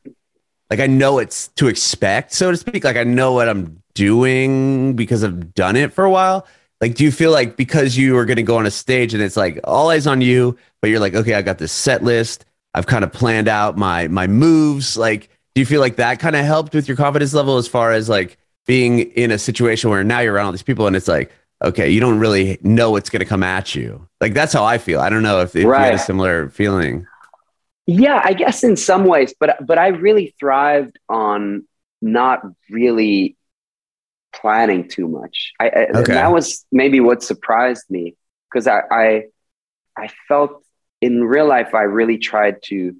like 0.70 0.80
I 0.80 0.86
know 0.86 1.18
it's 1.18 1.48
to 1.48 1.68
expect, 1.68 2.32
so 2.32 2.50
to 2.50 2.56
speak. 2.56 2.84
Like 2.84 2.96
I 2.96 3.04
know 3.04 3.32
what 3.32 3.48
I'm 3.48 3.82
doing 3.94 4.94
because 4.94 5.22
I've 5.22 5.54
done 5.54 5.76
it 5.76 5.92
for 5.92 6.04
a 6.04 6.10
while. 6.10 6.46
Like, 6.80 6.94
do 6.94 7.04
you 7.04 7.12
feel 7.12 7.30
like 7.30 7.56
because 7.56 7.96
you 7.96 8.16
are 8.16 8.24
going 8.24 8.36
to 8.36 8.42
go 8.42 8.56
on 8.56 8.64
a 8.64 8.70
stage 8.70 9.12
and 9.12 9.22
it's 9.22 9.36
like 9.36 9.60
all 9.64 9.90
eyes 9.90 10.06
on 10.06 10.22
you, 10.22 10.56
but 10.80 10.88
you're 10.88 11.00
like, 11.00 11.14
okay, 11.14 11.34
I 11.34 11.42
got 11.42 11.58
this 11.58 11.72
set 11.72 12.02
list. 12.02 12.46
I've 12.74 12.86
kind 12.86 13.04
of 13.04 13.12
planned 13.12 13.48
out 13.48 13.76
my 13.76 14.08
my 14.08 14.26
moves. 14.26 14.96
Like, 14.96 15.28
do 15.54 15.60
you 15.60 15.66
feel 15.66 15.80
like 15.80 15.96
that 15.96 16.20
kind 16.20 16.36
of 16.36 16.44
helped 16.44 16.74
with 16.74 16.88
your 16.88 16.96
confidence 16.96 17.34
level 17.34 17.56
as 17.56 17.68
far 17.68 17.92
as 17.92 18.08
like 18.08 18.38
being 18.66 19.00
in 19.00 19.30
a 19.30 19.38
situation 19.38 19.90
where 19.90 20.04
now 20.04 20.20
you're 20.20 20.34
around 20.34 20.46
all 20.46 20.52
these 20.52 20.62
people 20.62 20.86
and 20.86 20.94
it's 20.94 21.08
like, 21.08 21.32
okay, 21.62 21.90
you 21.90 22.00
don't 22.00 22.18
really 22.18 22.58
know 22.62 22.92
what's 22.92 23.10
going 23.10 23.20
to 23.20 23.26
come 23.26 23.42
at 23.42 23.74
you. 23.74 24.06
Like 24.20 24.34
that's 24.34 24.52
how 24.52 24.64
I 24.64 24.78
feel. 24.78 25.00
I 25.00 25.10
don't 25.10 25.22
know 25.22 25.40
if, 25.40 25.56
if 25.56 25.64
right. 25.64 25.78
you 25.78 25.84
had 25.86 25.94
a 25.94 25.98
similar 25.98 26.50
feeling. 26.50 27.06
Yeah, 27.86 28.20
I 28.22 28.34
guess 28.34 28.62
in 28.62 28.76
some 28.76 29.04
ways, 29.04 29.34
but 29.38 29.66
but 29.66 29.78
I 29.78 29.88
really 29.88 30.34
thrived 30.38 30.98
on 31.08 31.66
not 32.00 32.42
really 32.70 33.36
planning 34.32 34.88
too 34.88 35.08
much. 35.08 35.52
I, 35.58 35.86
okay. 35.94 36.12
that 36.12 36.32
was 36.32 36.64
maybe 36.70 37.00
what 37.00 37.22
surprised 37.22 37.84
me 37.90 38.14
because 38.48 38.66
I, 38.66 38.82
I 38.90 39.24
I 39.96 40.08
felt 40.28 40.62
in 41.00 41.24
real 41.24 41.46
life 41.46 41.74
I 41.74 41.82
really 41.82 42.18
tried 42.18 42.62
to 42.64 42.96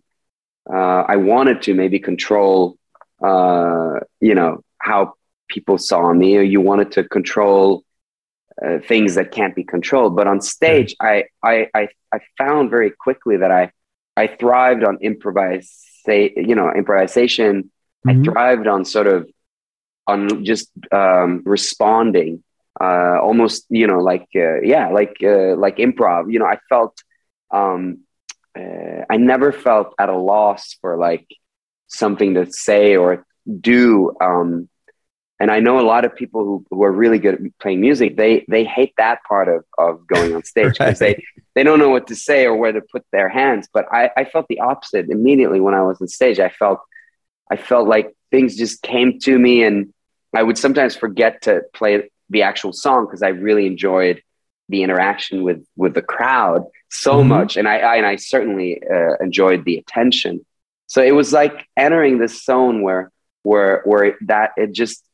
uh, 0.73 1.05
I 1.09 1.17
wanted 1.17 1.63
to 1.63 1.75
maybe 1.75 1.99
control 1.99 2.77
uh, 3.23 4.01
you 4.21 4.35
know 4.35 4.63
how 4.79 5.15
people 5.49 5.79
saw 5.79 6.13
me 6.13 6.37
or 6.37 6.43
you 6.43 6.61
wanted 6.61 6.93
to 6.93 7.05
control 7.05 7.85
uh, 8.65 8.79
things 8.87 9.15
that 9.15 9.33
can't 9.33 9.55
be 9.55 9.65
controlled. 9.65 10.17
But 10.17 10.27
on 10.27 10.41
stage, 10.41 10.95
I, 11.01 11.25
I, 11.43 11.69
I, 11.75 11.89
I 12.13 12.21
found 12.39 12.71
very 12.71 12.91
quickly 12.91 13.39
that 13.39 13.51
I, 13.51 13.73
I 14.17 14.27
thrived 14.27 14.85
on 14.85 14.99
improvise, 15.01 15.71
say, 16.05 16.33
you 16.37 16.55
know, 16.55 16.71
improvisation. 16.73 17.71
Mm-hmm. 18.07 18.21
I 18.21 18.25
thrived 18.25 18.67
on 18.67 18.85
sort 18.85 19.07
of, 19.07 19.29
on 20.07 20.45
just 20.45 20.71
um, 20.93 21.43
responding, 21.45 22.43
uh, 22.81 23.19
almost, 23.21 23.67
you 23.71 23.87
know, 23.87 24.01
like, 24.01 24.27
uh, 24.35 24.61
yeah, 24.61 24.89
like, 24.89 25.17
uh, 25.23 25.57
like 25.57 25.77
improv. 25.77 26.33
You 26.33 26.39
know, 26.41 26.47
I 26.47 26.59
felt, 26.69 27.01
um, 27.51 28.01
uh, 28.59 29.05
I 29.09 29.17
never 29.17 29.53
felt 29.53 29.95
at 29.99 30.09
a 30.09 30.17
loss 30.17 30.77
for 30.81 30.97
like 30.97 31.27
something 31.87 32.35
to 32.35 32.51
say 32.51 32.97
or 32.97 33.25
do. 33.61 34.15
Um, 34.21 34.69
and 35.39 35.51
I 35.51 35.61
know 35.61 35.81
a 35.81 35.87
lot 35.87 36.05
of 36.05 36.15
people 36.15 36.45
who, 36.45 36.67
who 36.71 36.83
are 36.83 36.93
really 36.93 37.19
good 37.19 37.35
at 37.35 37.59
playing 37.59 37.81
music. 37.81 38.17
They 38.17 38.45
they 38.49 38.65
hate 38.65 38.93
that 38.99 39.21
part 39.27 39.49
of, 39.49 39.65
of 39.79 40.07
going 40.07 40.35
on 40.35 40.45
stage 40.45 40.73
because 40.73 41.01
right. 41.01 41.17
they 41.17 41.25
they 41.55 41.63
don't 41.63 41.79
know 41.79 41.89
what 41.89 42.09
to 42.09 42.15
say 42.15 42.45
or 42.45 42.55
where 42.55 42.73
to 42.73 42.83
put 42.83 43.05
their 43.11 43.29
hands. 43.29 43.69
But 43.73 43.87
I, 43.91 44.11
I 44.17 44.25
felt 44.25 44.49
the 44.49 44.61
opposite 44.61 45.09
immediately 45.09 45.61
when 45.61 45.75
I 45.75 45.83
was 45.83 46.01
on 46.01 46.09
stage. 46.09 46.39
I 46.39 46.51
felt 46.51 46.81
I 47.51 47.57
felt 47.57 47.89
like 47.89 48.15
things 48.31 48.57
just 48.57 48.83
came 48.83 49.19
to 49.21 49.39
me, 49.39 49.63
and 49.63 49.95
I 50.35 50.43
would 50.43 50.59
sometimes 50.59 50.95
forget 50.95 51.43
to 51.43 51.63
play 51.73 52.11
the 52.29 52.43
actual 52.43 52.73
song 52.73 53.07
because 53.07 53.23
I 53.23 53.29
really 53.29 53.67
enjoyed 53.67 54.23
the 54.71 54.83
interaction 54.83 55.43
with 55.43 55.65
with 55.77 55.95
the 55.95 56.03
crowd 56.03 56.65
so 56.91 57.19
mm-hmm. 57.19 57.29
much, 57.29 57.57
and 57.57 57.69
I, 57.69 57.79
I, 57.79 57.97
and 57.97 58.07
I 58.07 58.17
certainly 58.17 58.83
uh, 58.83 59.15
enjoyed 59.21 59.65
the 59.65 59.77
attention. 59.77 60.45
So 60.87 61.03
it 61.03 61.13
was 61.13 61.33
like 61.33 61.67
entering 61.77 62.19
this 62.19 62.45
zone 62.45 62.83
where 62.83 63.13
where 63.43 63.83
where 63.85 64.17
that 64.23 64.51
it 64.57 64.73
just 64.73 65.05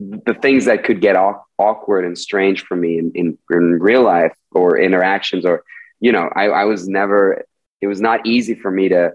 the 0.00 0.34
things 0.34 0.66
that 0.66 0.84
could 0.84 1.00
get 1.00 1.16
awkward 1.58 2.04
and 2.04 2.16
strange 2.16 2.64
for 2.64 2.76
me 2.76 2.98
in, 2.98 3.12
in, 3.14 3.38
in 3.50 3.78
real 3.80 4.02
life 4.02 4.34
or 4.52 4.78
interactions 4.78 5.44
or 5.44 5.64
you 5.98 6.12
know 6.12 6.30
I, 6.34 6.44
I 6.48 6.64
was 6.64 6.88
never 6.88 7.44
it 7.80 7.86
was 7.86 8.00
not 8.00 8.26
easy 8.26 8.54
for 8.54 8.70
me 8.70 8.88
to 8.90 9.12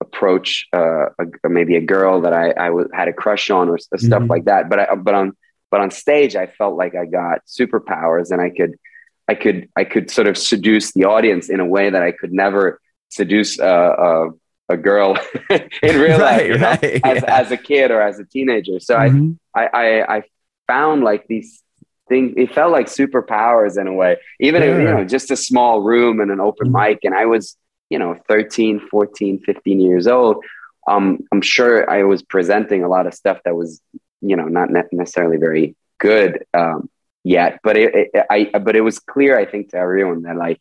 approach 0.00 0.66
uh, 0.74 1.06
a, 1.18 1.48
maybe 1.48 1.76
a 1.76 1.80
girl 1.80 2.22
that 2.22 2.34
I, 2.34 2.50
I 2.50 2.66
w- 2.66 2.88
had 2.92 3.08
a 3.08 3.14
crush 3.14 3.50
on 3.50 3.70
or 3.70 3.78
stuff 3.78 4.00
mm-hmm. 4.00 4.26
like 4.26 4.44
that 4.44 4.68
but 4.68 4.78
I, 4.78 4.94
but 4.94 5.14
on 5.14 5.36
but 5.70 5.80
on 5.80 5.90
stage 5.90 6.36
I 6.36 6.46
felt 6.46 6.76
like 6.76 6.94
I 6.94 7.06
got 7.06 7.46
superpowers 7.46 8.30
and 8.30 8.40
I 8.40 8.50
could 8.50 8.78
I 9.28 9.34
could 9.34 9.68
I 9.76 9.84
could 9.84 10.10
sort 10.10 10.26
of 10.26 10.38
seduce 10.38 10.92
the 10.92 11.04
audience 11.04 11.48
in 11.48 11.60
a 11.60 11.66
way 11.66 11.90
that 11.90 12.02
I 12.02 12.12
could 12.12 12.32
never 12.32 12.80
seduce 13.08 13.58
a, 13.58 13.66
a, 13.66 14.28
a 14.68 14.76
girl 14.76 15.18
in 15.50 16.00
real 16.00 16.18
right, 16.18 16.50
life 16.50 16.82
right, 16.82 17.00
as, 17.04 17.22
yeah. 17.22 17.40
as 17.40 17.50
a 17.50 17.56
kid 17.56 17.90
or 17.90 18.00
as 18.00 18.18
a 18.18 18.24
teenager. 18.24 18.78
So 18.80 18.96
mm-hmm. 18.96 19.32
I, 19.54 19.66
I 19.66 20.16
I 20.16 20.22
found 20.66 21.02
like 21.02 21.26
these 21.26 21.62
things. 22.08 22.34
It 22.36 22.54
felt 22.54 22.72
like 22.72 22.86
superpowers 22.86 23.80
in 23.80 23.86
a 23.86 23.92
way, 23.92 24.16
even 24.40 24.62
yeah. 24.62 24.68
if, 24.68 24.78
you 24.78 24.84
know 24.84 25.04
just 25.04 25.30
a 25.30 25.36
small 25.36 25.80
room 25.80 26.20
and 26.20 26.30
an 26.30 26.40
open 26.40 26.68
mm-hmm. 26.68 26.90
mic, 26.90 27.00
and 27.02 27.14
I 27.14 27.26
was 27.26 27.56
you 27.90 27.98
know 27.98 28.16
13, 28.28 28.88
14, 28.90 29.40
15 29.44 29.80
years 29.80 30.06
old. 30.06 30.44
Um, 30.88 31.18
I'm 31.32 31.42
sure 31.42 31.90
I 31.90 32.04
was 32.04 32.22
presenting 32.22 32.84
a 32.84 32.88
lot 32.88 33.08
of 33.08 33.14
stuff 33.14 33.38
that 33.44 33.56
was 33.56 33.80
you 34.20 34.36
know 34.36 34.44
not 34.46 34.70
necessarily 34.92 35.36
very 35.36 35.74
good. 35.98 36.44
Um, 36.54 36.88
yet, 37.26 37.58
but 37.64 37.76
it, 37.76 38.10
it, 38.14 38.26
I 38.30 38.58
but 38.58 38.76
it 38.76 38.82
was 38.82 39.00
clear, 39.00 39.36
I 39.36 39.46
think, 39.46 39.70
to 39.70 39.76
everyone 39.76 40.22
that 40.22 40.36
like, 40.36 40.60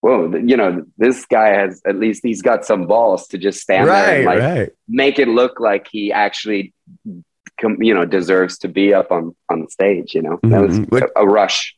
whoa, 0.00 0.34
you 0.34 0.56
know, 0.56 0.84
this 0.98 1.24
guy 1.24 1.50
has 1.50 1.80
at 1.86 1.96
least 1.96 2.22
he's 2.24 2.42
got 2.42 2.64
some 2.64 2.86
balls 2.86 3.28
to 3.28 3.38
just 3.38 3.60
stand 3.60 3.86
right, 3.86 4.04
there 4.04 4.16
and 4.16 4.24
like 4.26 4.38
right. 4.40 4.70
make 4.88 5.18
it 5.20 5.28
look 5.28 5.60
like 5.60 5.86
he 5.88 6.12
actually, 6.12 6.74
you 7.06 7.94
know, 7.94 8.04
deserves 8.04 8.58
to 8.58 8.68
be 8.68 8.92
up 8.92 9.12
on 9.12 9.36
on 9.48 9.62
the 9.62 9.70
stage. 9.70 10.14
You 10.14 10.22
know, 10.22 10.40
that 10.42 10.60
was 10.60 10.80
mm-hmm. 10.80 10.96
a, 10.96 11.22
a 11.22 11.26
rush. 11.26 11.76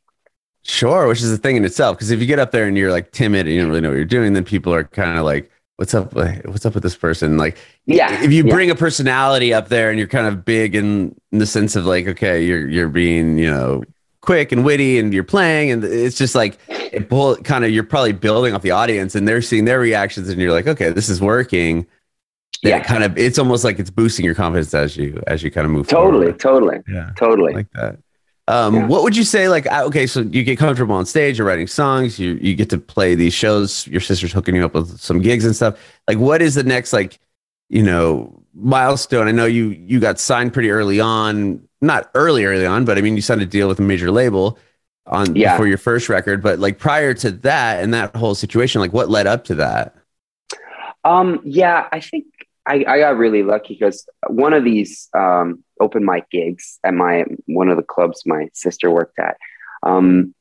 Sure, 0.63 1.07
which 1.07 1.21
is 1.21 1.31
a 1.31 1.37
thing 1.37 1.57
in 1.57 1.65
itself. 1.65 1.97
Because 1.97 2.11
if 2.11 2.19
you 2.19 2.27
get 2.27 2.39
up 2.39 2.51
there 2.51 2.67
and 2.67 2.77
you're 2.77 2.91
like 2.91 3.13
timid 3.13 3.47
and 3.47 3.55
you 3.55 3.61
don't 3.61 3.69
really 3.69 3.83
know 3.83 3.91
what 3.91 3.97
you're 3.97 4.05
doing, 4.07 4.33
then 4.33 4.45
people 4.45 4.73
are 4.73 4.83
kind 4.83 5.19
of 5.19 5.25
like, 5.27 5.51
"What's 5.77 5.93
up? 5.93 6.15
What's 6.15 6.65
up 6.65 6.73
with 6.73 6.83
this 6.83 6.97
person?" 6.97 7.37
Like, 7.37 7.59
yeah. 7.85 8.25
If 8.25 8.33
you 8.33 8.45
yeah. 8.45 8.53
bring 8.53 8.71
a 8.71 8.75
personality 8.75 9.53
up 9.53 9.69
there 9.69 9.91
and 9.91 9.99
you're 9.99 10.09
kind 10.09 10.27
of 10.27 10.45
big 10.45 10.75
in, 10.75 11.15
in 11.31 11.39
the 11.39 11.47
sense 11.47 11.77
of 11.77 11.85
like, 11.85 12.09
okay, 12.09 12.45
you're 12.45 12.67
you're 12.67 12.89
being, 12.89 13.39
you 13.39 13.51
know, 13.51 13.85
quick 14.27 14.51
and 14.53 14.65
witty 14.65 14.99
and 14.99 15.15
you're 15.15 15.25
playing 15.25 15.71
and 15.71 15.85
it's 15.85 16.19
just 16.19 16.35
like 16.35 16.59
it 16.69 17.09
pull, 17.09 17.37
kind 17.37 17.65
of 17.65 17.71
you're 17.71 17.85
probably 17.85 18.13
building 18.13 18.53
off 18.55 18.61
the 18.61 18.73
audience 18.73 19.15
and 19.15 19.27
they're 19.27 19.41
seeing 19.41 19.65
their 19.65 19.79
reactions 19.79 20.29
and 20.29 20.41
you're 20.41 20.53
like 20.53 20.67
okay 20.67 20.91
this 20.91 21.09
is 21.09 21.21
working. 21.21 21.87
Yeah. 22.63 22.83
kind 22.83 23.05
of 23.05 23.17
it's 23.17 23.39
almost 23.39 23.63
like 23.65 23.79
it's 23.79 23.91
boosting 23.91 24.25
your 24.25 24.35
confidence 24.35 24.75
as 24.75 24.97
you 24.97 25.23
as 25.27 25.43
you 25.43 25.51
kind 25.51 25.65
of 25.65 25.71
move 25.71 25.87
totally 25.87 26.27
forward. 26.27 26.41
totally 26.41 26.79
yeah 26.89 27.11
totally. 27.17 27.55
like 27.55 27.71
that. 27.73 27.99
Um, 28.49 28.75
yeah. 28.75 28.87
what 28.87 29.03
would 29.03 29.17
you 29.17 29.25
say 29.25 29.49
like 29.49 29.71
uh, 29.71 29.85
okay 29.87 30.07
so 30.07 30.21
you 30.21 30.43
get 30.43 30.59
comfortable 30.59 30.95
on 30.95 31.07
stage 31.07 31.39
you're 31.39 31.47
writing 31.47 31.67
songs 31.67 32.19
you 32.19 32.35
you 32.41 32.55
get 32.55 32.71
to 32.71 32.79
play 32.79 33.15
these 33.15 33.35
shows 33.35 33.87
your 33.87 34.01
sister's 34.01 34.33
hooking 34.33 34.57
you 34.57 34.65
up 34.65 34.75
with 34.75 34.99
some 34.99 35.21
gigs 35.21 35.45
and 35.45 35.55
stuff. 35.55 35.79
Like 36.09 36.19
what 36.19 36.43
is 36.43 36.55
the 36.55 36.65
next 36.65 36.93
like 36.93 37.21
you 37.69 37.83
know 37.83 38.43
milestone? 38.55 39.29
I 39.29 39.33
know 39.33 39.47
you 39.47 39.69
you 39.71 40.01
got 40.01 40.19
signed 40.19 40.53
pretty 40.53 40.71
early 40.71 40.99
on 40.99 41.61
not 41.87 42.11
early, 42.15 42.45
early 42.45 42.67
on, 42.67 42.85
but 42.85 42.99
I 42.99 43.01
mean, 43.01 43.17
you 43.17 43.23
signed 43.23 43.43
a 43.43 43.47
deal 43.47 43.69
with 43.69 43.79
a 43.79 43.83
major 43.83 44.11
label 44.11 44.59
on 45.07 45.37
yeah. 45.37 45.57
for 45.57 45.67
your 45.67 45.79
first 45.79 46.09
record. 46.09 46.43
But 46.43 46.59
like 46.59 46.79
prior 46.79 47.15
to 47.15 47.31
that 47.31 47.83
and 47.83 47.95
that 47.95 48.15
whole 48.15 48.35
situation, 48.35 48.81
like 48.81 48.93
what 48.93 49.09
led 49.09 49.27
up 49.27 49.45
to 49.45 49.57
that? 49.57 49.95
Um, 51.05 51.41
yeah, 51.45 51.89
I 51.93 52.01
think 52.01 52.27
I, 52.67 52.85
I 52.87 52.99
got 52.99 53.17
really 53.17 53.43
lucky 53.43 53.75
because 53.75 54.09
one 54.27 54.53
of 54.53 54.65
these 54.65 55.09
um, 55.17 55.63
open 55.81 56.05
mic 56.05 56.29
gigs 56.31 56.79
at 56.83 56.95
my 56.95 57.25
one 57.47 57.69
of 57.69 57.77
the 57.77 57.83
clubs 57.83 58.25
my 58.27 58.49
sister 58.53 58.91
worked 58.91 59.19
at, 59.19 59.37
um, 59.85 60.35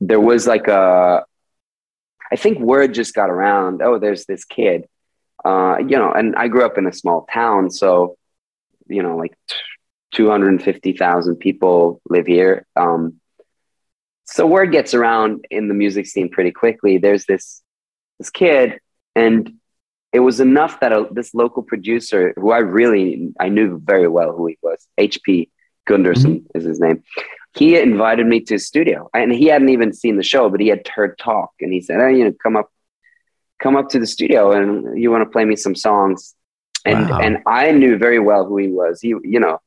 there 0.00 0.20
was 0.20 0.46
like 0.46 0.66
a, 0.66 1.24
I 2.30 2.36
think 2.36 2.58
word 2.58 2.94
just 2.94 3.14
got 3.14 3.30
around. 3.30 3.80
Oh, 3.80 3.98
there's 3.98 4.26
this 4.26 4.44
kid, 4.44 4.88
uh, 5.44 5.76
you 5.78 5.96
know, 5.96 6.12
and 6.12 6.34
I 6.34 6.48
grew 6.48 6.64
up 6.64 6.78
in 6.78 6.86
a 6.86 6.92
small 6.92 7.26
town, 7.32 7.70
so 7.70 8.16
you 8.88 9.02
know, 9.02 9.16
like 9.16 9.36
250,000 10.12 11.36
people 11.36 12.00
live 12.08 12.26
here. 12.26 12.66
Um, 12.76 13.20
so 14.24 14.46
word 14.46 14.72
gets 14.72 14.94
around 14.94 15.44
in 15.50 15.68
the 15.68 15.74
music 15.74 16.06
scene 16.06 16.28
pretty 16.28 16.52
quickly. 16.52 16.98
There's 16.98 17.24
this 17.26 17.62
this 18.18 18.30
kid, 18.30 18.78
and 19.14 19.52
it 20.12 20.20
was 20.20 20.40
enough 20.40 20.80
that 20.80 20.92
a, 20.92 21.06
this 21.10 21.34
local 21.34 21.62
producer, 21.62 22.34
who 22.36 22.50
I 22.50 22.58
really 22.58 23.32
I 23.40 23.48
knew 23.48 23.80
very 23.82 24.08
well 24.08 24.32
who 24.32 24.46
he 24.46 24.58
was, 24.62 24.86
HP 24.98 25.50
Gundersen 25.88 26.40
mm-hmm. 26.40 26.58
is 26.58 26.64
his 26.64 26.80
name. 26.80 27.02
He 27.56 27.78
invited 27.78 28.26
me 28.26 28.40
to 28.42 28.54
his 28.54 28.66
studio, 28.66 29.08
and 29.14 29.32
he 29.32 29.46
hadn't 29.46 29.70
even 29.70 29.94
seen 29.94 30.16
the 30.16 30.22
show, 30.22 30.50
but 30.50 30.60
he 30.60 30.68
had 30.68 30.86
heard 30.86 31.18
talk, 31.18 31.50
and 31.60 31.72
he 31.72 31.80
said, 31.80 32.00
"Hey, 32.00 32.18
you 32.18 32.24
know, 32.24 32.34
come 32.42 32.56
up, 32.56 32.70
come 33.58 33.76
up 33.76 33.88
to 33.90 33.98
the 33.98 34.06
studio, 34.06 34.52
and 34.52 35.00
you 35.00 35.10
want 35.10 35.22
to 35.22 35.30
play 35.30 35.44
me 35.44 35.56
some 35.56 35.74
songs." 35.74 36.34
And 36.84 37.08
wow. 37.08 37.18
and 37.18 37.38
I 37.46 37.72
knew 37.72 37.96
very 37.96 38.18
well 38.18 38.44
who 38.44 38.58
he 38.58 38.68
was. 38.68 39.00
He, 39.00 39.08
you 39.08 39.40
know, 39.40 39.58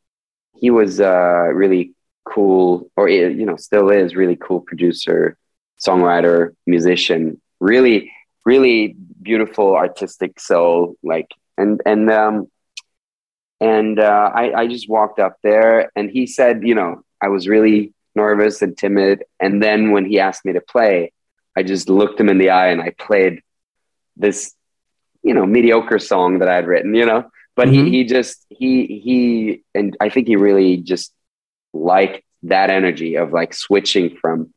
he 0.62 0.70
was 0.70 1.00
a 1.00 1.50
really 1.54 1.94
cool, 2.24 2.90
or 2.96 3.10
you 3.10 3.46
know, 3.46 3.58
still 3.58 3.90
is 3.90 4.16
really 4.16 4.38
cool 4.38 4.62
producer, 4.62 5.36
songwriter, 5.84 6.56
musician. 6.68 7.42
Really, 7.60 8.12
really 8.46 8.96
beautiful 9.22 9.76
artistic 9.76 10.40
soul. 10.40 10.96
Like, 11.04 11.30
and 11.58 11.82
and 11.84 12.10
um, 12.12 12.48
and 13.60 14.00
uh, 14.00 14.32
I 14.34 14.62
I 14.62 14.68
just 14.68 14.88
walked 14.88 15.20
up 15.20 15.38
there, 15.42 15.92
and 15.96 16.12
he 16.12 16.28
said, 16.28 16.62
you 16.64 16.76
know, 16.76 17.04
I 17.20 17.30
was 17.30 17.48
really 17.48 17.94
nervous 18.16 18.62
and 18.62 18.78
timid, 18.78 19.24
and 19.40 19.64
then 19.64 19.92
when 19.92 20.06
he 20.06 20.20
asked 20.20 20.46
me 20.46 20.54
to 20.54 20.62
play, 20.62 21.12
I 21.56 21.64
just 21.64 21.90
looked 21.90 22.20
him 22.20 22.30
in 22.30 22.38
the 22.38 22.52
eye 22.52 22.68
and 22.68 22.82
I 22.82 22.92
played 22.92 23.42
this, 24.16 24.54
you 25.24 25.34
know, 25.34 25.46
mediocre 25.46 25.98
song 25.98 26.40
that 26.40 26.50
I 26.50 26.56
had 26.56 26.68
written, 26.68 26.94
you 26.94 27.06
know 27.08 27.32
but 27.62 27.68
mm-hmm. 27.68 27.86
he 27.86 27.92
he 27.92 28.04
just 28.06 28.44
he 28.50 28.88
he 28.88 29.64
and 29.76 29.96
I 30.02 30.10
think 30.10 30.26
he 30.26 30.36
really 30.36 30.78
just 30.78 31.14
liked 31.74 32.24
that 32.42 32.72
energy 32.72 33.18
of 33.18 33.34
like 33.34 33.54
switching 33.54 34.18
from 34.18 34.52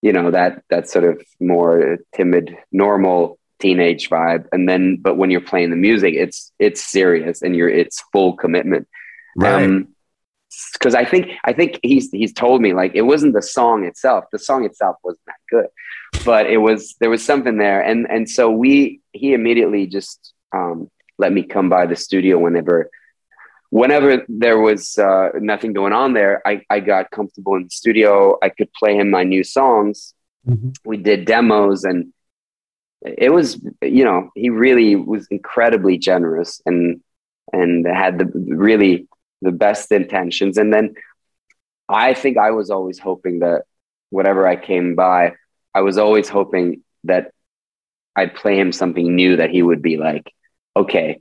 you 0.00 0.10
know 0.14 0.30
that 0.30 0.62
that 0.70 0.88
sort 0.88 1.04
of 1.04 1.20
more 1.38 1.98
timid 2.14 2.56
normal 2.72 3.38
teenage 3.58 4.08
vibe 4.08 4.46
and 4.52 4.66
then 4.66 4.96
but 5.02 5.18
when 5.18 5.30
you're 5.30 5.42
playing 5.42 5.68
the 5.68 5.76
music 5.76 6.14
it's 6.14 6.50
it's 6.58 6.82
serious 6.82 7.42
and 7.42 7.54
you're 7.54 7.68
it's 7.68 8.02
full 8.10 8.32
commitment 8.32 8.88
right 9.36 9.62
um, 9.62 9.88
because 10.72 10.94
I 10.94 11.04
think 11.04 11.32
I 11.44 11.52
think 11.52 11.78
he's 11.82 12.10
he's 12.10 12.32
told 12.32 12.62
me 12.62 12.72
like 12.72 12.92
it 12.94 13.02
wasn't 13.02 13.34
the 13.34 13.42
song 13.42 13.84
itself. 13.84 14.24
The 14.32 14.38
song 14.40 14.64
itself 14.64 14.96
wasn't 15.04 15.26
that 15.26 15.42
good, 15.48 15.66
but 16.24 16.46
it 16.50 16.56
was 16.56 16.96
there 16.98 17.08
was 17.08 17.24
something 17.24 17.56
there, 17.56 17.80
and 17.80 18.04
and 18.10 18.28
so 18.28 18.50
we 18.50 19.00
he 19.12 19.32
immediately 19.32 19.86
just 19.86 20.32
um, 20.52 20.90
let 21.20 21.32
me 21.32 21.42
come 21.42 21.68
by 21.68 21.84
the 21.86 21.96
studio 21.96 22.38
whenever 22.38 22.90
whenever 23.80 24.24
there 24.28 24.58
was 24.58 24.98
uh, 24.98 25.28
nothing 25.52 25.72
going 25.72 25.92
on 25.92 26.12
there 26.12 26.34
I, 26.50 26.62
I 26.68 26.80
got 26.80 27.12
comfortable 27.12 27.54
in 27.54 27.64
the 27.64 27.70
studio. 27.82 28.36
I 28.42 28.48
could 28.48 28.72
play 28.72 28.96
him 28.96 29.10
my 29.10 29.24
new 29.24 29.44
songs. 29.44 30.14
Mm-hmm. 30.48 30.70
we 30.86 30.96
did 30.96 31.26
demos 31.26 31.84
and 31.84 32.14
it 33.26 33.30
was 33.30 33.48
you 33.98 34.04
know 34.08 34.30
he 34.34 34.48
really 34.48 34.96
was 34.96 35.26
incredibly 35.38 35.98
generous 35.98 36.62
and 36.64 37.02
and 37.52 37.86
had 37.86 38.18
the 38.18 38.26
really 38.66 39.06
the 39.42 39.52
best 39.52 39.92
intentions. 39.92 40.56
And 40.56 40.72
then 40.72 40.94
i 41.90 42.14
think 42.14 42.38
i 42.38 42.50
was 42.52 42.70
always 42.70 42.98
hoping 42.98 43.40
that 43.40 43.62
whatever 44.10 44.46
i 44.46 44.56
came 44.56 44.94
by 44.94 45.32
i 45.74 45.80
was 45.80 45.98
always 45.98 46.28
hoping 46.28 46.82
that 47.04 47.32
i'd 48.16 48.34
play 48.34 48.58
him 48.58 48.72
something 48.72 49.14
new 49.14 49.36
that 49.36 49.50
he 49.50 49.62
would 49.62 49.82
be 49.82 49.96
like 49.96 50.32
okay, 50.76 51.20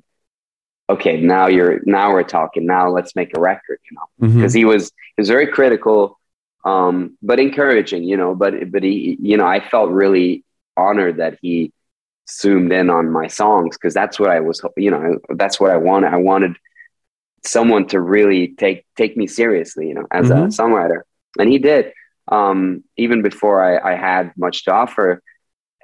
okay, 0.90 1.22
now 1.22 1.48
you're 1.48 1.80
now 1.86 2.12
we're 2.12 2.24
talking. 2.24 2.66
Now 2.66 2.90
let's 2.90 3.16
make 3.16 3.36
a 3.36 3.40
record, 3.40 3.80
you 3.90 3.96
know, 3.96 4.38
because 4.38 4.54
mm-hmm. 4.54 4.58
he 4.58 4.66
was 4.66 4.92
he 5.16 5.22
was 5.22 5.30
very 5.30 5.48
critical, 5.48 6.20
um, 6.66 7.18
but 7.22 7.40
encouraging, 7.40 8.04
you 8.04 8.18
know. 8.18 8.36
But 8.36 8.72
but 8.72 8.84
he, 8.84 9.18
you 9.22 9.38
know, 9.38 9.46
I 9.46 9.60
felt 9.60 9.92
really 9.92 10.44
honored 10.76 11.18
that 11.18 11.38
he 11.42 11.72
zoomed 12.30 12.72
in 12.72 12.90
on 12.90 13.12
my 13.12 13.28
songs 13.28 13.78
because 13.78 13.94
that's 13.94 14.20
what 14.20 14.30
I 14.30 14.40
was, 14.40 14.62
you 14.78 14.92
know, 14.92 15.20
that's 15.30 15.60
what 15.60 15.72
I 15.72 15.78
wanted. 15.78 16.14
I 16.14 16.18
wanted 16.18 16.56
someone 17.46 17.88
to 17.88 18.00
really 18.00 18.50
take 18.50 18.86
take 18.96 19.16
me 19.16 19.28
seriously, 19.28 19.88
you 19.88 19.94
know, 19.94 20.08
as 20.12 20.28
mm-hmm. 20.28 20.44
a 20.44 20.48
songwriter, 20.48 21.02
and 21.38 21.50
he 21.50 21.60
did. 21.60 21.94
Um, 22.28 22.84
even 22.96 23.24
before 23.24 23.64
I, 23.64 23.94
I 23.94 23.96
had 23.96 24.34
much 24.38 24.66
to 24.66 24.72
offer, 24.72 25.24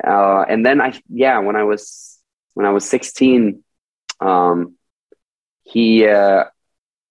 uh, 0.06 0.42
and 0.48 0.64
then 0.64 0.80
I, 0.80 0.94
yeah, 1.10 1.40
when 1.40 1.56
I 1.56 1.64
was 1.64 2.15
when 2.56 2.66
I 2.66 2.72
was 2.72 2.90
sixteen, 2.90 3.64
um, 4.20 4.76
he 5.64 6.08
uh, 6.08 6.46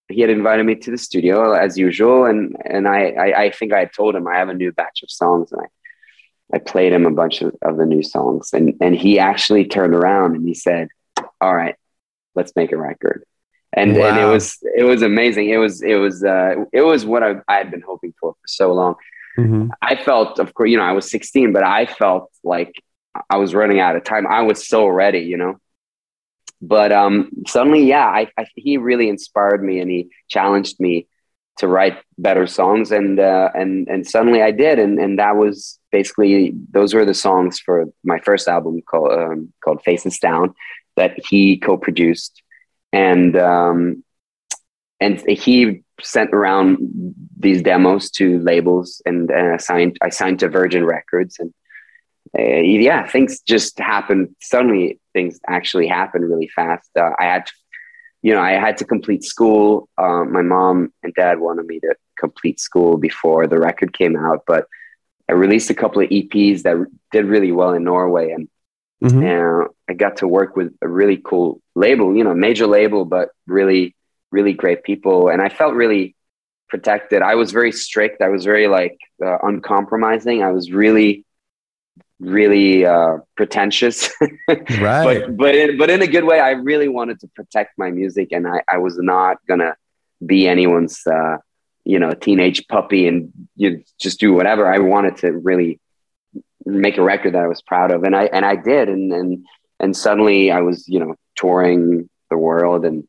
he 0.09 0.21
had 0.21 0.29
invited 0.29 0.65
me 0.65 0.75
to 0.75 0.91
the 0.91 0.97
studio 0.97 1.53
as 1.53 1.77
usual, 1.77 2.25
and 2.25 2.55
and 2.65 2.87
I, 2.87 3.11
I, 3.11 3.41
I 3.43 3.51
think 3.51 3.71
I 3.71 3.79
had 3.79 3.93
told 3.93 4.15
him 4.15 4.27
I 4.27 4.35
have 4.35 4.49
a 4.49 4.53
new 4.53 4.71
batch 4.73 5.01
of 5.03 5.09
songs, 5.09 5.51
and 5.51 5.61
I 5.61 6.55
I 6.55 6.59
played 6.59 6.93
him 6.93 7.05
a 7.05 7.11
bunch 7.11 7.41
of, 7.41 7.55
of 7.61 7.77
the 7.77 7.85
new 7.85 8.03
songs, 8.03 8.51
and 8.53 8.73
and 8.81 8.95
he 8.95 9.19
actually 9.19 9.65
turned 9.65 9.95
around 9.95 10.35
and 10.35 10.47
he 10.47 10.53
said, 10.53 10.89
"All 11.41 11.55
right, 11.55 11.75
let's 12.35 12.55
make 12.55 12.71
a 12.71 12.77
record." 12.77 13.23
And, 13.77 13.97
wow. 13.97 14.05
and 14.05 14.17
it 14.19 14.25
was 14.25 14.57
it 14.75 14.83
was 14.83 15.01
amazing. 15.01 15.49
It 15.49 15.57
was 15.57 15.81
it 15.81 15.95
was 15.95 16.23
uh, 16.23 16.55
it 16.71 16.81
was 16.81 17.05
what 17.05 17.23
I, 17.23 17.35
I 17.47 17.57
had 17.57 17.71
been 17.71 17.81
hoping 17.81 18.13
for 18.19 18.33
for 18.33 18.47
so 18.47 18.73
long. 18.73 18.95
Mm-hmm. 19.37 19.69
I 19.81 19.95
felt, 19.97 20.39
of 20.39 20.53
course, 20.53 20.69
you 20.69 20.77
know, 20.77 20.83
I 20.83 20.93
was 20.93 21.11
16, 21.11 21.51
but 21.51 21.61
I 21.61 21.85
felt 21.85 22.31
like 22.43 22.81
I 23.29 23.37
was 23.37 23.53
running 23.53 23.79
out 23.79 23.95
of 23.95 24.03
time. 24.03 24.27
I 24.27 24.41
was 24.41 24.67
so 24.67 24.87
ready, 24.87 25.19
you 25.19 25.37
know? 25.37 25.59
But 26.61 26.91
um, 26.91 27.29
suddenly, 27.47 27.85
yeah, 27.85 28.05
I, 28.05 28.27
I, 28.37 28.45
he 28.55 28.77
really 28.77 29.09
inspired 29.09 29.63
me 29.63 29.79
and 29.79 29.89
he 29.89 30.09
challenged 30.29 30.79
me 30.79 31.07
to 31.57 31.67
write 31.67 31.97
better 32.17 32.47
songs, 32.47 32.91
and 32.91 33.19
uh, 33.19 33.49
and 33.53 33.87
and 33.87 34.05
suddenly 34.05 34.41
I 34.41 34.51
did, 34.51 34.77
and 34.79 34.99
and 34.99 35.19
that 35.19 35.37
was 35.37 35.79
basically 35.91 36.53
those 36.71 36.93
were 36.93 37.05
the 37.05 37.13
songs 37.13 37.59
for 37.59 37.85
my 38.03 38.19
first 38.19 38.47
album 38.47 38.81
called 38.81 39.11
um, 39.11 39.53
called 39.63 39.81
Faces 39.83 40.19
Down 40.19 40.53
that 40.97 41.17
he 41.29 41.57
co-produced, 41.57 42.41
and 42.91 43.37
um, 43.37 44.03
and 44.99 45.21
he 45.29 45.83
sent 46.01 46.33
around 46.33 46.77
these 47.39 47.61
demos 47.61 48.11
to 48.11 48.39
labels, 48.39 49.01
and 49.05 49.31
uh, 49.31 49.57
signed 49.57 49.97
I 50.01 50.09
signed 50.09 50.39
to 50.39 50.49
Virgin 50.49 50.83
Records, 50.85 51.37
and 51.39 51.53
uh, 52.37 52.41
yeah, 52.41 53.07
things 53.07 53.41
just 53.41 53.79
happened. 53.79 54.35
Suddenly, 54.41 54.99
things 55.13 55.39
actually 55.47 55.87
happened 55.87 56.29
really 56.29 56.47
fast. 56.47 56.89
Uh, 56.95 57.11
I 57.19 57.25
had, 57.25 57.45
to, 57.45 57.53
you 58.21 58.33
know, 58.33 58.41
I 58.41 58.53
had 58.53 58.77
to 58.77 58.85
complete 58.85 59.23
school. 59.23 59.87
Um, 59.97 60.31
my 60.31 60.41
mom 60.41 60.93
and 61.03 61.13
dad 61.13 61.39
wanted 61.39 61.65
me 61.65 61.79
to 61.81 61.95
complete 62.19 62.59
school 62.59 62.97
before 62.97 63.47
the 63.47 63.59
record 63.59 63.93
came 63.93 64.15
out, 64.15 64.43
but 64.47 64.67
I 65.29 65.33
released 65.33 65.69
a 65.69 65.75
couple 65.75 66.01
of 66.01 66.09
EPs 66.09 66.63
that 66.63 66.77
did 67.11 67.25
really 67.25 67.51
well 67.51 67.73
in 67.73 67.83
Norway, 67.83 68.31
and 68.31 68.47
mm-hmm. 69.03 69.23
and 69.23 69.67
I 69.89 69.93
got 69.93 70.17
to 70.17 70.27
work 70.27 70.55
with 70.55 70.73
a 70.81 70.87
really 70.87 71.17
cool 71.17 71.61
label. 71.73 72.15
You 72.15 72.23
know, 72.23 72.35
major 72.35 72.67
label, 72.67 73.05
but 73.05 73.29
really, 73.47 73.95
really 74.31 74.53
great 74.53 74.83
people, 74.83 75.29
and 75.29 75.41
I 75.41 75.49
felt 75.49 75.73
really 75.73 76.15
protected. 76.69 77.21
I 77.21 77.35
was 77.35 77.51
very 77.51 77.71
strict. 77.71 78.21
I 78.21 78.29
was 78.29 78.43
very 78.43 78.67
like 78.67 78.97
uh, 79.25 79.37
uncompromising. 79.41 80.43
I 80.43 80.51
was 80.51 80.71
really 80.71 81.24
really 82.19 82.85
uh, 82.85 83.17
pretentious, 83.35 84.09
right? 84.79 85.25
but 85.27 85.37
but 85.37 85.55
in, 85.55 85.77
but 85.77 85.89
in 85.89 86.01
a 86.01 86.07
good 86.07 86.23
way. 86.23 86.39
I 86.39 86.51
really 86.51 86.87
wanted 86.87 87.19
to 87.21 87.27
protect 87.29 87.77
my 87.77 87.91
music, 87.91 88.29
and 88.31 88.47
I, 88.47 88.61
I 88.67 88.77
was 88.77 88.97
not 88.97 89.37
gonna 89.47 89.75
be 90.25 90.47
anyone's 90.47 91.05
uh, 91.05 91.37
you 91.83 91.99
know 91.99 92.11
teenage 92.11 92.67
puppy 92.67 93.07
and 93.07 93.31
you 93.55 93.83
just 93.99 94.19
do 94.19 94.33
whatever. 94.33 94.71
I 94.71 94.79
wanted 94.79 95.17
to 95.17 95.31
really 95.31 95.79
make 96.65 96.97
a 96.97 97.03
record 97.03 97.33
that 97.33 97.43
I 97.43 97.47
was 97.47 97.61
proud 97.61 97.91
of, 97.91 98.03
and 98.03 98.15
I 98.15 98.25
and 98.25 98.45
I 98.45 98.55
did, 98.55 98.89
and 98.89 99.11
and 99.13 99.45
and 99.79 99.95
suddenly 99.95 100.51
I 100.51 100.61
was 100.61 100.87
you 100.87 100.99
know 100.99 101.15
touring 101.35 102.09
the 102.29 102.37
world, 102.37 102.85
and 102.85 103.07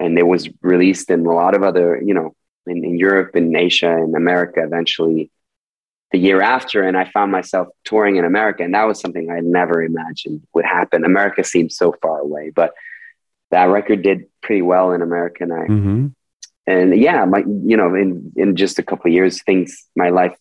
and 0.00 0.18
it 0.18 0.26
was 0.26 0.48
released 0.62 1.10
in 1.10 1.24
a 1.26 1.32
lot 1.32 1.54
of 1.54 1.62
other 1.62 2.00
you 2.02 2.14
know 2.14 2.34
in, 2.66 2.84
in 2.84 2.98
Europe 2.98 3.34
and 3.34 3.56
Asia 3.56 3.94
and 3.96 4.14
America 4.16 4.62
eventually 4.62 5.30
the 6.12 6.18
year 6.18 6.40
after 6.40 6.82
and 6.82 6.96
I 6.96 7.10
found 7.10 7.32
myself 7.32 7.68
touring 7.84 8.16
in 8.16 8.24
America 8.24 8.62
and 8.62 8.74
that 8.74 8.84
was 8.84 9.00
something 9.00 9.30
I 9.30 9.40
never 9.40 9.82
imagined 9.82 10.46
would 10.54 10.64
happen. 10.64 11.04
America 11.04 11.42
seemed 11.42 11.72
so 11.72 11.94
far 12.00 12.20
away, 12.20 12.50
but 12.54 12.74
that 13.50 13.64
record 13.64 14.02
did 14.02 14.26
pretty 14.42 14.62
well 14.62 14.92
in 14.92 15.02
America 15.02 15.44
and 15.44 15.52
I 15.52 15.66
mm-hmm. 15.66 16.06
and 16.66 17.00
yeah, 17.00 17.24
my 17.24 17.40
you 17.40 17.76
know 17.76 17.94
in 17.94 18.32
in 18.36 18.56
just 18.56 18.78
a 18.78 18.82
couple 18.82 19.08
of 19.08 19.14
years 19.14 19.42
things 19.42 19.84
my 19.96 20.10
life 20.10 20.36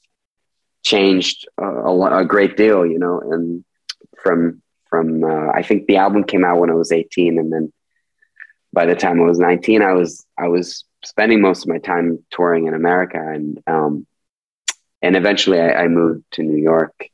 changed 0.84 1.47
a, 1.58 1.65
a, 1.65 2.19
a 2.19 2.25
great 2.25 2.56
deal, 2.56 2.86
you 2.86 2.99
know, 2.99 3.19
and 3.19 3.65
from 4.21 4.62
from 4.89 5.23
uh, 5.23 5.51
I 5.51 5.63
think 5.63 5.88
the 5.88 5.97
album 5.97 6.23
came 6.23 6.45
out 6.45 6.60
when 6.60 6.69
I 6.69 6.75
was 6.75 6.91
18 6.91 7.39
and 7.39 7.51
then 7.51 7.73
by 8.71 8.86
the 8.86 8.95
time 8.95 9.19
I 9.19 9.25
was 9.25 9.39
19 9.39 9.82
I 9.82 9.93
was 9.93 10.25
I 10.38 10.47
was 10.47 10.86
spending 11.04 11.41
most 11.41 11.63
of 11.63 11.69
my 11.69 11.80
time 11.80 12.23
touring 12.32 12.67
in 12.67 12.73
America 12.73 13.17
and 13.17 13.62
um 13.67 14.06
and 15.01 15.15
eventually 15.15 15.60
I, 15.60 15.84
I, 15.84 15.88
moved 15.88 16.23
to 16.31 16.43
New 16.43 16.62
York. 16.62 17.10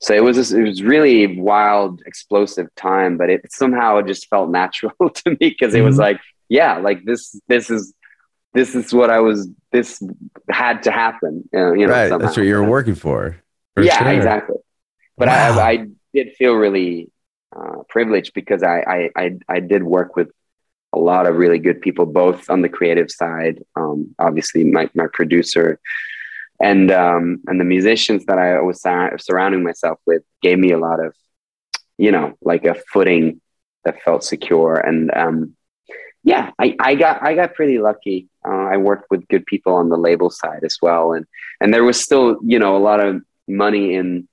So 0.00 0.14
it 0.14 0.22
was 0.22 0.36
this, 0.36 0.52
it 0.52 0.62
was 0.62 0.82
really 0.82 1.38
wild, 1.38 2.02
explosive 2.06 2.74
time, 2.74 3.16
but 3.16 3.30
it 3.30 3.52
somehow 3.52 4.00
just 4.02 4.28
felt 4.28 4.50
natural 4.50 4.92
to 5.00 5.30
me 5.30 5.36
because 5.40 5.74
it 5.74 5.78
mm-hmm. 5.78 5.86
was 5.86 5.98
like, 5.98 6.20
yeah, 6.48 6.78
like 6.78 7.04
this 7.04 7.40
this 7.48 7.70
is 7.70 7.94
this 8.52 8.74
is 8.74 8.92
what 8.92 9.10
I 9.10 9.20
was. 9.20 9.48
This 9.70 10.02
had 10.50 10.82
to 10.82 10.90
happen. 10.90 11.48
Uh, 11.54 11.72
you 11.72 11.86
know, 11.86 11.92
right? 11.92 12.08
Somehow. 12.08 12.26
That's 12.26 12.36
what 12.36 12.44
you 12.46 12.54
were 12.54 12.64
working 12.68 12.94
for. 12.94 13.36
for 13.74 13.82
yeah, 13.82 13.98
sure. 13.98 14.12
exactly. 14.12 14.56
But 15.16 15.28
wow. 15.28 15.58
I, 15.58 15.70
I 15.70 15.86
did 16.12 16.34
feel 16.36 16.54
really 16.54 17.10
uh, 17.54 17.82
privileged 17.88 18.34
because 18.34 18.62
I, 18.62 18.80
I, 18.80 19.10
I 19.16 19.38
I 19.48 19.60
did 19.60 19.82
work 19.82 20.16
with 20.16 20.30
a 20.92 20.98
lot 20.98 21.26
of 21.26 21.36
really 21.36 21.58
good 21.58 21.80
people, 21.80 22.04
both 22.04 22.50
on 22.50 22.60
the 22.60 22.68
creative 22.68 23.10
side. 23.10 23.62
Um, 23.76 24.14
obviously, 24.18 24.64
my 24.64 24.90
my 24.94 25.06
producer 25.12 25.80
and 26.62 26.92
um, 26.92 27.40
and 27.48 27.60
the 27.60 27.64
musicians 27.64 28.24
that 28.26 28.38
I 28.38 28.60
was 28.60 28.80
sur- 28.80 29.18
surrounding 29.18 29.64
myself 29.64 29.98
with 30.06 30.22
gave 30.42 30.58
me 30.58 30.70
a 30.70 30.78
lot 30.78 31.04
of, 31.04 31.14
you 31.98 32.12
know, 32.12 32.38
like 32.40 32.64
a 32.64 32.76
footing 32.92 33.40
that 33.84 34.00
felt 34.02 34.22
secure. 34.22 34.76
And 34.76 35.10
um, 35.12 35.56
yeah, 36.22 36.52
I, 36.60 36.76
I 36.78 36.94
got 36.94 37.20
I 37.20 37.34
got 37.34 37.54
pretty 37.54 37.78
lucky. 37.78 38.28
Uh, 38.46 38.66
I 38.72 38.76
worked 38.76 39.10
with 39.10 39.26
good 39.26 39.44
people 39.44 39.74
on 39.74 39.88
the 39.88 39.96
label 39.96 40.30
side 40.30 40.62
as 40.62 40.78
well, 40.80 41.12
and 41.12 41.26
and 41.60 41.74
there 41.74 41.82
was 41.82 42.00
still 42.00 42.38
you 42.44 42.60
know 42.60 42.76
a 42.76 42.78
lot 42.78 43.00
of 43.00 43.22
money 43.48 43.94
in 43.94 44.28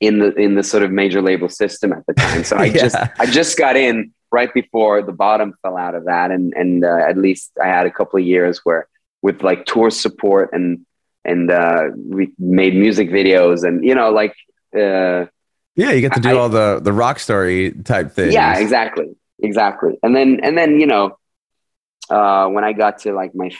in 0.00 0.20
the 0.20 0.32
in 0.36 0.54
the 0.54 0.62
sort 0.62 0.84
of 0.84 0.92
major 0.92 1.20
label 1.20 1.48
system 1.48 1.92
at 1.92 2.06
the 2.06 2.14
time. 2.14 2.44
So 2.44 2.56
I 2.56 2.64
yeah. 2.66 2.80
just 2.80 2.96
I 3.18 3.26
just 3.26 3.58
got 3.58 3.76
in 3.76 4.12
right 4.30 4.54
before 4.54 5.02
the 5.02 5.12
bottom 5.12 5.54
fell 5.62 5.76
out 5.76 5.96
of 5.96 6.04
that, 6.04 6.30
and 6.30 6.54
and 6.54 6.84
uh, 6.84 7.08
at 7.08 7.18
least 7.18 7.50
I 7.60 7.66
had 7.66 7.86
a 7.86 7.90
couple 7.90 8.20
of 8.20 8.24
years 8.24 8.60
where 8.62 8.86
with 9.20 9.42
like 9.42 9.66
tour 9.66 9.90
support 9.90 10.50
and 10.52 10.86
and 11.24 11.50
uh, 11.50 11.84
we 11.96 12.32
made 12.38 12.74
music 12.74 13.10
videos 13.10 13.66
and 13.66 13.84
you 13.84 13.94
know 13.94 14.10
like 14.10 14.34
uh, 14.76 15.26
yeah 15.74 15.92
you 15.92 16.00
get 16.00 16.14
to 16.14 16.20
do 16.20 16.30
I, 16.30 16.34
all 16.34 16.48
the 16.48 16.80
the 16.82 16.92
rock 16.92 17.18
story 17.18 17.72
type 17.72 18.12
things. 18.12 18.34
Yeah 18.34 18.58
exactly 18.58 19.16
exactly. 19.38 19.98
And 20.02 20.14
then 20.14 20.40
and 20.42 20.56
then 20.56 20.80
you 20.80 20.86
know 20.86 21.18
uh, 22.10 22.46
when 22.48 22.64
i 22.64 22.72
got 22.72 22.98
to 23.00 23.12
like 23.12 23.34
my 23.34 23.50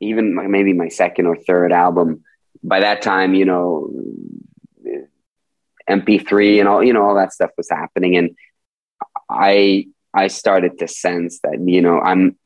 even 0.00 0.34
maybe 0.50 0.72
my 0.72 0.88
second 0.88 1.26
or 1.26 1.36
third 1.36 1.72
album 1.72 2.24
by 2.62 2.80
that 2.80 3.02
time 3.02 3.34
you 3.34 3.44
know 3.44 3.90
mp3 5.88 6.60
and 6.60 6.68
all 6.68 6.82
you 6.82 6.92
know 6.92 7.02
all 7.02 7.14
that 7.14 7.32
stuff 7.32 7.50
was 7.56 7.68
happening. 7.70 8.16
And 8.16 8.36
i 9.28 9.86
i 10.14 10.28
started 10.28 10.78
to 10.78 10.88
sense 10.88 11.40
that 11.40 11.58
you 11.60 11.80
know 11.80 12.00
i'm 12.00 12.36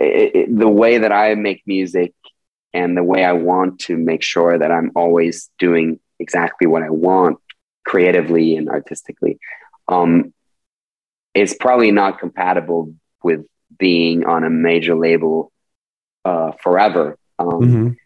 it, 0.00 0.34
it, 0.34 0.58
the 0.58 0.68
way 0.68 0.98
that 0.98 1.12
i 1.12 1.34
make 1.34 1.62
music 1.66 2.12
and 2.74 2.96
the 2.96 3.04
way 3.04 3.24
I 3.24 3.32
want 3.32 3.78
to 3.80 3.96
make 3.96 4.22
sure 4.22 4.58
that 4.58 4.70
I'm 4.70 4.90
always 4.96 5.48
doing 5.58 6.00
exactly 6.18 6.66
what 6.66 6.82
I 6.82 6.90
want 6.90 7.38
creatively 7.86 8.56
and 8.56 8.68
artistically 8.68 9.38
um, 9.88 10.34
is 11.34 11.54
probably 11.54 11.92
not 11.92 12.18
compatible 12.18 12.94
with 13.22 13.46
being 13.78 14.24
on 14.24 14.44
a 14.44 14.50
major 14.50 14.94
label 14.96 15.52
uh, 16.24 16.52
forever. 16.62 17.16
Because 17.38 17.52
um, 17.52 17.96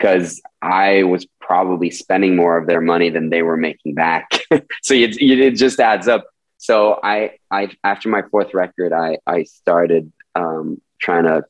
mm-hmm. 0.00 0.46
I 0.62 1.02
was 1.02 1.26
probably 1.40 1.90
spending 1.90 2.34
more 2.34 2.56
of 2.56 2.66
their 2.66 2.80
money 2.80 3.10
than 3.10 3.30
they 3.30 3.42
were 3.42 3.56
making 3.56 3.94
back. 3.94 4.28
so 4.82 4.94
it, 4.94 5.20
it 5.20 5.56
just 5.56 5.80
adds 5.80 6.08
up. 6.08 6.26
So 6.58 6.98
I, 7.02 7.32
I 7.50 7.70
after 7.82 8.08
my 8.08 8.22
fourth 8.30 8.54
record, 8.54 8.92
I, 8.92 9.18
I 9.26 9.42
started 9.42 10.10
um, 10.34 10.80
trying 10.98 11.24
to 11.24 11.44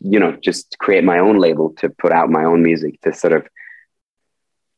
you 0.00 0.18
know 0.18 0.36
just 0.42 0.76
create 0.78 1.04
my 1.04 1.18
own 1.18 1.38
label 1.38 1.70
to 1.78 1.88
put 1.88 2.12
out 2.12 2.30
my 2.30 2.44
own 2.44 2.62
music 2.62 3.00
to 3.02 3.12
sort 3.12 3.32
of 3.32 3.46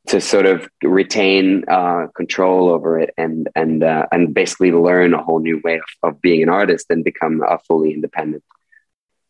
to 0.09 0.21
sort 0.21 0.47
of 0.47 0.69
retain 0.85 1.64
uh, 1.69 2.07
control 2.14 2.69
over 2.69 2.99
it 2.99 3.12
and 3.19 3.49
and 3.55 3.83
uh, 3.83 4.07
and 4.12 4.35
basically 4.35 4.73
learn 4.73 5.14
a 5.14 5.23
whole 5.23 5.40
new 5.40 5.61
way 5.64 5.77
of, 5.77 5.85
of 6.03 6.21
being 6.23 6.42
an 6.42 6.49
artist 6.49 6.87
and 6.90 7.05
become 7.05 7.42
a 7.42 7.59
fully 7.66 7.92
independent 7.92 8.45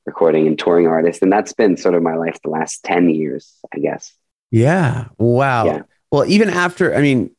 recording 0.04 0.46
and 0.46 0.58
touring 0.58 0.86
artist 0.86 1.22
and 1.22 1.32
that's 1.32 1.52
been 1.52 1.76
sort 1.76 1.94
of 1.94 2.02
my 2.02 2.14
life 2.14 2.38
the 2.44 2.50
last 2.50 2.84
10 2.84 3.10
years 3.10 3.54
i 3.74 3.78
guess 3.78 4.12
yeah 4.52 5.08
wow 5.18 5.64
yeah. 5.66 5.82
well 6.12 6.24
even 6.26 6.48
after 6.48 6.94
i 6.94 7.00
mean 7.00 7.30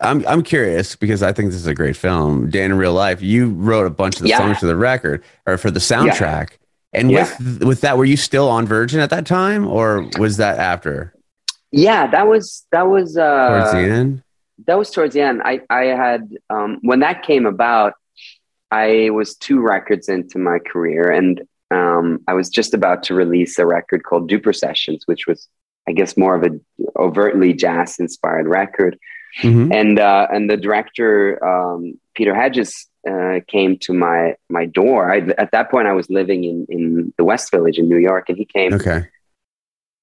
I'm 0.00 0.26
I'm 0.26 0.42
curious 0.42 0.96
because 0.96 1.22
I 1.22 1.32
think 1.32 1.50
this 1.50 1.60
is 1.60 1.66
a 1.68 1.74
great 1.74 1.96
film. 1.96 2.50
Dan 2.50 2.72
in 2.72 2.76
real 2.76 2.92
life, 2.92 3.22
you 3.22 3.50
wrote 3.50 3.86
a 3.86 3.90
bunch 3.90 4.16
of 4.16 4.22
the 4.22 4.28
Yeah. 4.28 4.38
songs 4.38 4.58
for 4.58 4.66
the 4.66 4.76
record 4.76 5.22
or 5.46 5.56
for 5.56 5.70
the 5.70 5.80
soundtrack. 5.80 6.50
And 6.94 7.10
Yeah. 7.10 7.28
with 7.40 7.64
with 7.64 7.80
that, 7.82 7.98
were 7.98 8.04
you 8.04 8.16
still 8.16 8.48
on 8.48 8.66
Virgin 8.66 9.00
at 9.00 9.10
that 9.10 9.26
time, 9.26 9.66
or 9.66 10.08
was 10.18 10.36
that 10.38 10.58
after 10.58 11.14
Yeah, 11.72 12.06
that 12.10 12.26
was 12.28 12.66
that 12.72 12.88
was 12.88 13.16
uh, 13.16 13.48
towards 13.48 13.72
the 13.72 13.78
end? 13.94 14.22
that 14.66 14.78
was 14.78 14.90
towards 14.90 15.14
the 15.14 15.20
end. 15.20 15.42
I 15.44 15.60
I 15.70 15.84
had 15.86 16.28
um, 16.50 16.78
when 16.82 17.00
that 17.00 17.22
came 17.24 17.46
about, 17.46 17.94
I 18.70 19.10
was 19.10 19.34
two 19.36 19.60
records 19.60 20.08
into 20.08 20.38
my 20.38 20.58
career, 20.58 21.10
and 21.10 21.42
um, 21.70 22.20
I 22.28 22.34
was 22.34 22.48
just 22.48 22.74
about 22.74 23.02
to 23.04 23.14
release 23.14 23.58
a 23.58 23.66
record 23.66 24.04
called 24.04 24.30
Duper 24.30 24.54
Sessions, 24.54 25.02
which 25.06 25.26
was, 25.26 25.48
I 25.88 25.92
guess, 25.92 26.16
more 26.16 26.34
of 26.36 26.44
a 26.44 26.50
overtly 26.96 27.52
jazz 27.52 27.98
inspired 27.98 28.46
record. 28.46 28.96
Mhm. 29.42 29.74
And 29.74 29.98
uh, 29.98 30.28
and 30.32 30.48
the 30.48 30.56
director 30.56 31.44
um, 31.44 31.98
Peter 32.14 32.34
Hedges 32.36 32.86
uh, 33.10 33.40
came 33.48 33.78
to 33.80 33.92
my 33.92 34.34
my 34.48 34.66
door. 34.66 35.12
I, 35.12 35.18
at 35.38 35.50
that 35.52 35.70
point, 35.70 35.86
I 35.88 35.92
was 35.92 36.08
living 36.10 36.44
in 36.44 36.66
in 36.68 37.12
the 37.18 37.24
West 37.24 37.50
Village 37.50 37.78
in 37.78 37.88
New 37.88 37.98
York, 37.98 38.28
and 38.28 38.38
he 38.38 38.44
came 38.44 38.72
Okay. 38.74 39.06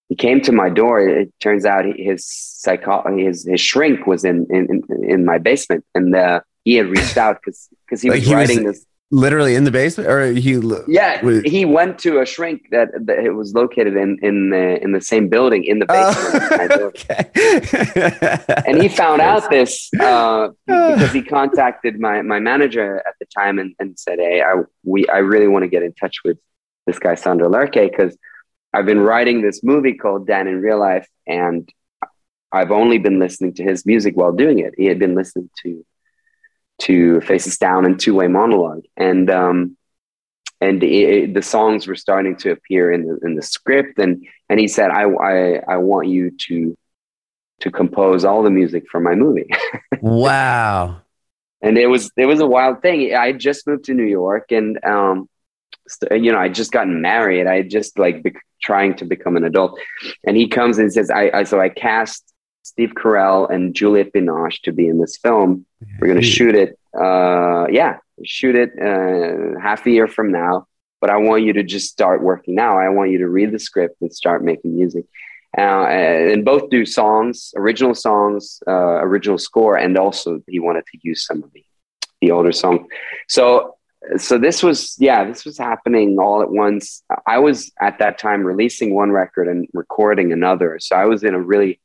he 0.09 0.15
came 0.15 0.41
to 0.41 0.51
my 0.51 0.69
door. 0.69 0.99
It 1.01 1.33
turns 1.39 1.65
out 1.65 1.85
his 1.85 2.25
psycho 2.25 3.03
his 3.17 3.45
his 3.45 3.61
shrink 3.61 4.05
was 4.07 4.23
in 4.23 4.45
in 4.49 4.83
in, 5.03 5.25
my 5.25 5.37
basement, 5.37 5.83
and 5.95 6.15
uh, 6.15 6.41
he 6.65 6.75
had 6.75 6.87
reached 6.87 7.17
out 7.17 7.37
because 7.39 7.69
because 7.85 8.01
he 8.01 8.09
Like 8.09 8.19
was 8.19 8.27
he 8.27 8.35
was- 8.35 8.49
writing 8.49 8.63
this. 8.65 8.85
Literally 9.13 9.55
in 9.55 9.65
the 9.65 9.71
basement, 9.71 10.09
or 10.09 10.31
he? 10.31 10.61
Yeah, 10.87 11.21
was- 11.21 11.43
he 11.43 11.65
went 11.65 11.99
to 11.99 12.21
a 12.21 12.25
shrink 12.25 12.69
that, 12.71 12.89
that 13.07 13.19
it 13.19 13.31
was 13.31 13.53
located 13.53 13.97
in 13.97 14.17
in 14.21 14.49
the 14.51 14.81
in 14.81 14.93
the 14.93 15.01
same 15.01 15.27
building 15.27 15.65
in 15.65 15.79
the 15.79 15.85
basement. 15.85 16.71
Oh, 16.71 16.85
okay. 16.87 18.63
and 18.65 18.81
he 18.81 18.87
found 18.87 19.21
out 19.21 19.49
this 19.49 19.89
uh, 19.99 20.49
because 20.65 21.11
he 21.11 21.21
contacted 21.23 21.99
my, 21.99 22.21
my 22.21 22.39
manager 22.39 23.03
at 23.05 23.15
the 23.19 23.25
time 23.25 23.59
and, 23.59 23.75
and 23.79 23.99
said, 23.99 24.19
"Hey, 24.19 24.41
I 24.41 24.61
we 24.83 25.05
I 25.07 25.17
really 25.17 25.47
want 25.47 25.63
to 25.63 25.69
get 25.69 25.83
in 25.83 25.93
touch 25.93 26.19
with 26.23 26.37
this 26.87 26.97
guy 26.97 27.15
Sondre 27.15 27.51
Lerche 27.51 27.91
because 27.91 28.17
I've 28.73 28.85
been 28.85 29.01
writing 29.01 29.41
this 29.41 29.61
movie 29.61 29.93
called 29.93 30.25
Dan 30.25 30.47
in 30.47 30.61
Real 30.61 30.79
Life, 30.79 31.09
and 31.27 31.69
I've 32.51 32.71
only 32.71 32.97
been 32.97 33.19
listening 33.19 33.53
to 33.55 33.63
his 33.63 33.85
music 33.85 34.15
while 34.15 34.31
doing 34.31 34.59
it. 34.59 34.73
He 34.77 34.85
had 34.85 34.99
been 34.99 35.15
listening 35.15 35.49
to 35.63 35.85
to 36.81 37.21
Faces 37.21 37.57
Down 37.57 37.85
and 37.85 37.99
Two 37.99 38.15
Way 38.15 38.27
Monologue, 38.27 38.83
and 38.97 39.29
um, 39.29 39.77
and 40.59 40.83
it, 40.83 41.33
the 41.33 41.41
songs 41.41 41.87
were 41.87 41.95
starting 41.95 42.35
to 42.37 42.51
appear 42.51 42.91
in 42.91 43.05
the 43.07 43.19
in 43.23 43.35
the 43.35 43.41
script, 43.41 43.99
and 43.99 44.25
and 44.49 44.59
he 44.59 44.67
said, 44.67 44.91
I 44.91 45.03
I, 45.03 45.61
I 45.67 45.77
want 45.77 46.07
you 46.07 46.31
to." 46.47 46.77
To 47.59 47.69
compose 47.69 48.25
all 48.25 48.41
the 48.41 48.49
music 48.49 48.85
for 48.91 48.99
my 48.99 49.13
movie, 49.13 49.47
wow. 50.01 50.99
and 51.61 51.77
it 51.77 51.85
was 51.85 52.09
it 52.17 52.25
was 52.25 52.39
a 52.39 52.47
wild 52.47 52.81
thing. 52.81 53.13
I 53.13 53.33
just 53.33 53.67
moved 53.67 53.83
to 53.83 53.93
New 53.93 54.07
York, 54.07 54.51
and 54.51 54.83
um, 54.83 55.29
you 56.09 56.31
know, 56.31 56.39
I 56.39 56.49
just 56.49 56.71
gotten 56.71 57.01
married. 57.01 57.47
I 57.47 57.61
just 57.61 57.99
like 57.99 58.23
bec- 58.23 58.43
trying 58.63 58.95
to 58.95 59.05
become 59.05 59.37
an 59.37 59.43
adult, 59.43 59.79
and 60.25 60.35
he 60.35 60.47
comes 60.47 60.79
and 60.79 60.91
says, 60.91 61.11
"I, 61.11 61.29
I 61.31 61.43
so 61.43 61.59
I 61.59 61.69
cast 61.69 62.30
Steve 62.63 62.93
Carell 62.95 63.49
and 63.49 63.73
Juliette 63.73 64.13
Binoche 64.13 64.61
to 64.63 64.71
be 64.71 64.87
in 64.87 64.99
this 64.99 65.17
film. 65.17 65.65
We're 65.99 66.07
gonna 66.07 66.21
shoot 66.21 66.55
it. 66.55 66.77
Uh, 66.93 67.67
yeah, 67.69 67.97
shoot 68.23 68.55
it 68.55 68.71
uh, 68.79 69.59
half 69.59 69.85
a 69.85 69.91
year 69.91 70.07
from 70.07 70.31
now. 70.31 70.67
But 70.99 71.09
I 71.09 71.17
want 71.17 71.43
you 71.43 71.53
to 71.53 71.63
just 71.63 71.91
start 71.91 72.21
working 72.21 72.53
now. 72.53 72.77
I 72.77 72.89
want 72.89 73.09
you 73.09 73.17
to 73.19 73.27
read 73.27 73.51
the 73.51 73.59
script 73.59 73.97
and 74.01 74.13
start 74.13 74.43
making 74.43 74.75
music." 74.75 75.05
Uh, 75.57 75.85
and 75.87 76.45
both 76.45 76.69
do 76.69 76.85
songs, 76.85 77.53
original 77.57 77.93
songs, 77.93 78.63
uh, 78.67 79.01
original 79.01 79.37
score, 79.37 79.75
and 79.75 79.97
also 79.97 80.41
he 80.47 80.59
wanted 80.59 80.85
to 80.91 80.97
use 81.01 81.25
some 81.25 81.43
of 81.43 81.51
the 81.53 81.65
the 82.21 82.31
older 82.31 82.51
song. 82.51 82.87
So 83.27 83.75
so 84.17 84.37
this 84.37 84.63
was 84.63 84.95
yeah, 84.99 85.23
this 85.23 85.45
was 85.45 85.57
happening 85.57 86.17
all 86.19 86.41
at 86.41 86.49
once. 86.49 87.03
I 87.27 87.39
was 87.39 87.71
at 87.79 87.99
that 87.99 88.17
time 88.17 88.43
releasing 88.43 88.95
one 88.95 89.11
record 89.11 89.47
and 89.47 89.67
recording 89.73 90.31
another. 90.31 90.79
So 90.79 90.95
I 90.95 91.05
was 91.05 91.23
in 91.23 91.33
a 91.35 91.39
really, 91.39 91.79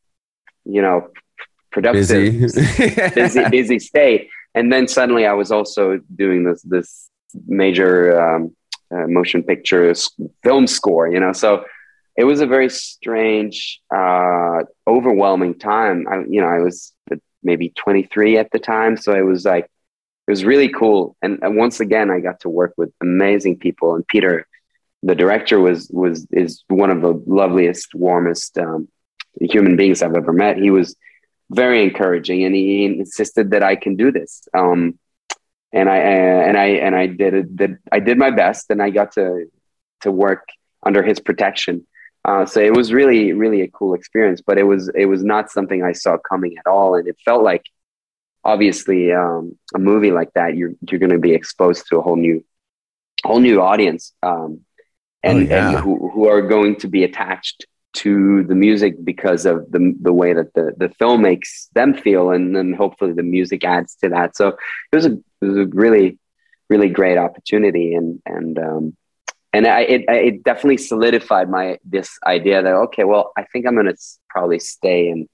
you 0.69 0.83
know, 0.83 1.11
productive 1.71 2.09
Busy. 2.09 3.11
busy 3.15 3.49
busy 3.51 3.79
state. 3.79 4.29
And 4.55 4.73
then 4.73 4.89
suddenly 4.89 5.27
I 5.27 5.35
was 5.35 5.51
also 5.53 6.01
doing 6.15 6.45
this 6.45 6.63
this 6.63 7.11
major 7.47 8.19
um, 8.21 8.57
uh, 8.91 9.07
motion 9.07 9.43
picture 9.43 9.93
film 10.43 10.67
score, 10.67 11.09
you 11.09 11.21
know. 11.21 11.33
So 11.33 11.65
it 12.17 12.25
was 12.25 12.41
a 12.41 12.47
very 12.47 12.71
strange, 12.71 13.81
uh, 13.95 14.61
overwhelming 14.87 15.59
time. 15.59 16.07
I, 16.11 16.25
you 16.29 16.41
know, 16.41 16.49
I 16.49 16.61
was 16.61 16.95
maybe 17.43 17.73
23 17.77 18.39
at 18.39 18.51
the 18.51 18.59
time, 18.59 18.97
so 18.97 19.13
it 19.15 19.23
was 19.23 19.45
like 19.45 19.65
it 19.65 20.31
was 20.31 20.45
really 20.45 20.69
cool. 20.69 21.17
And, 21.23 21.39
and 21.43 21.57
once 21.57 21.79
again, 21.81 22.11
I 22.11 22.21
got 22.21 22.41
to 22.41 22.49
work 22.49 22.73
with 22.77 22.91
amazing 23.01 23.59
people. 23.59 23.95
And 23.95 24.07
Peter, 24.09 24.47
the 25.03 25.15
director, 25.15 25.61
was 25.61 25.89
was 25.93 26.27
is 26.33 26.65
one 26.69 26.91
of 26.91 27.03
the 27.03 27.23
loveliest, 27.27 27.95
warmest 27.95 28.59
um, 28.59 28.89
human 29.41 29.77
beings 29.77 30.03
I've 30.03 30.15
ever 30.15 30.33
met. 30.33 30.57
He 30.57 30.71
was 30.71 30.97
very 31.51 31.83
encouraging, 31.85 32.45
and 32.45 32.55
he 32.55 32.85
insisted 32.85 33.51
that 33.51 33.63
I 33.63 33.77
can 33.77 33.97
do 33.97 34.11
this. 34.11 34.49
Um, 34.55 34.99
and 35.73 35.89
I 35.89 35.97
and 35.99 36.57
I 36.57 36.67
and 36.67 36.95
I 36.97 37.07
did 37.07 37.35
it. 37.35 37.57
Did, 37.57 37.79
I 37.93 38.01
did 38.01 38.19
my 38.19 38.31
best, 38.31 38.71
and 38.71 38.83
I 38.83 38.91
got 38.91 39.13
to 39.13 39.51
to 40.03 40.11
work 40.13 40.49
under 40.85 41.03
his 41.03 41.21
protection. 41.21 41.87
Uh, 42.25 42.45
so 42.45 42.61
it 42.61 42.75
was 42.75 42.93
really, 42.93 43.33
really 43.33 43.63
a 43.63 43.69
cool 43.69 43.95
experience. 43.95 44.41
But 44.45 44.59
it 44.59 44.65
was 44.65 44.89
it 44.95 45.07
was 45.07 45.23
not 45.23 45.51
something 45.51 45.83
I 45.83 45.93
saw 45.93 46.17
coming 46.19 46.57
at 46.59 46.67
all, 46.67 46.95
and 46.95 47.07
it 47.07 47.17
felt 47.25 47.43
like 47.43 47.63
obviously 48.45 49.13
um, 49.13 49.59
a 49.75 49.79
movie 49.79 50.13
like 50.13 50.33
that 50.35 50.57
you're 50.57 50.73
you're 50.89 51.01
going 51.01 51.11
to 51.11 51.19
be 51.19 51.35
exposed 51.35 51.87
to 51.89 51.99
a 51.99 52.03
whole 52.03 52.17
new 52.17 52.45
whole 53.25 53.41
new 53.41 53.61
audience, 53.61 54.13
um, 54.23 54.61
and, 55.23 55.39
Oh, 55.39 55.41
yeah. 55.43 55.69
and 55.71 55.79
who 55.79 56.11
who 56.11 56.29
are 56.29 56.43
going 56.43 56.77
to 56.77 56.89
be 56.89 57.05
attached 57.05 57.67
to 58.03 58.45
the 58.45 58.55
music 58.55 58.95
because 59.05 59.47
of 59.47 59.71
the 59.71 59.95
the 60.01 60.13
way 60.13 60.33
that 60.33 60.53
the 60.55 60.73
the 60.77 60.89
film 60.99 61.23
makes 61.23 61.69
them 61.75 61.95
feel, 61.95 62.31
and 62.31 62.55
then 62.57 62.73
hopefully 62.73 63.13
the 63.13 63.23
music 63.23 63.65
adds 63.65 63.97
to 64.03 64.09
that. 64.11 64.37
So 64.37 64.49
it 64.49 64.97
was 64.97 65.07
a 65.07 65.13
it 65.13 65.45
was 65.47 65.57
a 65.57 65.67
really 65.67 66.19
really 66.69 66.89
great 66.89 67.19
opportunity, 67.19 67.95
and 67.95 68.21
and 68.27 68.59
um, 68.59 68.97
and 69.53 69.67
I, 69.67 69.81
it 69.83 70.05
it 70.09 70.45
definitely 70.45 70.79
solidified 70.79 71.49
my 71.51 71.79
this 71.85 72.19
idea 72.27 72.63
that 72.63 72.75
okay, 72.87 73.05
well, 73.05 73.33
I 73.37 73.45
think 73.45 73.67
I'm 73.67 73.75
going 73.75 73.87
to 73.87 73.97
probably 74.31 74.59
stay 74.59 75.09
in 75.09 75.29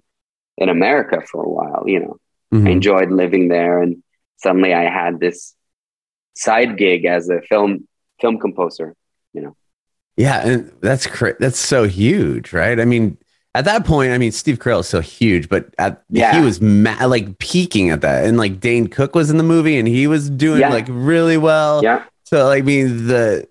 in 0.57 0.69
America 0.69 1.23
for 1.31 1.43
a 1.45 1.49
while. 1.49 1.85
You 1.87 2.01
know, 2.01 2.17
Mhm. 2.53 2.69
I 2.69 2.71
enjoyed 2.71 3.11
living 3.11 3.49
there, 3.49 3.81
and 3.83 4.03
suddenly 4.37 4.75
I 4.75 4.85
had 4.91 5.19
this 5.21 5.55
side 6.35 6.77
gig 6.77 7.05
as 7.05 7.29
a 7.29 7.41
film 7.43 7.89
film 8.21 8.39
composer. 8.39 8.95
Yeah, 10.17 10.47
and 10.47 10.73
that's 10.81 11.07
cra- 11.07 11.37
that's 11.41 11.59
so 11.59 11.85
huge, 11.85 12.53
right? 12.53 12.79
I 12.79 12.85
mean, 12.85 13.17
at 13.55 13.65
that 13.65 13.85
point, 13.85 14.13
I 14.13 14.19
mean, 14.19 14.33
Steve 14.33 14.59
Carell 14.59 14.81
is 14.81 14.89
so 14.89 15.01
huge, 15.01 15.49
but 15.49 15.75
at, 15.79 16.03
Yeah. 16.11 16.39
he 16.39 16.45
was 16.45 16.61
ma- 16.61 17.05
like 17.07 17.39
peaking 17.39 17.91
at 17.91 18.01
that, 18.03 18.25
and 18.25 18.37
like 18.37 18.61
Dane 18.61 18.87
Cook 18.89 19.15
was 19.15 19.31
in 19.31 19.37
the 19.39 19.43
movie, 19.45 19.79
and 19.79 19.89
he 19.89 20.07
was 20.07 20.29
doing 20.31 20.61
Yeah. 20.61 20.69
like 20.71 20.87
really 20.89 21.37
well. 21.37 21.83
Yeah, 21.83 22.05
So, 22.25 22.47
like, 22.47 22.63
I 22.63 22.67
mean, 22.67 23.07
the 23.09 23.49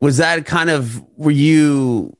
was 0.00 0.18
that 0.18 0.44
kind 0.46 0.70
of 0.70 1.02
were 1.16 1.30
you? 1.30 2.16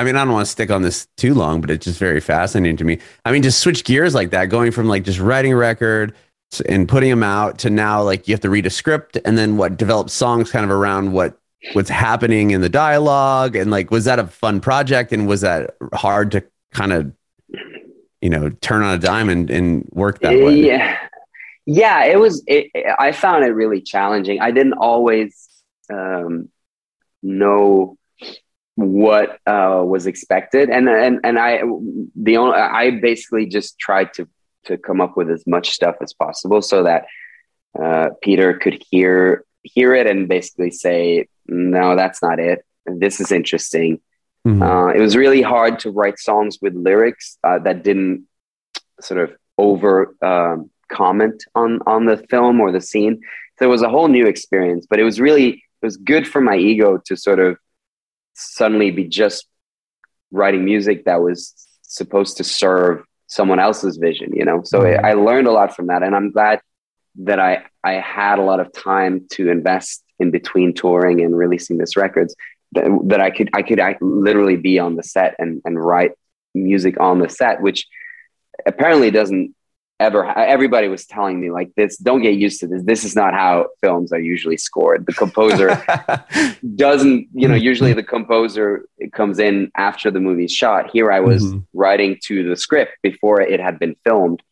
I 0.00 0.04
mean, 0.04 0.14
I 0.14 0.24
don't 0.24 0.32
want 0.32 0.46
to 0.46 0.50
stick 0.52 0.70
on 0.70 0.82
this 0.82 1.08
too 1.16 1.34
long, 1.34 1.60
but 1.60 1.70
it's 1.70 1.84
just 1.84 1.98
very 1.98 2.20
fascinating 2.20 2.76
to 2.76 2.84
me. 2.84 2.98
I 3.24 3.32
mean, 3.32 3.42
just 3.42 3.58
switch 3.60 3.82
gears 3.84 4.14
like 4.14 4.30
that, 4.30 4.46
going 4.46 4.70
from 4.70 4.86
like 4.88 5.02
just 5.02 5.18
writing 5.18 5.52
a 5.52 5.56
record 5.56 6.14
and 6.68 6.88
putting 6.88 7.10
them 7.10 7.22
out 7.24 7.58
to 7.58 7.70
now 7.70 8.02
like 8.02 8.28
you 8.28 8.32
have 8.32 8.40
to 8.40 8.50
read 8.50 8.64
a 8.64 8.70
script 8.70 9.18
and 9.24 9.36
then 9.36 9.56
what 9.56 9.76
develop 9.76 10.08
songs 10.08 10.50
kind 10.50 10.64
of 10.64 10.70
around 10.70 11.12
what 11.12 11.36
what's 11.72 11.90
happening 11.90 12.52
in 12.52 12.60
the 12.60 12.68
dialogue 12.68 13.56
and 13.56 13.70
like 13.70 13.90
was 13.90 14.04
that 14.04 14.18
a 14.18 14.26
fun 14.26 14.60
project 14.60 15.12
and 15.12 15.26
was 15.26 15.40
that 15.40 15.76
hard 15.92 16.30
to 16.30 16.44
kind 16.72 16.92
of 16.92 17.12
you 18.20 18.30
know 18.30 18.50
turn 18.50 18.82
on 18.82 18.94
a 18.94 18.98
dime 18.98 19.28
and, 19.28 19.50
and 19.50 19.88
work 19.92 20.20
that 20.20 20.32
way? 20.32 20.56
yeah, 20.56 20.98
yeah. 21.66 22.04
It 22.04 22.18
was. 22.18 22.42
It, 22.46 22.70
I 22.98 23.12
found 23.12 23.44
it 23.44 23.50
really 23.50 23.80
challenging. 23.80 24.40
I 24.40 24.50
didn't 24.50 24.74
always 24.74 25.48
um, 25.90 26.48
know 27.22 27.96
what 28.74 29.38
uh, 29.46 29.82
was 29.84 30.06
expected, 30.06 30.70
and 30.70 30.88
and 30.88 31.20
and 31.24 31.38
I 31.38 31.62
the 32.16 32.36
only 32.36 32.56
I 32.56 32.90
basically 32.90 33.46
just 33.46 33.78
tried 33.78 34.12
to 34.14 34.28
to 34.64 34.76
come 34.76 35.00
up 35.00 35.16
with 35.16 35.30
as 35.30 35.46
much 35.46 35.70
stuff 35.70 35.96
as 36.02 36.12
possible 36.12 36.60
so 36.60 36.82
that 36.82 37.06
uh, 37.80 38.10
Peter 38.22 38.54
could 38.54 38.82
hear 38.90 39.44
hear 39.62 39.94
it 39.94 40.06
and 40.06 40.28
basically 40.28 40.70
say, 40.70 41.26
no, 41.48 41.96
that's 41.96 42.22
not 42.22 42.38
it. 42.38 42.64
This 42.86 43.20
is 43.20 43.32
interesting. 43.32 44.00
Mhm. 44.46 44.62
Uh, 44.62 44.94
it 44.94 45.00
was 45.00 45.16
really 45.16 45.42
hard 45.42 45.78
to 45.80 45.90
write 45.90 46.18
songs 46.18 46.58
with 46.62 46.74
lyrics 46.74 47.38
uh, 47.44 47.58
that 47.60 47.82
didn't 47.82 48.26
sort 49.00 49.20
of 49.20 49.36
over 49.56 50.14
um, 50.22 50.70
comment 50.90 51.44
on 51.54 51.80
on 51.86 52.06
the 52.06 52.16
film 52.30 52.60
or 52.60 52.72
the 52.72 52.80
scene. 52.80 53.20
So 53.58 53.66
it 53.66 53.68
was 53.68 53.82
a 53.82 53.88
whole 53.88 54.08
new 54.08 54.26
experience, 54.26 54.86
but 54.88 55.00
it 55.00 55.04
was 55.04 55.20
really 55.20 55.48
it 55.48 55.86
was 55.86 55.96
good 55.96 56.26
for 56.26 56.40
my 56.40 56.56
ego 56.56 57.00
to 57.06 57.16
sort 57.16 57.40
of 57.40 57.58
suddenly 58.34 58.90
be 58.90 59.04
just 59.04 59.46
writing 60.30 60.64
music 60.64 61.04
that 61.04 61.20
was 61.20 61.54
supposed 61.82 62.36
to 62.36 62.44
serve 62.44 63.02
someone 63.26 63.58
else's 63.58 63.96
vision, 63.96 64.30
you 64.32 64.44
know. 64.44 64.62
So 64.64 64.80
mm-hmm. 64.80 65.04
I 65.04 65.12
learned 65.14 65.46
a 65.46 65.52
lot 65.52 65.74
from 65.74 65.88
that, 65.88 66.02
and 66.02 66.14
I'm 66.14 66.30
glad 66.30 66.60
that 67.16 67.40
I 67.40 67.64
I 67.82 67.94
had 67.94 68.38
a 68.38 68.42
lot 68.42 68.60
of 68.60 68.72
time 68.72 69.26
to 69.32 69.50
invest 69.50 70.02
in 70.18 70.30
between 70.30 70.74
touring 70.74 71.20
and 71.20 71.36
releasing 71.36 71.78
this 71.78 71.96
records 71.96 72.34
that, 72.72 72.84
that 73.04 73.20
I 73.20 73.30
could 73.30 73.50
I 73.54 73.62
could 73.62 73.80
I 73.80 73.96
literally 74.00 74.56
be 74.56 74.78
on 74.78 74.96
the 74.96 75.02
set 75.02 75.34
and 75.38 75.62
and 75.64 75.82
write 75.82 76.12
music 76.54 77.00
on 77.00 77.18
the 77.18 77.28
set, 77.28 77.60
which 77.60 77.86
apparently 78.66 79.10
doesn't 79.10 79.54
ever 80.00 80.24
everybody 80.38 80.86
was 80.86 81.06
telling 81.06 81.40
me 81.40 81.50
like 81.50 81.72
this 81.76 81.96
don't 81.96 82.22
get 82.22 82.34
used 82.34 82.60
to 82.60 82.66
this. 82.66 82.82
This 82.84 83.04
is 83.04 83.16
not 83.16 83.34
how 83.34 83.68
films 83.80 84.12
are 84.12 84.20
usually 84.20 84.56
scored. 84.56 85.06
The 85.06 85.14
composer 85.14 85.82
doesn't 86.76 87.28
you 87.32 87.48
know 87.48 87.54
usually 87.54 87.92
the 87.94 88.02
composer 88.02 88.86
comes 89.12 89.38
in 89.38 89.70
after 89.76 90.10
the 90.10 90.20
movie's 90.20 90.52
shot. 90.52 90.90
Here 90.90 91.10
i 91.10 91.20
was 91.20 91.44
mm-hmm. 91.44 91.58
writing 91.72 92.18
to 92.24 92.48
the 92.48 92.56
script 92.56 92.92
before 93.02 93.40
it 93.40 93.60
had 93.60 93.78
been 93.78 93.96
filmed 94.04 94.42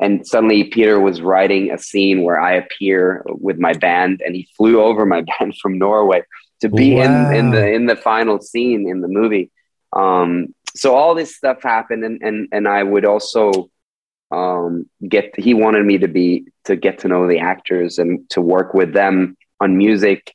and 0.00 0.26
suddenly 0.26 0.64
peter 0.64 0.98
was 1.00 1.20
writing 1.20 1.70
a 1.70 1.78
scene 1.78 2.22
where 2.22 2.40
i 2.40 2.52
appear 2.52 3.22
with 3.26 3.58
my 3.58 3.72
band 3.74 4.22
and 4.24 4.34
he 4.34 4.48
flew 4.56 4.80
over 4.80 5.04
my 5.06 5.22
band 5.38 5.56
from 5.56 5.78
norway 5.78 6.22
to 6.60 6.68
be 6.68 6.94
wow. 6.94 7.02
in 7.02 7.36
in 7.36 7.50
the 7.50 7.72
in 7.72 7.86
the 7.86 7.96
final 7.96 8.40
scene 8.40 8.88
in 8.88 9.00
the 9.00 9.08
movie 9.08 9.50
um 9.94 10.54
so 10.74 10.94
all 10.94 11.14
this 11.14 11.36
stuff 11.36 11.62
happened 11.62 12.04
and 12.04 12.20
and 12.22 12.48
and 12.52 12.68
i 12.68 12.82
would 12.82 13.04
also 13.04 13.70
um, 14.30 14.88
get 15.06 15.38
he 15.38 15.54
wanted 15.54 15.86
me 15.86 15.98
to 15.98 16.08
be 16.08 16.44
to 16.64 16.76
get 16.76 16.98
to 17.00 17.08
know 17.08 17.26
the 17.26 17.38
actors 17.38 17.98
and 17.98 18.28
to 18.30 18.40
work 18.40 18.74
with 18.74 18.92
them 18.92 19.36
on 19.60 19.76
music 19.76 20.34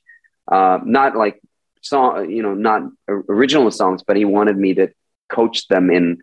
uh, 0.51 0.79
not 0.83 1.15
like 1.15 1.39
song 1.81 2.29
you 2.29 2.41
know 2.41 2.53
not 2.53 2.81
original 3.07 3.69
songs 3.69 4.03
but 4.05 4.15
he 4.15 4.25
wanted 4.25 4.57
me 4.57 4.73
to 4.73 4.91
coach 5.29 5.67
them 5.67 5.91
in 5.91 6.19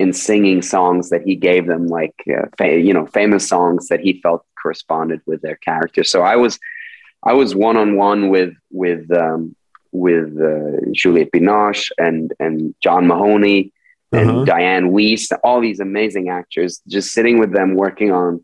in 0.00 0.14
singing 0.14 0.62
songs 0.62 1.10
that 1.10 1.22
he 1.22 1.36
gave 1.36 1.66
them 1.66 1.86
like 1.86 2.16
uh, 2.34 2.46
fa- 2.56 2.80
you 2.86 2.94
know 2.94 3.06
famous 3.06 3.46
songs 3.46 3.88
that 3.88 4.00
he 4.00 4.20
felt 4.24 4.42
corresponded 4.60 5.20
with 5.26 5.40
their 5.42 5.56
character 5.56 6.02
so 6.02 6.22
i 6.22 6.36
was 6.36 6.58
i 7.22 7.32
was 7.32 7.54
one-on-one 7.54 8.30
with 8.34 8.54
with 8.70 9.04
um, 9.12 9.54
with 9.92 10.30
uh, 10.40 10.80
juliette 10.92 11.32
binoche 11.32 11.90
and 11.98 12.32
and 12.40 12.74
john 12.82 13.06
mahoney 13.06 13.72
and 14.12 14.28
uh-huh. 14.28 14.44
Dianne 14.44 14.90
Wiest, 14.90 15.32
all 15.44 15.60
these 15.60 15.78
amazing 15.78 16.30
actors, 16.30 16.80
just 16.88 17.12
sitting 17.12 17.38
with 17.38 17.52
them 17.52 17.74
working 17.74 18.10
on. 18.10 18.42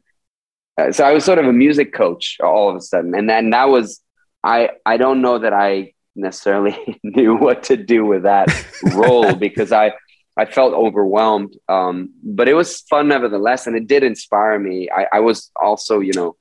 Uh, 0.79 0.93
so 0.93 1.05
I 1.05 1.13
was 1.13 1.25
sort 1.25 1.39
of 1.39 1.47
a 1.47 1.53
music 1.53 1.93
coach 1.93 2.37
all 2.41 2.71
of 2.71 2.77
a 2.77 2.81
sudden, 2.81 3.15
and 3.17 3.29
then 3.29 3.51
that 3.51 3.69
was 3.69 4.01
I. 4.45 4.71
I 4.85 4.97
don't 4.97 5.23
know 5.23 5.39
that 5.39 5.53
I 5.53 5.95
necessarily 6.15 7.01
knew 7.03 7.37
what 7.37 7.65
to 7.65 7.77
do 7.77 8.05
with 8.05 8.23
that 8.23 8.49
role 8.95 9.35
because 9.35 9.73
I 9.73 9.93
I 10.37 10.45
felt 10.45 10.75
overwhelmed. 10.75 11.57
Um, 11.69 12.11
but 12.23 12.49
it 12.49 12.55
was 12.55 12.81
fun 12.83 13.09
nevertheless, 13.09 13.67
and 13.67 13.77
it 13.77 13.87
did 13.87 14.03
inspire 14.03 14.59
me. 14.59 14.89
I, 14.91 15.07
I 15.15 15.21
was 15.21 15.51
also, 15.61 16.01
you 16.01 16.13
know, 16.13 16.37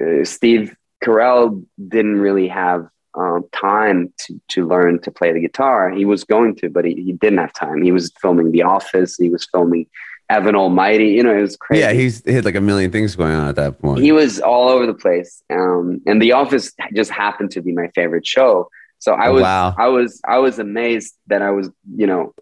uh, 0.00 0.24
Steve 0.24 0.74
Carell 1.04 1.64
didn't 1.88 2.18
really 2.18 2.48
have 2.48 2.88
um, 3.14 3.44
time 3.52 4.12
to, 4.18 4.40
to 4.48 4.66
learn 4.66 5.00
to 5.02 5.10
play 5.10 5.32
the 5.32 5.40
guitar. 5.40 5.90
He 5.90 6.04
was 6.04 6.24
going 6.24 6.56
to, 6.56 6.70
but 6.70 6.84
he, 6.84 6.94
he 6.94 7.12
didn't 7.12 7.38
have 7.38 7.52
time. 7.52 7.82
He 7.82 7.92
was 7.92 8.12
filming 8.20 8.52
The 8.52 8.62
Office. 8.62 9.16
He 9.16 9.30
was 9.30 9.46
filming 9.50 9.86
Evan 10.28 10.54
Almighty. 10.54 11.08
You 11.10 11.22
know, 11.22 11.36
it 11.36 11.40
was 11.40 11.56
crazy. 11.56 11.80
Yeah, 11.82 11.92
he's 11.92 12.22
he 12.24 12.32
had 12.32 12.44
like 12.44 12.56
a 12.56 12.60
million 12.60 12.90
things 12.90 13.16
going 13.16 13.32
on 13.32 13.48
at 13.48 13.56
that 13.56 13.80
point. 13.80 14.02
He 14.02 14.12
was 14.12 14.40
all 14.40 14.68
over 14.68 14.86
the 14.86 14.94
place. 14.94 15.42
Um, 15.50 16.00
and 16.06 16.20
The 16.20 16.32
Office 16.32 16.72
just 16.94 17.10
happened 17.10 17.50
to 17.52 17.62
be 17.62 17.72
my 17.72 17.88
favorite 17.94 18.26
show. 18.26 18.70
So 18.98 19.12
I 19.12 19.28
was, 19.28 19.42
wow. 19.42 19.74
I 19.78 19.88
was, 19.88 20.20
I 20.26 20.38
was 20.38 20.58
amazed 20.58 21.14
that 21.26 21.42
I 21.42 21.50
was, 21.50 21.70
you 21.96 22.06
know, 22.06 22.34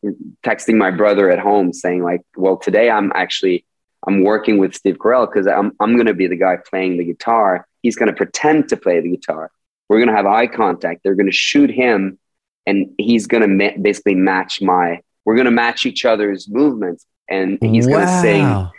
texting 0.44 0.76
my 0.76 0.90
brother 0.90 1.30
at 1.30 1.38
home 1.38 1.72
saying 1.72 2.02
like, 2.02 2.22
well, 2.36 2.56
today 2.56 2.90
I'm 2.90 3.12
actually, 3.14 3.64
I'm 4.06 4.22
working 4.22 4.58
with 4.58 4.74
Steve 4.74 4.98
Carell 4.98 5.26
because 5.26 5.46
I'm, 5.46 5.72
I'm 5.80 5.94
going 5.94 6.06
to 6.06 6.14
be 6.14 6.26
the 6.26 6.36
guy 6.36 6.56
playing 6.56 6.98
the 6.98 7.04
guitar. 7.04 7.66
He's 7.82 7.96
going 7.96 8.08
to 8.08 8.14
pretend 8.14 8.68
to 8.68 8.76
play 8.76 9.00
the 9.00 9.10
guitar 9.10 9.50
we're 9.88 9.98
going 9.98 10.08
to 10.08 10.14
have 10.14 10.26
eye 10.26 10.46
contact. 10.46 11.02
They're 11.02 11.14
going 11.14 11.30
to 11.30 11.32
shoot 11.32 11.70
him, 11.70 12.18
and 12.66 12.92
he's 12.98 13.26
going 13.26 13.42
to 13.42 13.48
ma- 13.48 13.80
basically 13.80 14.14
match 14.14 14.60
my. 14.60 15.00
We're 15.24 15.36
going 15.36 15.46
to 15.46 15.50
match 15.50 15.86
each 15.86 16.04
other's 16.04 16.48
movements, 16.48 17.06
and 17.28 17.58
he's 17.60 17.86
wow. 17.86 17.92
going 17.92 18.06
to 18.06 18.20
sing. 18.20 18.70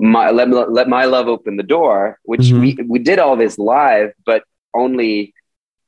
My, 0.00 0.30
let, 0.30 0.48
let 0.48 0.88
my 0.88 1.06
love 1.06 1.26
open 1.26 1.56
the 1.56 1.64
door, 1.64 2.20
which 2.22 2.42
mm-hmm. 2.42 2.60
we, 2.60 2.78
we 2.86 2.98
did 3.00 3.18
all 3.18 3.36
this 3.36 3.58
live, 3.58 4.12
but 4.24 4.44
only 4.72 5.34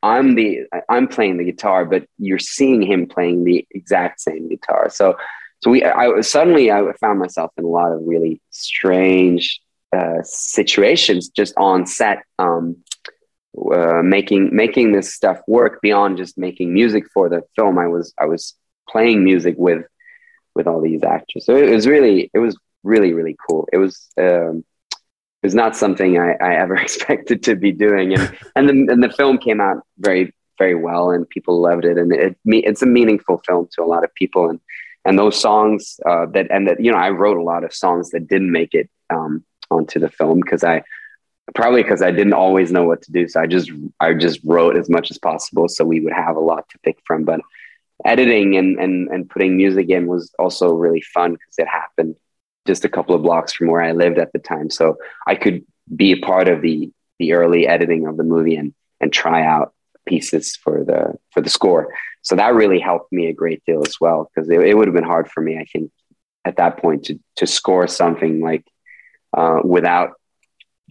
I'm 0.02 0.34
the 0.34 0.60
I'm 0.88 1.08
playing 1.08 1.36
the 1.36 1.44
guitar, 1.44 1.84
but 1.84 2.06
you're 2.18 2.38
seeing 2.38 2.82
him 2.82 3.06
playing 3.06 3.44
the 3.44 3.66
exact 3.70 4.20
same 4.20 4.48
guitar. 4.48 4.88
So 4.90 5.16
so 5.62 5.70
we 5.70 5.84
I 5.84 6.20
suddenly 6.22 6.72
I 6.72 6.82
found 7.00 7.18
myself 7.18 7.52
in 7.58 7.64
a 7.64 7.68
lot 7.68 7.92
of 7.92 8.00
really 8.04 8.40
strange 8.50 9.60
uh, 9.94 10.22
situations 10.22 11.28
just 11.28 11.54
on 11.56 11.86
set. 11.86 12.22
Um, 12.38 12.76
uh, 13.74 14.00
making 14.02 14.54
making 14.54 14.92
this 14.92 15.12
stuff 15.12 15.40
work 15.48 15.82
beyond 15.82 16.16
just 16.16 16.38
making 16.38 16.72
music 16.72 17.04
for 17.12 17.28
the 17.28 17.42
film. 17.56 17.78
I 17.78 17.88
was 17.88 18.14
I 18.18 18.26
was 18.26 18.54
playing 18.88 19.24
music 19.24 19.56
with 19.58 19.84
with 20.54 20.66
all 20.66 20.80
these 20.80 21.02
actors, 21.02 21.46
so 21.46 21.56
it 21.56 21.70
was 21.70 21.86
really 21.86 22.30
it 22.32 22.38
was 22.38 22.56
really 22.84 23.12
really 23.12 23.36
cool. 23.48 23.68
It 23.72 23.78
was 23.78 24.08
um, 24.18 24.64
was 25.42 25.54
not 25.54 25.76
something 25.76 26.18
I, 26.18 26.32
I 26.40 26.54
ever 26.56 26.76
expected 26.86 27.42
to 27.44 27.56
be 27.56 27.72
doing, 27.72 28.14
and 28.14 28.36
and 28.56 28.68
the 28.68 28.92
and 28.92 29.02
the 29.02 29.10
film 29.10 29.38
came 29.38 29.60
out 29.60 29.82
very 29.98 30.34
very 30.58 30.74
well, 30.74 31.10
and 31.10 31.28
people 31.28 31.60
loved 31.60 31.84
it, 31.84 31.98
and 31.98 32.12
it 32.12 32.36
it's 32.44 32.82
a 32.82 32.86
meaningful 32.86 33.38
film 33.46 33.68
to 33.72 33.82
a 33.82 33.86
lot 33.86 34.04
of 34.04 34.14
people, 34.14 34.50
and 34.50 34.60
and 35.04 35.18
those 35.18 35.40
songs 35.40 35.98
uh, 36.06 36.26
that 36.26 36.50
and 36.50 36.68
that 36.68 36.80
you 36.82 36.92
know 36.92 36.98
I 36.98 37.10
wrote 37.10 37.38
a 37.38 37.42
lot 37.42 37.64
of 37.64 37.74
songs 37.74 38.10
that 38.10 38.28
didn't 38.28 38.52
make 38.52 38.74
it 38.74 38.90
um, 39.08 39.44
onto 39.70 39.98
the 39.98 40.10
film 40.10 40.40
because 40.40 40.64
I 40.64 40.82
probably 41.54 41.82
because 41.82 42.02
I 42.02 42.10
didn't 42.10 42.34
always 42.34 42.70
know 42.70 42.84
what 42.84 43.02
to 43.02 43.12
do. 43.12 43.28
So 43.28 43.40
I 43.40 43.46
just 43.46 43.70
I 43.98 44.14
just 44.14 44.40
wrote 44.44 44.76
as 44.76 44.88
much 44.88 45.10
as 45.10 45.18
possible 45.18 45.68
so 45.68 45.84
we 45.84 46.00
would 46.00 46.12
have 46.12 46.36
a 46.36 46.40
lot 46.40 46.68
to 46.70 46.78
pick 46.80 46.98
from. 47.04 47.24
But 47.24 47.40
editing 48.04 48.56
and 48.56 48.78
and 48.78 49.08
and 49.08 49.28
putting 49.28 49.56
music 49.56 49.88
in 49.88 50.06
was 50.06 50.32
also 50.38 50.74
really 50.74 51.00
fun 51.00 51.32
because 51.32 51.58
it 51.58 51.68
happened 51.68 52.16
just 52.70 52.84
a 52.84 52.88
couple 52.96 53.14
of 53.14 53.22
blocks 53.22 53.52
from 53.52 53.68
where 53.68 53.82
I 53.82 53.92
lived 53.92 54.18
at 54.18 54.32
the 54.32 54.38
time. 54.38 54.68
So 54.70 54.96
I 55.26 55.34
could 55.34 55.64
be 56.02 56.12
a 56.12 56.20
part 56.20 56.48
of 56.48 56.62
the 56.62 56.90
the 57.18 57.32
early 57.32 57.66
editing 57.66 58.06
of 58.06 58.16
the 58.16 58.28
movie 58.34 58.56
and 58.56 58.72
and 59.00 59.12
try 59.12 59.44
out 59.54 59.74
pieces 60.06 60.56
for 60.62 60.84
the 60.84 61.00
for 61.32 61.40
the 61.42 61.50
score. 61.50 61.84
So 62.22 62.36
that 62.36 62.54
really 62.54 62.80
helped 62.80 63.10
me 63.12 63.26
a 63.26 63.32
great 63.42 63.62
deal 63.66 63.82
as 63.86 63.96
well 64.00 64.18
because 64.28 64.48
it, 64.48 64.60
it 64.60 64.74
would 64.76 64.88
have 64.88 64.94
been 64.94 65.12
hard 65.14 65.30
for 65.30 65.40
me, 65.40 65.58
I 65.58 65.66
think, 65.72 65.90
at 66.44 66.56
that 66.56 66.76
point 66.78 67.06
to 67.06 67.18
to 67.36 67.46
score 67.46 67.86
something 67.88 68.40
like 68.40 68.64
uh, 69.36 69.60
without 69.64 70.10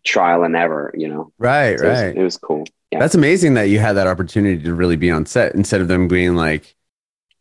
trial 0.03 0.43
and 0.43 0.55
error, 0.55 0.93
you 0.97 1.07
know? 1.07 1.31
Right, 1.37 1.77
so 1.79 1.87
right. 1.87 2.03
It 2.03 2.07
was, 2.07 2.15
it 2.15 2.23
was 2.23 2.37
cool. 2.37 2.63
Yeah. 2.91 2.99
That's 2.99 3.15
amazing 3.15 3.53
that 3.55 3.69
you 3.69 3.79
had 3.79 3.93
that 3.93 4.07
opportunity 4.07 4.63
to 4.63 4.73
really 4.73 4.95
be 4.95 5.11
on 5.11 5.25
set 5.25 5.53
instead 5.55 5.81
of 5.81 5.87
them 5.87 6.07
being 6.07 6.35
like, 6.35 6.75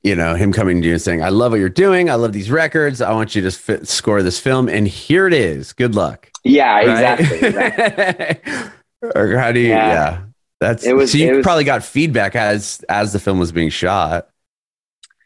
you 0.09 0.17
know, 0.17 0.35
him 0.35 0.53
coming 0.53 0.81
to 0.83 0.87
you 0.87 0.95
and 0.95 1.03
saying, 1.03 1.23
I 1.23 1.29
love 1.29 1.53
what 1.53 1.61
you're 1.61 1.69
doing. 1.69 2.11
I 2.11 2.15
love 2.15 2.33
these 2.33 2.51
records. 2.51 3.01
I 3.01 3.13
want 3.13 3.35
you 3.35 3.43
to 3.43 3.51
fit, 3.51 3.87
score 3.87 4.23
this 4.23 4.41
film. 4.41 4.69
And 4.69 4.89
here 4.89 5.27
it 5.27 5.35
is. 5.35 5.73
Good 5.73 5.95
luck. 5.95 6.31
Yeah, 6.45 6.75
right? 6.75 6.89
exactly. 6.89 7.39
exactly. 7.49 8.71
or 9.15 9.37
how 9.37 9.53
do 9.53 9.61
you, 9.61 9.69
yeah. 9.69 9.89
yeah. 9.89 10.23
That's 10.61 10.85
it 10.85 10.95
was, 10.95 11.13
so 11.13 11.19
you 11.19 11.37
was, 11.37 11.45
probably 11.45 11.65
got 11.65 11.85
feedback 11.85 12.35
as 12.35 12.85
as 12.89 13.13
the 13.13 13.21
film 13.21 13.39
was 13.39 13.53
being 13.53 13.71
shot. 13.71 14.29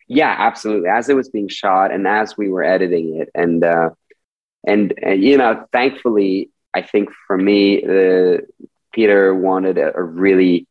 Yeah, 0.07 0.35
absolutely. 0.37 0.91
As 0.91 1.09
it 1.09 1.17
was 1.17 1.31
being 1.31 1.49
shot 1.49 1.91
and 1.91 2.07
as 2.07 2.37
we 2.37 2.51
were 2.51 2.63
editing 2.63 3.17
it. 3.17 3.31
And 3.35 3.65
uh 3.65 3.91
and, 4.67 4.93
and 5.03 5.23
you 5.23 5.39
know, 5.39 5.67
thankfully 5.73 6.51
I 6.75 6.83
think 6.83 7.11
for 7.27 7.37
me, 7.37 7.85
uh, 7.85 8.39
Peter 8.93 9.35
wanted 9.35 9.79
a, 9.79 9.97
a, 9.97 10.03
really, 10.03 10.67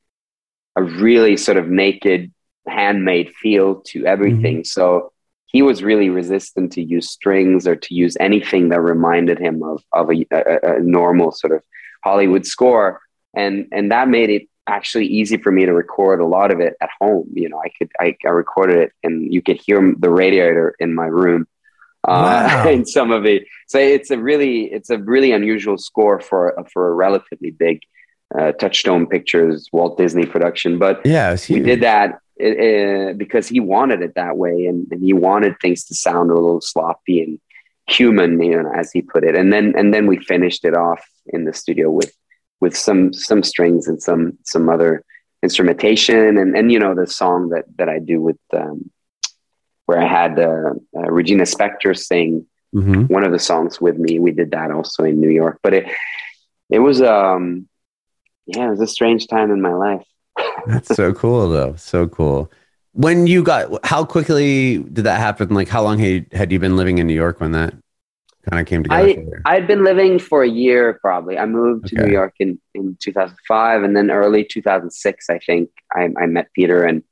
a 0.75 0.83
really 0.83 1.37
sort 1.37 1.57
of 1.57 1.67
naked, 1.67 2.31
handmade 2.67 3.33
feel 3.41 3.81
to 3.87 4.05
everything. 4.05 4.57
Mm-hmm. 4.57 4.65
So 4.65 5.11
he 5.47 5.61
was 5.61 5.83
really 5.83 6.09
resistant 6.09 6.71
to 6.73 6.83
use 6.83 7.09
strings 7.09 7.67
or 7.67 7.75
to 7.75 7.93
use 7.93 8.15
anything 8.19 8.69
that 8.69 8.81
reminded 8.81 9.39
him 9.39 9.63
of 9.63 9.83
of 9.91 10.09
a, 10.09 10.25
a, 10.31 10.77
a 10.77 10.79
normal 10.79 11.31
sort 11.31 11.53
of 11.53 11.63
Hollywood 12.03 12.45
score, 12.45 13.01
and 13.35 13.67
and 13.71 13.91
that 13.91 14.07
made 14.07 14.29
it 14.29 14.47
actually 14.67 15.07
easy 15.07 15.37
for 15.37 15.51
me 15.51 15.65
to 15.65 15.73
record 15.73 16.21
a 16.21 16.25
lot 16.25 16.51
of 16.51 16.59
it 16.59 16.75
at 16.81 16.89
home. 16.99 17.27
You 17.33 17.49
know, 17.49 17.59
I 17.59 17.69
could 17.77 17.91
I, 17.99 18.15
I 18.25 18.29
recorded 18.29 18.77
it, 18.77 18.91
and 19.03 19.33
you 19.33 19.41
could 19.41 19.59
hear 19.61 19.93
the 19.97 20.09
radiator 20.09 20.75
in 20.79 20.95
my 20.95 21.07
room 21.07 21.47
uh, 22.07 22.63
wow. 22.63 22.69
in 22.69 22.85
some 22.85 23.11
of 23.11 23.25
it. 23.25 23.43
So 23.67 23.77
it's 23.77 24.11
a 24.11 24.17
really 24.17 24.71
it's 24.71 24.89
a 24.89 24.97
really 24.97 25.31
unusual 25.31 25.77
score 25.77 26.19
for 26.19 26.55
for 26.71 26.89
a 26.89 26.93
relatively 26.93 27.51
big 27.51 27.81
uh, 28.37 28.53
Touchstone 28.53 29.07
Pictures 29.07 29.69
Walt 29.73 29.97
Disney 29.97 30.25
production. 30.25 30.79
But 30.79 31.01
yeah, 31.05 31.35
we 31.49 31.59
did 31.59 31.81
that 31.81 32.19
uh, 32.41 33.13
because 33.13 33.47
he 33.47 33.59
wanted 33.59 34.01
it 34.01 34.15
that 34.15 34.37
way, 34.37 34.65
and, 34.65 34.87
and 34.91 35.03
he 35.03 35.13
wanted 35.13 35.59
things 35.59 35.85
to 35.85 35.95
sound 35.95 36.31
a 36.31 36.33
little 36.33 36.61
sloppy 36.61 37.21
and 37.21 37.39
human, 37.87 38.41
you 38.41 38.61
know, 38.61 38.71
as 38.73 38.91
he 38.91 39.01
put 39.01 39.23
it. 39.23 39.35
And 39.35 39.51
then 39.51 39.73
and 39.77 39.93
then 39.93 40.07
we 40.07 40.17
finished 40.17 40.65
it 40.65 40.75
off 40.75 41.03
in 41.27 41.45
the 41.45 41.53
studio 41.53 41.89
with 41.89 42.13
with 42.59 42.75
some 42.75 43.13
some 43.13 43.43
strings 43.43 43.87
and 43.87 44.01
some 44.01 44.37
some 44.43 44.69
other 44.69 45.03
instrumentation 45.43 46.37
and 46.37 46.55
and 46.55 46.71
you 46.71 46.79
know 46.79 46.93
the 46.93 47.07
song 47.07 47.49
that 47.49 47.65
that 47.77 47.89
I 47.89 47.99
do 47.99 48.21
with 48.21 48.37
um, 48.53 48.91
where 49.85 49.99
I 49.99 50.07
had 50.07 50.39
uh, 50.39 50.73
uh, 50.95 51.11
Regina 51.11 51.43
Spektor 51.43 51.97
sing 51.97 52.45
mm-hmm. 52.73 53.03
one 53.05 53.23
of 53.23 53.31
the 53.31 53.39
songs 53.39 53.81
with 53.81 53.97
me. 53.97 54.19
We 54.19 54.31
did 54.31 54.51
that 54.51 54.71
also 54.71 55.03
in 55.03 55.19
New 55.19 55.29
York, 55.29 55.59
but 55.63 55.73
it 55.73 55.87
it 56.69 56.79
was 56.79 57.01
um 57.01 57.67
yeah, 58.45 58.67
it 58.67 58.71
was 58.71 58.81
a 58.81 58.87
strange 58.87 59.27
time 59.27 59.51
in 59.51 59.61
my 59.61 59.73
life. 59.73 60.05
That's 60.67 60.95
so 60.95 61.13
cool 61.13 61.49
though. 61.49 61.75
So 61.75 62.07
cool. 62.07 62.51
When 62.93 63.27
you 63.27 63.43
got 63.43 63.85
how 63.85 64.03
quickly 64.05 64.79
did 64.79 65.05
that 65.05 65.19
happen? 65.19 65.49
Like 65.49 65.69
how 65.69 65.83
long 65.83 65.99
had, 65.99 66.27
had 66.31 66.51
you 66.51 66.59
been 66.59 66.75
living 66.75 66.97
in 66.97 67.07
New 67.07 67.13
York 67.13 67.39
when 67.39 67.51
that 67.53 67.73
kind 68.49 68.59
of 68.59 68.67
came 68.67 68.83
together? 68.83 69.41
I, 69.45 69.55
I'd 69.55 69.67
been 69.67 69.83
living 69.83 70.19
for 70.19 70.43
a 70.43 70.49
year 70.49 70.97
probably. 71.01 71.37
I 71.37 71.45
moved 71.45 71.87
to 71.87 71.95
okay. 71.95 72.07
New 72.07 72.11
York 72.11 72.35
in, 72.39 72.59
in 72.73 72.97
2005 72.99 73.83
and 73.83 73.95
then 73.95 74.11
early 74.11 74.43
2006, 74.43 75.29
I 75.29 75.39
think 75.39 75.69
I, 75.93 76.09
I 76.19 76.25
met 76.25 76.51
Peter 76.53 76.83
and, 76.83 77.03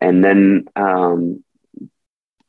and 0.00 0.24
then 0.24 0.66
um, 0.76 1.42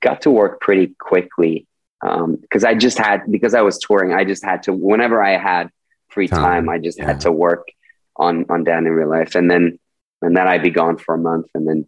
got 0.02 0.22
to 0.22 0.32
work 0.32 0.62
pretty 0.62 0.96
quickly 1.00 1.68
because 2.02 2.64
um, 2.64 2.68
I 2.68 2.76
just 2.76 2.98
had, 3.00 3.22
because 3.32 3.56
I 3.56 3.62
was 3.62 3.80
touring, 3.80 4.14
I 4.14 4.24
just 4.26 4.44
had 4.44 4.64
to, 4.64 4.74
whenever 4.74 5.24
I 5.24 5.38
had 5.38 5.70
free 6.10 6.28
time, 6.28 6.66
time 6.66 6.70
I 6.70 6.78
just 6.78 7.00
yeah. 7.00 7.08
had 7.08 7.22
to 7.22 7.32
work 7.32 7.68
on, 8.16 8.46
on 8.50 8.64
Dan 8.64 8.86
in 8.86 8.94
real 8.94 9.10
life. 9.10 9.34
And 9.36 9.50
then, 9.50 9.80
and 10.26 10.36
then 10.36 10.48
I'd 10.48 10.64
be 10.64 10.70
gone 10.72 10.98
for 10.98 11.16
a 11.16 11.20
month 11.20 11.48
and 11.54 11.68
then 11.68 11.88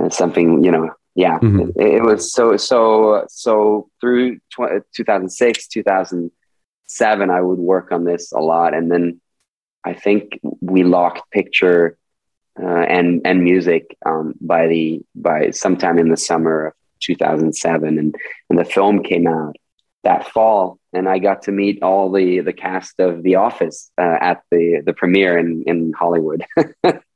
uh, 0.00 0.10
something, 0.10 0.64
you 0.64 0.70
know, 0.70 0.90
yeah, 1.14 1.38
mm-hmm. 1.38 1.78
it, 1.80 1.94
it, 1.96 2.02
was 2.02 2.32
so 2.32 2.56
so 2.56 3.26
so 3.28 3.90
through 4.00 4.36
tw- 4.50 4.82
2006, 4.96 5.68
2007, 5.68 7.30
I 7.30 7.40
would 7.40 7.58
work 7.58 7.92
on 7.92 8.04
this 8.04 8.32
a 8.32 8.38
lot, 8.38 8.72
and 8.72 8.90
then 8.90 9.20
I 9.84 9.92
think 9.92 10.40
we 10.60 10.84
locked 10.84 11.30
picture 11.30 11.98
uh, 12.60 12.66
and 12.66 13.20
and 13.26 13.44
music 13.44 13.94
um, 14.06 14.34
by 14.40 14.68
the 14.68 15.02
by 15.14 15.50
sometime 15.50 15.98
in 15.98 16.08
the 16.08 16.16
summer 16.16 16.68
of 16.68 16.74
2007, 17.00 17.98
and 17.98 18.16
and 18.48 18.58
the 18.58 18.64
film 18.64 19.02
came 19.02 19.26
out 19.26 19.56
that 20.04 20.28
fall, 20.28 20.78
and 20.94 21.08
I 21.08 21.18
got 21.18 21.42
to 21.42 21.52
meet 21.52 21.82
all 21.82 22.10
the 22.10 22.40
the 22.40 22.52
cast 22.54 22.98
of 23.00 23.22
The 23.22 23.36
Office 23.36 23.90
uh, 23.98 24.16
at 24.20 24.42
the 24.50 24.82
the 24.84 24.94
premiere 24.94 25.38
in 25.38 25.62
in 25.66 25.92
Hollywood. 25.92 26.44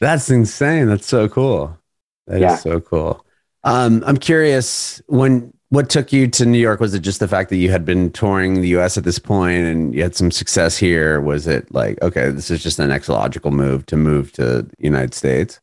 That's 0.00 0.30
insane. 0.30 0.88
That's 0.88 1.06
so 1.06 1.28
cool. 1.28 1.78
That 2.26 2.40
yeah. 2.40 2.54
is 2.54 2.62
so 2.62 2.80
cool. 2.80 3.24
Um, 3.64 4.02
I'm 4.06 4.16
curious 4.16 5.00
when 5.06 5.52
what 5.70 5.88
took 5.90 6.12
you 6.12 6.28
to 6.28 6.46
New 6.46 6.58
York? 6.58 6.78
Was 6.80 6.94
it 6.94 7.00
just 7.00 7.20
the 7.20 7.28
fact 7.28 7.50
that 7.50 7.56
you 7.56 7.70
had 7.70 7.84
been 7.84 8.12
touring 8.12 8.60
the 8.60 8.68
US 8.76 8.96
at 8.96 9.04
this 9.04 9.18
point 9.18 9.64
and 9.64 9.94
you 9.94 10.02
had 10.02 10.14
some 10.14 10.30
success 10.30 10.76
here? 10.76 11.20
Was 11.20 11.46
it 11.46 11.72
like, 11.74 12.00
okay, 12.02 12.30
this 12.30 12.50
is 12.50 12.62
just 12.62 12.76
the 12.76 12.86
next 12.86 13.08
logical 13.08 13.50
move 13.50 13.86
to 13.86 13.96
move 13.96 14.32
to 14.32 14.62
the 14.62 14.70
United 14.78 15.14
States? 15.14 15.60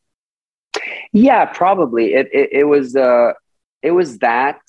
Yeah, 1.14 1.46
probably. 1.46 2.14
It 2.14 2.30
it, 2.34 2.50
it 2.52 2.64
was 2.66 2.96
uh 2.96 3.34
it 3.82 3.92
was 3.92 4.18
that 4.20 4.60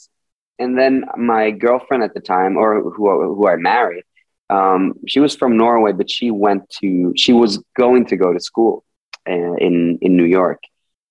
and 0.59 0.79
then 0.79 1.05
my 1.17 1.51
girlfriend 1.51 2.03
at 2.03 2.15
the 2.15 2.21
time 2.21 2.57
or 2.57 2.81
who 2.83 3.35
who 3.35 3.49
I 3.49 3.57
married 3.57 4.05
um, 4.53 4.95
she 5.09 5.19
was 5.19 5.35
from 5.35 5.57
Norway, 5.57 5.93
but 5.93 6.11
she 6.11 6.31
went 6.31 6.69
to 6.81 7.13
she 7.17 7.33
was 7.33 7.63
going 7.77 8.05
to 8.07 8.17
go 8.17 8.33
to 8.33 8.41
school 8.41 8.85
uh, 9.29 9.55
in 9.55 9.99
in 10.01 10.17
New 10.17 10.25
York, 10.25 10.61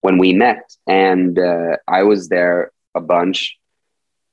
when 0.01 0.17
we 0.17 0.33
met, 0.33 0.63
and 0.87 1.37
uh, 1.37 1.77
I 1.87 2.03
was 2.03 2.29
there 2.29 2.71
a 2.95 3.01
bunch. 3.01 3.57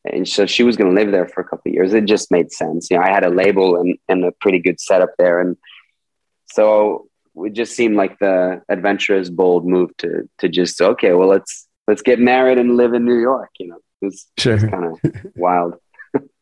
And 0.05 0.27
so 0.27 0.47
she 0.47 0.63
was 0.63 0.77
going 0.77 0.95
to 0.95 1.01
live 1.01 1.13
there 1.13 1.29
for 1.29 1.41
a 1.41 1.45
couple 1.45 1.71
of 1.71 1.75
years. 1.75 1.93
It 1.93 2.07
just 2.07 2.31
made 2.31 2.53
sense. 2.53 2.91
You 2.91 2.97
know, 2.97 3.03
I 3.03 3.11
had 3.11 3.25
a 3.25 3.31
label 3.31 3.77
and, 3.77 3.99
and 4.09 4.25
a 4.25 4.33
pretty 4.33 4.59
good 4.59 4.81
setup 4.81 5.11
there. 5.19 5.41
And 5.41 5.57
so 6.51 7.09
it 7.37 7.53
just 7.53 7.75
seemed 7.77 7.97
like 7.97 8.19
the 8.19 8.63
adventurous, 8.69 9.29
bold 9.29 9.67
move 9.67 9.95
to, 9.99 10.29
to 10.39 10.49
just, 10.49 10.81
okay, 10.81 11.13
well, 11.13 11.29
let's, 11.29 11.69
let's 11.87 12.01
get 12.01 12.21
married 12.21 12.59
and 12.59 12.77
live 12.77 12.95
in 12.95 13.05
New 13.05 13.19
York. 13.19 13.51
You 13.59 13.69
know, 13.69 13.79
it 14.01 14.07
was, 14.07 14.27
sure. 14.39 14.55
was 14.55 14.65
kind 14.65 14.85
of 14.85 15.01
wild. 15.37 15.75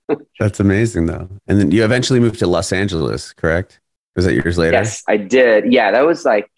That's 0.39 0.61
amazing 0.61 1.07
though. 1.07 1.29
And 1.49 1.59
then 1.59 1.71
you 1.73 1.85
eventually 1.85 2.21
moved 2.21 2.39
to 2.41 2.47
Los 2.47 2.73
Angeles, 2.73 3.33
correct? 3.33 3.81
Was 4.15 4.27
that 4.27 4.35
years 4.35 4.59
later? 4.59 4.73
Yes, 4.73 5.03
I 5.09 5.17
did. 5.17 5.73
Yeah, 5.73 5.91
that 5.91 6.07
was 6.07 6.25
like 6.25 6.51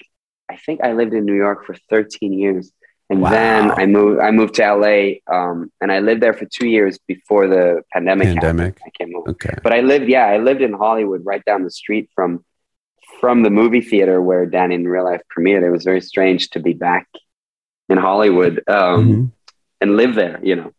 I 0.51 0.57
think 0.57 0.81
I 0.83 0.93
lived 0.93 1.15
in 1.15 1.25
New 1.25 1.35
York 1.35 1.67
for 1.67 1.75
13 1.91 2.33
years. 2.33 2.73
And 3.11 3.23
wow. 3.23 3.31
then 3.31 3.71
I 3.71 3.87
moved 3.87 4.21
I 4.21 4.31
moved 4.31 4.55
to 4.57 4.75
LA 4.75 5.35
um, 5.35 5.73
and 5.81 5.91
I 5.91 6.01
lived 6.01 6.21
there 6.21 6.35
for 6.35 6.45
two 6.45 6.69
years 6.69 6.99
before 7.07 7.47
the 7.49 7.83
pandemic. 7.93 8.29
Pandemic. 8.29 8.79
Happened. 8.79 8.93
I 8.95 9.05
came 9.05 9.13
home. 9.15 9.25
Okay. 9.29 9.55
But 9.63 9.73
I 9.73 9.81
lived, 9.81 10.09
yeah, 10.09 10.27
I 10.27 10.37
lived 10.37 10.61
in 10.61 10.75
Hollywood 10.75 11.23
right 11.25 11.43
down 11.45 11.65
the 11.65 11.71
street 11.71 12.11
from 12.15 12.45
from 13.21 13.43
the 13.43 13.51
movie 13.51 13.81
theater 13.81 14.21
where 14.21 14.45
Danny 14.45 14.75
in 14.75 14.87
real 14.87 15.05
life 15.05 15.23
premiered. 15.35 15.63
It 15.63 15.71
was 15.71 15.85
very 15.85 16.03
strange 16.03 16.51
to 16.51 16.61
be 16.61 16.75
back 16.75 17.09
in 17.89 17.97
Hollywood 17.97 18.63
um, 18.69 19.09
mm-hmm. 19.09 19.25
and 19.81 19.97
live 19.97 20.15
there, 20.15 20.39
you 20.43 20.57
know. 20.57 20.73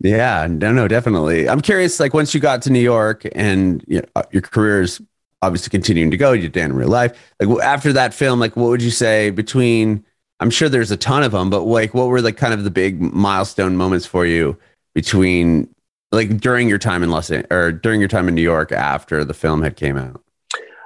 Yeah, 0.00 0.48
no, 0.50 0.72
no, 0.72 0.88
definitely. 0.88 1.48
I'm 1.48 1.60
curious, 1.60 2.00
like 2.00 2.12
once 2.12 2.34
you 2.34 2.40
got 2.40 2.62
to 2.62 2.70
New 2.70 2.80
York 2.80 3.22
and 3.36 3.84
you 3.86 4.00
know, 4.00 4.08
uh, 4.16 4.24
your 4.32 4.42
career's 4.42 5.00
obviously 5.42 5.70
continuing 5.70 6.10
to 6.10 6.16
go. 6.16 6.32
You 6.32 6.48
did 6.48 6.64
in 6.64 6.72
real 6.72 6.88
life. 6.88 7.32
Like 7.40 7.62
after 7.62 7.92
that 7.92 8.14
film, 8.14 8.40
like 8.40 8.56
what 8.56 8.68
would 8.68 8.82
you 8.82 8.90
say 8.90 9.30
between? 9.30 10.04
I'm 10.40 10.50
sure 10.50 10.68
there's 10.68 10.90
a 10.90 10.96
ton 10.96 11.22
of 11.22 11.32
them, 11.32 11.50
but 11.50 11.62
like 11.62 11.94
what 11.94 12.08
were 12.08 12.20
like 12.20 12.36
kind 12.36 12.54
of 12.54 12.64
the 12.64 12.70
big 12.70 13.00
milestone 13.00 13.76
moments 13.76 14.06
for 14.06 14.26
you 14.26 14.56
between 14.94 15.72
like 16.10 16.38
during 16.38 16.68
your 16.68 16.78
time 16.78 17.02
in 17.02 17.10
Los 17.10 17.30
Angeles 17.30 17.50
or 17.50 17.72
during 17.72 18.00
your 18.00 18.08
time 18.08 18.28
in 18.28 18.34
New 18.34 18.42
York 18.42 18.72
after 18.72 19.24
the 19.24 19.34
film 19.34 19.62
had 19.62 19.76
came 19.76 19.96
out? 19.96 20.22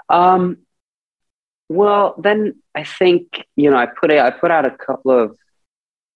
Um, 0.09 0.59
well, 1.69 2.15
then 2.19 2.57
I 2.75 2.85
think 2.85 3.45
you 3.57 3.71
know 3.71 3.77
I 3.77 3.87
put 3.87 4.11
a, 4.11 4.21
I 4.21 4.31
put 4.31 4.51
out 4.51 4.67
a 4.67 4.71
couple 4.71 5.11
of 5.11 5.37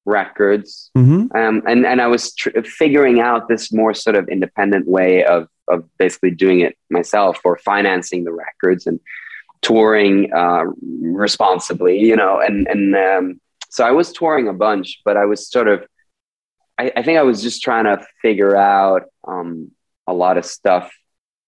records, 0.07 0.91
mm-hmm. 0.97 1.37
um, 1.37 1.63
and 1.67 1.85
and 1.87 2.01
I 2.01 2.07
was 2.07 2.35
tr- 2.35 2.61
figuring 2.63 3.21
out 3.21 3.49
this 3.49 3.73
more 3.73 3.95
sort 3.95 4.17
of 4.17 4.29
independent 4.29 4.87
way 4.87 5.25
of 5.25 5.49
of 5.71 5.85
basically 5.99 6.31
doing 6.31 6.61
it 6.61 6.77
myself 6.91 7.41
or 7.45 7.57
financing 7.59 8.25
the 8.25 8.33
records 8.33 8.87
and 8.87 9.01
touring 9.63 10.33
uh, 10.33 10.65
responsibly, 11.03 11.99
you 11.99 12.17
know, 12.17 12.41
and 12.41 12.67
and 12.69 12.97
um, 12.97 13.41
so 13.71 13.85
I 13.85 13.93
was 13.93 14.13
touring 14.13 14.49
a 14.49 14.53
bunch, 14.53 15.01
but 15.05 15.17
I 15.17 15.27
was 15.27 15.49
sort 15.49 15.69
of, 15.69 15.87
I, 16.77 16.93
I 16.97 17.03
think 17.03 17.19
I 17.19 17.23
was 17.23 17.43
just 17.43 17.63
trying 17.63 17.85
to 17.85 18.05
figure 18.21 18.57
out 18.57 19.05
um, 19.27 19.71
a 20.07 20.13
lot 20.13 20.39
of 20.39 20.45
stuff 20.45 20.93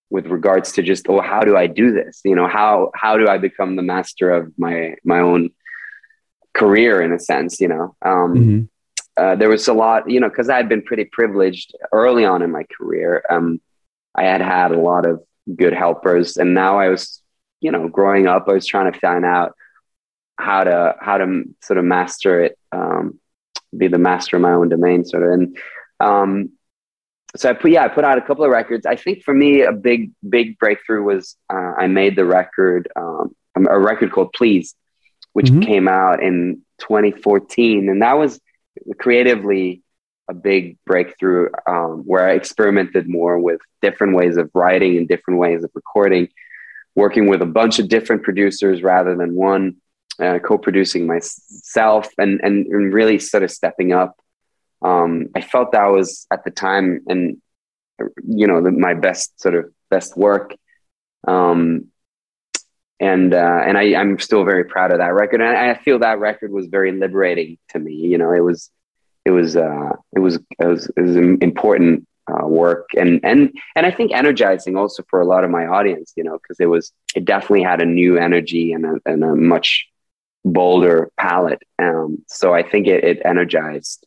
with 0.08 0.26
regards 0.26 0.72
to 0.72 0.82
just, 0.82 1.06
oh, 1.08 1.20
how 1.20 1.40
do 1.40 1.56
I 1.56 1.66
do 1.66 1.92
this? 1.92 2.20
You 2.24 2.36
know, 2.36 2.46
how 2.46 2.92
how 2.94 3.16
do 3.16 3.28
I 3.28 3.38
become 3.38 3.76
the 3.76 3.82
master 3.82 4.30
of 4.30 4.52
my 4.58 4.94
my 5.04 5.20
own 5.20 5.50
career 6.54 7.00
in 7.00 7.12
a 7.12 7.18
sense? 7.18 7.60
You 7.60 7.68
know, 7.68 7.96
um, 8.02 8.34
mm-hmm. 8.34 8.62
uh, 9.16 9.36
there 9.36 9.48
was 9.48 9.66
a 9.68 9.72
lot, 9.72 10.08
you 10.08 10.20
know, 10.20 10.28
because 10.28 10.50
I 10.50 10.56
had 10.56 10.68
been 10.68 10.82
pretty 10.82 11.06
privileged 11.06 11.74
early 11.92 12.24
on 12.24 12.42
in 12.42 12.50
my 12.50 12.64
career. 12.78 13.24
Um, 13.28 13.60
I 14.14 14.24
had 14.24 14.40
had 14.40 14.72
a 14.72 14.78
lot 14.78 15.06
of 15.06 15.22
good 15.54 15.72
helpers, 15.72 16.36
and 16.36 16.54
now 16.54 16.78
I 16.78 16.88
was, 16.88 17.22
you 17.60 17.70
know, 17.70 17.88
growing 17.88 18.26
up, 18.26 18.46
I 18.48 18.52
was 18.52 18.66
trying 18.66 18.92
to 18.92 18.98
find 18.98 19.24
out 19.24 19.54
how 20.38 20.64
to 20.64 20.96
how 21.00 21.18
to 21.18 21.44
sort 21.62 21.78
of 21.78 21.84
master 21.84 22.44
it, 22.44 22.58
um, 22.72 23.20
be 23.76 23.88
the 23.88 23.98
master 23.98 24.36
of 24.36 24.42
my 24.42 24.52
own 24.52 24.68
domain, 24.68 25.04
sort 25.04 25.22
of. 25.22 25.32
And 25.32 25.58
um, 26.00 26.50
so 27.36 27.48
I 27.48 27.54
put 27.54 27.70
yeah, 27.70 27.84
I 27.84 27.88
put 27.88 28.04
out 28.04 28.18
a 28.18 28.22
couple 28.22 28.44
of 28.44 28.50
records. 28.50 28.86
I 28.86 28.96
think 28.96 29.22
for 29.22 29.34
me, 29.34 29.62
a 29.62 29.72
big 29.72 30.10
big 30.28 30.58
breakthrough 30.58 31.02
was 31.02 31.36
uh, 31.52 31.72
I 31.78 31.86
made 31.86 32.16
the 32.16 32.24
record, 32.24 32.88
um, 32.96 33.34
a 33.56 33.78
record 33.78 34.12
called 34.12 34.32
Please, 34.34 34.74
which 35.32 35.46
mm-hmm. 35.46 35.60
came 35.60 35.88
out 35.88 36.22
in 36.22 36.62
2014, 36.78 37.88
and 37.88 38.02
that 38.02 38.18
was 38.18 38.40
creatively 38.98 39.81
a 40.32 40.34
big 40.34 40.78
breakthrough 40.86 41.48
um, 41.66 42.02
where 42.06 42.26
I 42.26 42.32
experimented 42.32 43.08
more 43.08 43.38
with 43.38 43.60
different 43.82 44.16
ways 44.16 44.36
of 44.38 44.50
writing 44.54 44.96
and 44.96 45.06
different 45.06 45.38
ways 45.38 45.62
of 45.62 45.70
recording, 45.74 46.28
working 46.94 47.28
with 47.28 47.42
a 47.42 47.52
bunch 47.60 47.78
of 47.78 47.88
different 47.88 48.22
producers 48.22 48.82
rather 48.82 49.14
than 49.14 49.34
one, 49.34 49.76
uh, 50.18 50.38
co-producing 50.38 51.06
myself, 51.06 52.08
and, 52.16 52.40
and 52.42 52.66
and 52.66 52.94
really 52.94 53.18
sort 53.18 53.42
of 53.42 53.50
stepping 53.50 53.92
up. 53.92 54.18
Um, 54.80 55.28
I 55.36 55.42
felt 55.42 55.72
that 55.72 55.92
was 55.92 56.26
at 56.32 56.44
the 56.44 56.50
time, 56.50 57.00
and 57.06 57.40
you 58.26 58.46
know, 58.46 58.62
the, 58.62 58.70
my 58.70 58.94
best 58.94 59.38
sort 59.40 59.54
of 59.54 59.70
best 59.90 60.16
work. 60.16 60.56
Um, 61.28 61.88
and 62.98 63.34
uh, 63.34 63.60
and 63.66 63.76
I, 63.76 63.94
I'm 64.00 64.18
still 64.18 64.44
very 64.44 64.64
proud 64.64 64.92
of 64.92 64.98
that 64.98 65.12
record, 65.12 65.40
and 65.42 65.56
I 65.56 65.74
feel 65.74 65.98
that 65.98 66.20
record 66.20 66.52
was 66.52 66.66
very 66.66 66.92
liberating 66.92 67.58
to 67.70 67.78
me. 67.78 67.94
You 67.94 68.16
know, 68.16 68.32
it 68.32 68.44
was 68.50 68.70
it 69.24 69.30
was 69.30 69.56
uh, 69.56 69.90
it 70.14 70.20
was 70.20 70.36
it 70.58 70.66
was, 70.66 70.90
it 70.96 71.00
was 71.00 71.16
important 71.16 72.06
uh, 72.30 72.46
work 72.46 72.88
and 72.96 73.20
and 73.24 73.52
and 73.74 73.86
I 73.86 73.90
think 73.90 74.12
energizing 74.12 74.76
also 74.76 75.02
for 75.08 75.20
a 75.20 75.26
lot 75.26 75.44
of 75.44 75.50
my 75.50 75.66
audience, 75.66 76.12
you 76.16 76.24
know, 76.24 76.38
because 76.38 76.60
it 76.60 76.66
was 76.66 76.92
it 77.14 77.24
definitely 77.24 77.62
had 77.62 77.82
a 77.82 77.86
new 77.86 78.16
energy 78.16 78.72
and 78.72 78.86
a, 78.86 79.00
and 79.06 79.24
a 79.24 79.34
much 79.34 79.88
bolder 80.44 81.10
palette. 81.18 81.62
Um, 81.78 82.24
so 82.28 82.52
I 82.54 82.62
think 82.62 82.86
it, 82.86 83.04
it 83.04 83.22
energized 83.24 84.06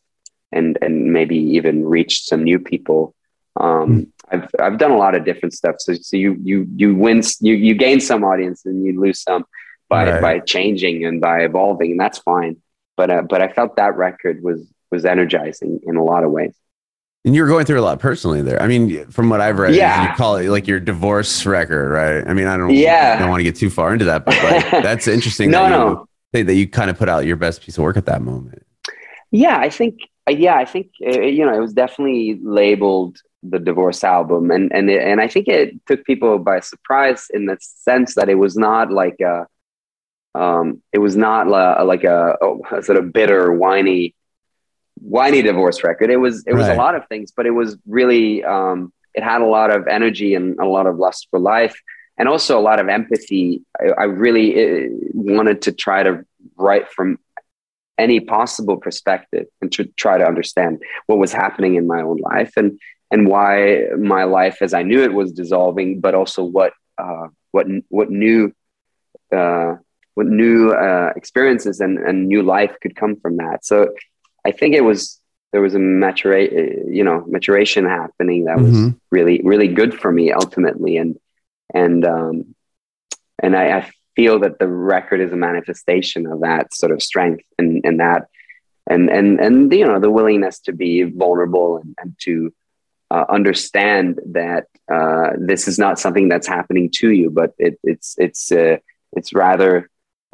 and 0.52 0.78
and 0.80 1.12
maybe 1.12 1.36
even 1.36 1.84
reached 1.84 2.26
some 2.26 2.44
new 2.44 2.58
people. 2.58 3.14
Um, 3.58 3.88
mm. 3.88 4.06
I've 4.30 4.50
I've 4.60 4.78
done 4.78 4.90
a 4.90 4.98
lot 4.98 5.14
of 5.14 5.24
different 5.24 5.54
stuff. 5.54 5.76
So 5.78 5.94
so 5.94 6.16
you 6.16 6.36
you 6.42 6.66
you 6.74 6.94
win 6.94 7.22
you 7.40 7.54
you 7.54 7.74
gain 7.74 8.00
some 8.00 8.24
audience 8.24 8.64
and 8.66 8.84
you 8.84 9.00
lose 9.00 9.20
some 9.20 9.44
by 9.88 10.10
right. 10.10 10.22
by 10.22 10.38
changing 10.40 11.04
and 11.04 11.20
by 11.20 11.40
evolving, 11.40 11.92
and 11.92 12.00
that's 12.00 12.18
fine. 12.18 12.56
But 12.96 13.10
uh, 13.10 13.22
but 13.22 13.42
I 13.42 13.48
felt 13.48 13.76
that 13.76 13.96
record 13.96 14.42
was 14.42 14.66
was 14.90 15.04
energizing 15.04 15.80
in 15.86 15.96
a 15.96 16.04
lot 16.04 16.24
of 16.24 16.30
ways. 16.30 16.54
And 17.24 17.34
you're 17.34 17.48
going 17.48 17.66
through 17.66 17.80
a 17.80 17.82
lot 17.82 17.98
personally 17.98 18.40
there. 18.42 18.62
I 18.62 18.68
mean, 18.68 19.06
from 19.10 19.28
what 19.28 19.40
I've 19.40 19.58
read, 19.58 19.74
Yeah. 19.74 20.10
you 20.10 20.16
call 20.16 20.36
it 20.36 20.48
like 20.48 20.68
your 20.68 20.78
divorce 20.78 21.44
record, 21.44 21.90
right? 21.90 22.24
I 22.28 22.34
mean, 22.34 22.46
I 22.46 22.56
don't, 22.56 22.70
Yeah. 22.70 23.14
I 23.16 23.18
don't 23.18 23.30
want 23.30 23.40
to 23.40 23.44
get 23.44 23.56
too 23.56 23.68
far 23.70 23.92
into 23.92 24.04
that, 24.04 24.24
but 24.24 24.40
like, 24.44 24.70
that's 24.82 25.08
interesting. 25.08 25.50
No, 25.50 25.62
that 25.62 25.70
you, 25.70 25.76
no. 25.76 26.08
say 26.34 26.42
that 26.44 26.54
you 26.54 26.68
kind 26.68 26.88
of 26.88 26.96
put 26.96 27.08
out 27.08 27.26
your 27.26 27.36
best 27.36 27.62
piece 27.62 27.78
of 27.78 27.82
work 27.84 27.96
at 27.96 28.06
that 28.06 28.22
moment. 28.22 28.64
Yeah, 29.32 29.58
I 29.58 29.70
think 29.70 29.98
uh, 30.28 30.32
yeah, 30.32 30.54
I 30.56 30.64
think 30.64 30.90
uh, 31.04 31.20
you 31.20 31.44
know 31.44 31.54
it 31.54 31.60
was 31.60 31.72
definitely 31.72 32.38
labeled 32.42 33.18
the 33.42 33.58
divorce 33.58 34.02
album, 34.04 34.50
and 34.50 34.72
and 34.72 34.88
it, 34.88 35.02
and 35.02 35.20
I 35.20 35.28
think 35.28 35.48
it 35.48 35.74
took 35.86 36.04
people 36.04 36.38
by 36.38 36.60
surprise 36.60 37.26
in 37.34 37.46
the 37.46 37.56
sense 37.60 38.14
that 38.14 38.28
it 38.28 38.36
was 38.36 38.56
not 38.56 38.90
like 38.92 39.20
a, 39.20 39.46
um, 40.38 40.82
it 40.92 40.98
was 40.98 41.16
not 41.16 41.48
la, 41.48 41.82
like 41.82 42.04
a 42.04 42.36
oh, 42.40 42.60
sort 42.82 42.98
of 42.98 43.12
bitter, 43.12 43.52
whiny, 43.52 44.14
whiny 45.00 45.42
divorce 45.42 45.84
record. 45.84 46.10
It 46.10 46.16
was 46.16 46.44
it 46.46 46.54
was 46.54 46.66
Right. 46.68 46.74
a 46.76 46.78
lot 46.78 46.94
of 46.94 47.06
things, 47.08 47.32
but 47.36 47.46
it 47.46 47.50
was 47.52 47.76
really 47.86 48.44
um, 48.44 48.92
it 49.14 49.22
had 49.22 49.40
a 49.40 49.46
lot 49.46 49.70
of 49.74 49.86
energy 49.86 50.34
and 50.34 50.58
a 50.58 50.66
lot 50.66 50.86
of 50.86 50.96
lust 50.96 51.28
for 51.30 51.38
life, 51.38 51.76
and 52.18 52.28
also 52.28 52.58
a 52.58 52.60
lot 52.60 52.80
of 52.80 52.88
empathy. 52.88 53.62
I, 53.80 54.02
I 54.02 54.04
really 54.04 54.48
uh, 54.86 54.88
wanted 55.14 55.62
to 55.62 55.72
try 55.72 56.02
to 56.02 56.24
write 56.56 56.88
from 56.90 57.18
any 57.98 58.20
possible 58.20 58.76
perspective 58.76 59.46
and 59.62 59.72
to 59.72 59.84
try 59.96 60.18
to 60.18 60.24
understand 60.26 60.82
what 61.06 61.18
was 61.18 61.32
happening 61.32 61.76
in 61.76 61.86
my 61.86 62.02
own 62.02 62.18
life 62.18 62.52
and 62.56 62.78
and 63.10 63.26
why 63.28 63.84
my 63.98 64.24
life 64.24 64.58
as 64.60 64.74
I 64.74 64.82
knew 64.82 65.02
it 65.02 65.14
was 65.14 65.32
dissolving, 65.32 66.00
but 66.00 66.14
also 66.14 66.42
what 66.44 66.72
uh, 66.98 67.28
what 67.52 67.66
what 67.88 68.10
new 68.10 68.52
uh, 69.34 69.76
what 70.14 70.26
new 70.26 70.70
uh, 70.72 71.12
experiences 71.16 71.80
and, 71.80 71.98
and 71.98 72.26
new 72.26 72.42
life 72.42 72.74
could 72.82 72.96
come 72.96 73.16
from 73.16 73.36
that. 73.36 73.64
So 73.64 73.88
I 74.48 74.52
think 74.58 74.74
it 74.74 74.84
was 74.90 75.00
there 75.52 75.60
was 75.66 75.74
a 75.74 75.78
matura- 75.78 76.52
you 76.98 77.04
know 77.08 77.18
maturation 77.36 77.84
happening 77.98 78.40
that 78.44 78.58
was 78.64 78.74
Mhm. 78.76 78.90
really 79.16 79.40
really 79.52 79.70
good 79.80 79.92
for 80.00 80.10
me 80.18 80.24
ultimately 80.42 80.94
and 81.02 81.12
and 81.82 82.00
um, 82.16 82.34
and 83.44 83.52
I, 83.62 83.64
I 83.78 83.80
feel 84.18 84.36
that 84.44 84.58
the 84.58 84.68
record 84.68 85.20
is 85.26 85.32
a 85.32 85.36
manifestation 85.48 86.22
of 86.32 86.40
that 86.48 86.64
sort 86.80 86.92
of 86.94 87.02
strength 87.10 87.44
and 87.58 87.70
and 87.86 87.96
that 88.04 88.22
and 88.92 89.02
and 89.18 89.28
and 89.44 89.56
you 89.80 89.86
know 89.88 89.98
the 90.06 90.14
willingness 90.18 90.56
to 90.66 90.72
be 90.84 90.92
vulnerable 91.22 91.68
and, 91.80 91.94
and 92.00 92.10
to 92.26 92.34
uh, 93.14 93.24
understand 93.38 94.08
that 94.40 94.64
uh, 94.96 95.28
this 95.50 95.62
is 95.70 95.76
not 95.84 95.98
something 96.04 96.26
that's 96.28 96.48
happening 96.56 96.86
to 97.00 97.08
you, 97.18 97.28
but 97.40 97.50
it, 97.66 97.74
it's 97.92 98.08
it's 98.26 98.42
uh, 98.62 98.76
it's 99.18 99.30
rather 99.46 99.72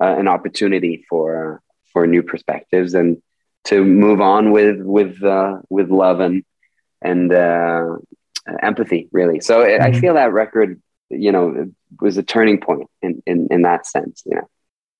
uh, 0.02 0.14
an 0.22 0.28
opportunity 0.36 0.94
for 1.08 1.26
uh, 1.46 1.58
for 1.92 2.06
new 2.06 2.22
perspectives 2.32 2.94
and 3.00 3.10
to 3.64 3.84
move 3.84 4.20
on 4.20 4.50
with 4.50 4.80
with 4.80 5.22
uh, 5.22 5.58
with 5.70 5.90
love 5.90 6.20
and 6.20 6.44
and 7.00 7.32
uh, 7.32 7.96
empathy, 8.62 9.08
really. 9.12 9.40
So 9.40 9.62
I 9.62 9.86
I 9.86 9.90
Mhm. 9.90 10.00
feel 10.00 10.14
that 10.14 10.32
record, 10.32 10.80
you 11.10 11.32
know, 11.32 11.70
was 12.00 12.16
a 12.16 12.22
turning 12.22 12.60
point 12.60 12.88
in 13.02 13.22
in, 13.26 13.48
in 13.50 13.62
that 13.62 13.86
sense. 13.86 14.22
You 14.26 14.36
know. 14.36 14.48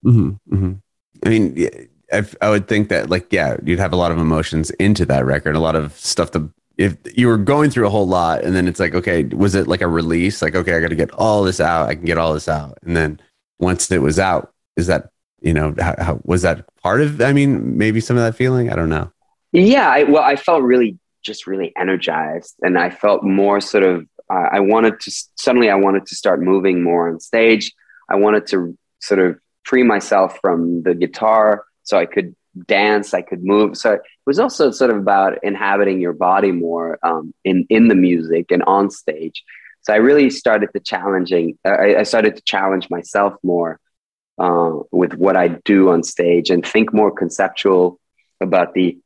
Mm-hmm, 0.05 0.57
hmm 0.57 0.73
I 1.25 1.29
mean, 1.29 1.69
I, 2.13 2.25
I 2.41 2.51
would 2.51 2.67
think 2.67 2.89
that, 2.89 3.09
like, 3.09 3.33
yeah, 3.33 3.57
you'd 3.65 3.79
have 3.79 3.93
a 3.93 3.97
lot 3.97 4.11
of 4.11 4.19
emotions 4.19 4.71
into 4.73 5.07
that 5.07 5.25
record, 5.25 5.55
a 5.55 5.61
lot 5.61 5.77
of 5.77 5.97
stuff 5.97 6.33
to. 6.33 6.51
If 6.79 6.97
you 7.17 7.29
were 7.29 7.39
going 7.39 7.71
through 7.71 7.87
a 7.87 7.91
whole 7.91 8.09
lot, 8.09 8.43
and 8.43 8.57
then 8.57 8.67
it's 8.67 8.81
like, 8.81 8.95
okay, 8.95 9.25
was 9.25 9.55
it 9.55 9.69
like 9.69 9.83
a 9.83 9.87
release? 9.87 10.43
Like, 10.43 10.57
okay, 10.57 10.75
I 10.75 10.81
got 10.81 10.89
to 10.89 10.97
get 10.97 11.13
all 11.13 11.45
this 11.45 11.61
out. 11.61 11.89
I 11.89 11.95
can 11.95 12.05
get 12.05 12.19
all 12.19 12.35
this 12.35 12.49
out, 12.49 12.79
and 12.83 12.97
then 12.97 13.21
once 13.61 13.91
it 13.93 14.03
was 14.03 14.19
out, 14.19 14.53
is 14.77 14.89
that 14.89 15.11
you 15.43 15.53
know, 15.53 15.75
how, 15.79 15.95
how 15.99 16.21
was 16.25 16.43
that 16.43 16.65
part 16.77 17.01
of? 17.01 17.21
I 17.21 17.33
mean, 17.33 17.77
maybe 17.77 18.01
some 18.01 18.17
of 18.17 18.23
that 18.23 18.37
feeling. 18.37 18.71
I 18.71 18.77
don't 18.77 18.89
know. 18.89 19.13
Yeah, 19.53 19.89
I, 19.89 20.05
well, 20.05 20.23
I 20.23 20.37
felt 20.37 20.63
really, 20.63 20.99
just 21.23 21.47
really 21.47 21.73
energized, 21.77 22.55
and 22.63 22.79
I 22.79 22.91
felt 22.91 23.23
more 23.23 23.61
sort 23.61 23.85
of. 23.85 24.07
Uh, 24.31 24.49
I 24.53 24.61
wanted 24.61 25.01
to 25.01 25.13
suddenly. 25.37 25.71
I 25.71 25.75
wanted 25.75 26.07
to 26.07 26.15
start 26.15 26.41
moving 26.41 26.83
more 26.83 27.09
on 27.09 27.21
stage. 27.21 27.73
I 28.09 28.17
wanted 28.17 28.47
to 28.49 28.77
sort 29.01 29.21
of 29.21 29.39
free 29.65 29.83
myself 29.83 30.39
from 30.41 30.83
the 30.83 30.95
guitar, 30.95 31.65
so 31.83 31.99
I 31.99 32.07
could 32.07 32.35
dance. 32.67 33.15
I 33.15 33.23
could 33.23 33.45
move. 33.45 33.77
So 33.77 33.95
it 33.95 34.01
was 34.27 34.39
also 34.39 34.71
sort 34.71 34.91
of 34.91 34.97
about 34.97 35.43
inhabiting 35.43 36.01
your 36.01 36.13
body 36.13 36.53
more 36.53 36.99
um, 37.03 37.35
in 37.45 37.67
in 37.69 37.89
the 37.89 37.95
music 37.95 38.51
and 38.51 38.63
on 38.65 38.91
stage. 38.91 39.43
So 39.83 39.93
I 39.93 39.97
really 39.97 40.31
started 40.31 40.71
to 40.75 40.81
challenging. 40.81 41.59
uh, 41.65 41.71
I, 41.71 42.01
I 42.01 42.03
started 42.05 42.37
to 42.37 42.43
challenge 42.43 42.89
myself 42.89 43.35
more 43.43 43.81
uh, 44.39 44.79
with 44.91 45.15
what 45.15 45.37
I 45.37 45.49
do 45.49 45.91
on 45.91 46.03
stage 46.03 46.51
and 46.51 46.67
think 46.67 46.93
more 46.93 47.11
conceptual 47.11 47.99
about 48.41 48.75
the 48.75 48.99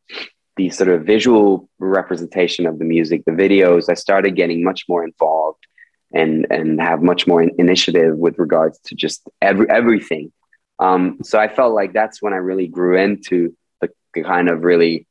the 0.57 0.71
sort 0.71 0.89
of 0.89 1.05
visual 1.05 1.69
representation 1.79 2.67
of 2.67 2.79
the 2.79 2.85
music, 2.85 3.23
the 3.27 3.33
videos. 3.33 3.91
I 3.91 3.95
started 3.95 4.37
getting 4.37 4.65
much 4.65 4.85
more 4.89 5.05
involved 5.05 5.67
and 6.13 6.47
and 6.51 6.81
have 6.81 7.03
much 7.03 7.27
more 7.27 7.43
in- 7.43 7.55
initiative 7.59 8.17
with 8.17 8.39
regards 8.39 8.79
to 8.87 8.95
just 8.95 9.29
every 9.43 9.69
everything. 9.69 10.33
Um, 10.79 11.19
so 11.23 11.39
I 11.39 11.49
felt 11.49 11.75
like 11.75 11.93
that's 11.93 12.21
when 12.21 12.33
I 12.33 12.37
really 12.37 12.67
grew 12.67 12.99
into 12.99 13.57
the, 13.81 13.89
the 14.15 14.23
kind 14.23 14.49
of 14.49 14.63
really 14.63 15.07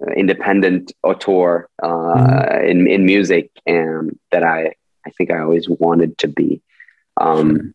uh, 0.00 0.12
independent 0.12 0.92
auteur 1.02 1.68
uh, 1.82 2.60
in 2.64 2.86
in 2.86 3.04
music, 3.04 3.50
and 3.66 4.18
that 4.32 4.42
I 4.42 4.74
I 5.06 5.10
think 5.10 5.30
I 5.30 5.38
always 5.40 5.68
wanted 5.68 6.18
to 6.18 6.28
be. 6.28 6.62
Um, 7.20 7.74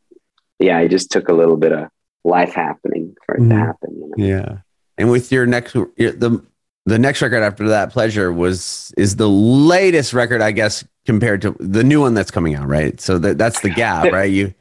yeah, 0.59 0.79
it 0.79 0.89
just 0.89 1.11
took 1.11 1.29
a 1.29 1.33
little 1.33 1.57
bit 1.57 1.71
of 1.71 1.87
life 2.23 2.53
happening 2.53 3.15
for 3.25 3.35
it 3.35 3.41
Mhm. 3.41 3.49
to 3.49 3.55
happen. 3.55 3.89
You 3.95 4.07
know? 4.17 4.25
Yeah. 4.25 4.57
And 4.97 5.11
with 5.11 5.31
your 5.31 5.45
next, 5.45 5.75
your, 5.75 6.11
the 6.11 6.43
the 6.87 6.99
next 6.99 7.21
record 7.21 7.41
after 7.41 7.67
that, 7.69 7.91
Pleasure, 7.91 8.31
was 8.31 8.93
is 8.97 9.15
the 9.15 9.27
latest 9.29 10.13
record, 10.13 10.41
I 10.41 10.51
guess, 10.51 10.83
compared 11.05 11.41
to 11.41 11.55
the 11.59 11.83
new 11.83 11.99
one 12.01 12.13
that's 12.13 12.31
coming 12.31 12.55
out, 12.55 12.67
right? 12.67 12.99
So 13.01 13.17
that 13.19 13.37
that's 13.37 13.61
the 13.61 13.69
gap, 13.71 14.11
right? 14.13 14.31
You 14.31 14.53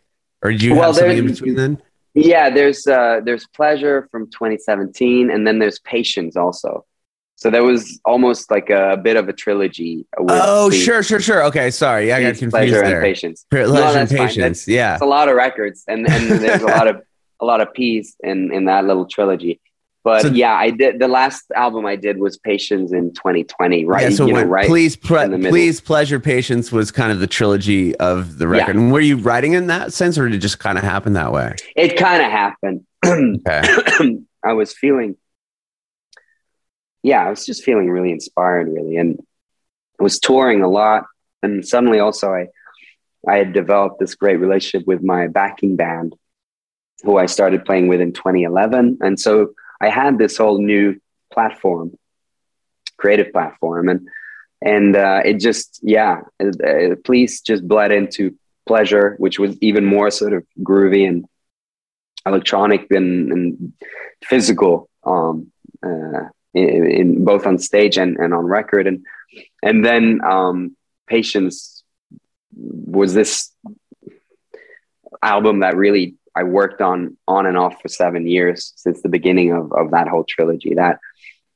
or 0.42 0.51
did 0.53 0.62
you 0.62 0.74
Well, 0.74 0.86
have 0.92 0.97
something 0.97 1.18
in 1.18 1.26
between 1.26 1.55
then? 1.55 1.82
Yeah, 2.14 2.49
there's 2.51 2.86
uh, 2.86 3.20
there's 3.24 3.47
pleasure 3.49 4.09
from 4.11 4.30
2017, 4.30 5.30
and 5.30 5.47
then 5.47 5.59
there's 5.59 5.78
patience 5.80 6.36
also. 6.36 6.84
So 7.45 7.51
there 7.51 7.62
was 7.62 8.01
almost 8.07 8.51
like 8.51 8.70
a 8.70 8.97
bit 8.97 9.18
of 9.18 9.28
a 9.28 9.32
trilogy. 9.34 10.07
Oh, 10.16 10.70
sure, 10.70 11.03
sure, 11.03 11.20
sure. 11.20 11.45
Okay, 11.45 11.70
sorry, 11.70 12.09
yeah, 12.09 12.16
I 12.16 12.22
got 12.22 12.28
confused 12.38 12.53
pleasure 12.53 12.80
there. 12.80 12.97
and 12.97 13.05
patience. 13.05 13.45
Pleasure 13.51 13.70
No, 13.70 13.95
and 14.01 14.09
patience. 14.09 14.66
Yeah. 14.66 14.95
It's 14.95 15.03
a 15.03 15.05
lot 15.05 15.28
of 15.28 15.36
records, 15.36 15.84
and 15.86 16.09
and 16.09 16.30
there's 16.40 16.62
a 16.62 16.66
lot 16.66 16.88
of 16.88 17.03
a 17.42 17.45
lot 17.45 17.61
of 17.61 17.70
peace 17.74 18.16
in 18.24 18.51
in 18.51 18.64
that 18.64 18.86
little 18.86 19.05
trilogy. 19.05 19.61
But 20.05 20.22
So- 20.22 20.28
yeah, 20.28 20.55
I 20.55 20.70
did 20.70 21.01
the 21.01 21.07
last 21.07 21.45
album 21.55 21.84
I 21.84 21.97
did 21.97 22.16
was 22.18 22.38
Patience 22.38 22.95
in 22.95 23.12
2020, 23.12 23.84
right? 23.84 24.05
yeah, 24.05 24.09
so 24.09 24.24
you 24.24 24.32
know, 24.32 24.45
right. 24.45 24.66
please, 24.66 24.97
pre- 24.97 25.24
in 25.24 25.42
the 25.42 25.51
please, 25.51 25.82
pleasure, 25.82 26.18
patience 26.18 26.72
was 26.72 26.90
kind 26.90 27.12
of 27.12 27.20
the 27.20 27.26
trilogy 27.26 27.95
of 27.97 28.38
the 28.38 28.49
record. 28.49 28.74
And 28.74 28.90
were 28.90 29.01
you 29.01 29.18
writing 29.18 29.53
in 29.53 29.66
that 29.66 29.92
sense, 29.92 30.16
or 30.16 30.26
did 30.30 30.36
it 30.36 30.38
just 30.38 30.61
kind 30.61 30.78
of 30.78 30.84
happen 30.84 31.12
that 31.12 31.30
way? 31.30 31.57
It 31.76 31.99
kind 31.99 32.22
of 32.22 32.30
happened. 32.30 32.86
Okay. 33.47 34.16
I 34.42 34.53
was 34.55 34.72
feeling, 34.72 35.16
yeah, 37.05 37.24
I 37.24 37.28
was 37.28 37.44
just 37.44 37.62
feeling 37.62 37.90
really 37.90 38.11
inspired, 38.11 38.66
really, 38.66 38.96
and 38.96 39.20
I 40.00 40.02
was 40.02 40.18
touring 40.18 40.62
a 40.62 40.68
lot. 40.68 41.05
And 41.42 41.64
suddenly, 41.64 42.00
also, 42.00 42.32
I 42.32 42.48
I 43.28 43.36
had 43.36 43.52
developed 43.52 44.00
this 44.00 44.14
great 44.14 44.40
relationship 44.40 44.88
with 44.88 45.02
my 45.02 45.28
backing 45.28 45.76
band, 45.76 46.16
who 47.02 47.18
I 47.18 47.26
started 47.26 47.66
playing 47.66 47.88
with 47.88 48.00
in 48.00 48.12
2011, 48.14 48.98
and 49.02 49.20
so 49.20 49.52
I 49.82 49.90
had 49.90 50.18
this 50.18 50.38
whole 50.38 50.62
new 50.62 50.98
platform, 51.30 51.92
creative 52.96 53.32
platform, 53.32 53.90
and 53.90 54.09
and 54.62 54.96
uh, 54.96 55.20
it 55.26 55.40
just 55.40 55.80
yeah, 55.82 56.22
uh, 56.42 56.94
please 57.05 57.42
just 57.42 57.68
bled 57.68 57.92
into 57.92 58.34
pleasure, 58.66 59.14
which 59.18 59.38
was 59.38 59.59
even 59.61 59.84
more 59.84 60.11
sort 60.11 60.32
of 60.32 60.42
groovy 60.59 61.07
and 61.07 61.26
electronic 62.24 62.90
and, 62.90 63.30
and 63.30 63.72
physical 64.22 64.88
um, 65.05 65.52
uh, 65.82 66.28
in, 66.55 66.86
in 66.90 67.24
both 67.24 67.46
on 67.46 67.59
stage 67.59 67.98
and, 67.98 68.16
and 68.16 68.32
on 68.32 68.44
record 68.44 68.86
and 68.86 69.05
and 69.62 69.84
then 69.84 70.20
um, 70.24 70.76
patience 71.07 71.82
was 72.57 73.14
this 73.14 73.50
album 75.22 75.61
that 75.61 75.76
really 75.76 76.14
I 76.36 76.44
worked 76.44 76.80
on 76.80 77.16
on 77.26 77.46
and 77.46 77.59
off 77.59 77.80
for 77.80 77.88
seven 77.88 78.26
years 78.26 78.72
since 78.76 79.02
the 79.02 79.09
beginning 79.09 79.52
of, 79.52 79.72
of 79.72 79.90
that 79.90 80.09
whole 80.09 80.24
trilogy 80.24 80.74
that 80.74 81.00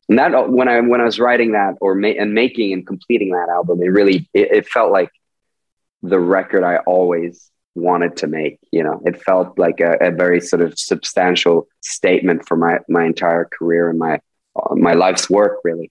and 0.09 0.18
that 0.18 0.51
when 0.51 0.68
I 0.68 0.80
when 0.80 1.01
I 1.01 1.05
was 1.05 1.20
writing 1.20 1.53
that 1.53 1.74
or 1.80 1.94
ma- 1.94 2.09
and 2.09 2.34
making 2.34 2.72
and 2.72 2.86
completing 2.86 3.32
that 3.32 3.49
album 3.49 3.82
it 3.82 3.88
really 3.88 4.28
it, 4.34 4.53
it 4.53 4.68
felt 4.68 4.90
like 4.90 5.11
the 6.03 6.20
record 6.20 6.64
I 6.64 6.78
always 6.78 7.51
wanted 7.78 8.16
to 8.18 8.26
make. 8.26 8.59
You 8.72 8.82
know, 8.82 9.01
it 9.05 9.22
felt 9.22 9.59
like 9.59 9.80
a, 9.80 9.96
a 10.01 10.11
very 10.11 10.40
sort 10.40 10.62
of 10.62 10.78
substantial 10.78 11.68
statement 11.80 12.46
for 12.46 12.57
my 12.57 12.78
my 12.88 13.05
entire 13.05 13.44
career 13.44 13.88
and 13.88 13.99
my 13.99 14.14
uh, 14.14 14.18
my 14.72 14.94
life's 14.94 15.28
work, 15.28 15.59
really. 15.64 15.90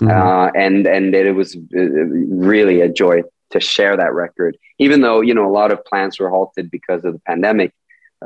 Mhm. 0.00 0.10
Uh, 0.10 0.50
and 0.54 0.86
and 0.86 1.14
it 1.14 1.34
was 1.34 1.56
uh, 1.56 1.80
really 1.80 2.80
a 2.82 2.88
joy 2.88 3.22
to 3.50 3.60
share 3.60 3.96
that 3.96 4.12
record, 4.12 4.56
even 4.78 5.00
though 5.00 5.20
you 5.22 5.34
know 5.34 5.46
a 5.46 5.56
lot 5.60 5.72
of 5.72 5.84
plans 5.84 6.18
were 6.18 6.28
halted 6.30 6.70
because 6.70 7.04
of 7.04 7.14
the 7.14 7.20
pandemic. 7.20 7.72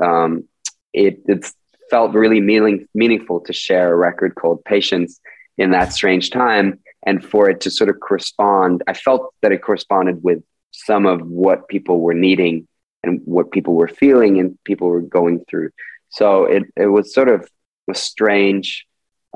Um, 0.01 0.45
it 0.93 1.21
it 1.27 1.45
felt 1.89 2.13
really 2.13 2.41
meaning, 2.41 2.87
meaningful 2.93 3.39
to 3.41 3.53
share 3.53 3.93
a 3.93 3.95
record 3.95 4.35
called 4.35 4.63
Patience 4.65 5.19
in 5.57 5.71
that 5.71 5.93
strange 5.93 6.29
time 6.29 6.79
and 7.03 7.23
for 7.23 7.49
it 7.49 7.61
to 7.61 7.71
sort 7.71 7.89
of 7.89 7.99
correspond 7.99 8.83
i 8.87 8.93
felt 8.93 9.33
that 9.41 9.51
it 9.51 9.61
corresponded 9.61 10.23
with 10.23 10.41
some 10.71 11.05
of 11.05 11.21
what 11.21 11.67
people 11.67 11.99
were 11.99 12.13
needing 12.13 12.67
and 13.03 13.21
what 13.25 13.51
people 13.51 13.75
were 13.75 13.87
feeling 13.87 14.39
and 14.39 14.57
people 14.63 14.87
were 14.87 15.01
going 15.01 15.43
through 15.49 15.69
so 16.09 16.45
it, 16.45 16.63
it 16.75 16.87
was 16.87 17.13
sort 17.13 17.29
of 17.29 17.47
a 17.89 17.95
strange 17.95 18.85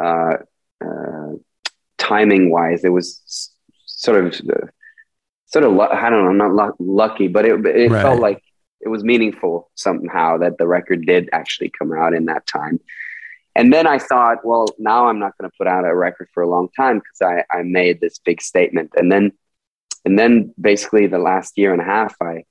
uh, 0.01 0.37
uh, 0.83 1.31
timing 1.97 2.51
wise 2.51 2.83
it 2.83 2.89
was 2.89 3.51
sort 3.85 4.23
of 4.23 4.35
sort 5.45 5.63
of 5.63 5.79
i 5.79 6.09
don't 6.09 6.23
know 6.37 6.45
I'm 6.45 6.55
not 6.55 6.79
lucky 6.79 7.27
but 7.27 7.45
it, 7.45 7.65
it 7.65 7.91
right. 7.91 8.01
felt 8.01 8.19
like 8.19 8.41
it 8.81 8.89
was 8.89 9.03
meaningful 9.03 9.71
somehow 9.75 10.37
that 10.39 10.57
the 10.57 10.67
record 10.67 11.05
did 11.05 11.29
actually 11.31 11.71
come 11.77 11.93
out 11.93 12.13
in 12.13 12.25
that 12.25 12.45
time 12.45 12.79
and 13.55 13.71
then 13.71 13.87
I 13.87 13.99
thought, 13.99 14.45
well, 14.45 14.67
now 14.77 15.07
I'm 15.07 15.19
not 15.19 15.37
going 15.37 15.49
to 15.49 15.57
put 15.57 15.67
out 15.67 15.85
a 15.85 15.95
record 15.95 16.27
for 16.33 16.43
a 16.43 16.49
long 16.49 16.67
time 16.75 16.99
because 16.99 17.21
I, 17.21 17.57
I 17.57 17.63
made 17.63 18.01
this 18.01 18.19
big 18.19 18.41
statement. 18.41 18.91
And 18.97 19.09
then, 19.09 19.31
and 20.03 20.19
then 20.19 20.53
basically 20.59 21.07
the 21.07 21.19
last 21.19 21.57
year 21.57 21.71
and 21.71 21.81
a 21.81 21.85
half, 21.85 22.15
I, 22.21 22.43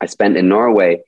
I 0.00 0.06
spent 0.06 0.36
in 0.36 0.48
Norway 0.48 1.02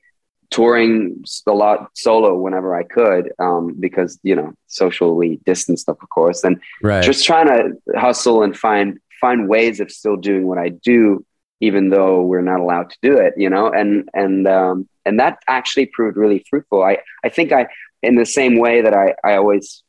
touring 0.55 1.21
a 1.47 1.51
lot 1.51 1.89
solo 1.93 2.33
whenever 2.33 2.73
I 2.73 2.83
could, 2.83 3.33
um, 3.39 3.75
because, 3.77 4.17
you 4.23 4.35
know, 4.37 4.53
socially 4.67 5.41
distanced, 5.45 5.89
of 5.89 5.97
course, 6.09 6.45
and 6.45 6.61
right. 6.81 7.03
just 7.03 7.25
trying 7.25 7.47
to 7.47 7.99
hustle 7.99 8.41
and 8.41 8.55
find, 8.55 8.97
find 9.19 9.49
ways 9.49 9.81
of 9.81 9.91
still 9.91 10.15
doing 10.15 10.47
what 10.47 10.57
I 10.57 10.69
do, 10.69 11.25
even 11.59 11.89
though 11.89 12.23
we're 12.23 12.49
not 12.53 12.61
allowed 12.61 12.89
to 12.91 12.97
do 13.01 13.17
it, 13.17 13.33
you 13.35 13.49
know, 13.49 13.69
and, 13.69 14.07
and, 14.13 14.47
um, 14.47 14.87
and 15.05 15.19
that 15.19 15.39
actually 15.47 15.87
proved 15.87 16.15
really 16.15 16.45
fruitful. 16.49 16.81
I, 16.81 16.99
I 17.25 17.27
think 17.27 17.51
I, 17.51 17.67
in 18.01 18.15
the 18.15 18.25
same 18.25 18.57
way 18.57 18.81
that 18.81 18.93
I, 18.93 19.15
I 19.29 19.35
always 19.35 19.83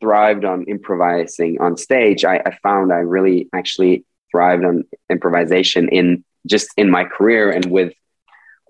thrived 0.00 0.44
on 0.44 0.64
improvising 0.64 1.62
on 1.62 1.78
stage, 1.78 2.26
I, 2.26 2.42
I 2.44 2.58
found 2.62 2.92
I 2.92 2.98
really 2.98 3.48
actually 3.54 4.04
thrived 4.30 4.66
on 4.66 4.84
improvisation 5.08 5.88
in 5.88 6.24
just 6.46 6.68
in 6.76 6.90
my 6.90 7.04
career 7.04 7.50
and 7.50 7.64
with 7.70 7.94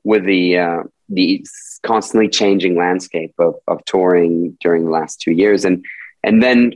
with 0.04 0.24
the 0.24 0.58
uh, 0.58 0.82
the 1.08 1.46
constantly 1.82 2.28
changing 2.28 2.76
landscape 2.76 3.34
of, 3.38 3.54
of 3.66 3.84
touring 3.84 4.56
during 4.60 4.84
the 4.84 4.90
last 4.90 5.20
two 5.20 5.32
years 5.32 5.64
and 5.64 5.84
and 6.22 6.42
then 6.42 6.74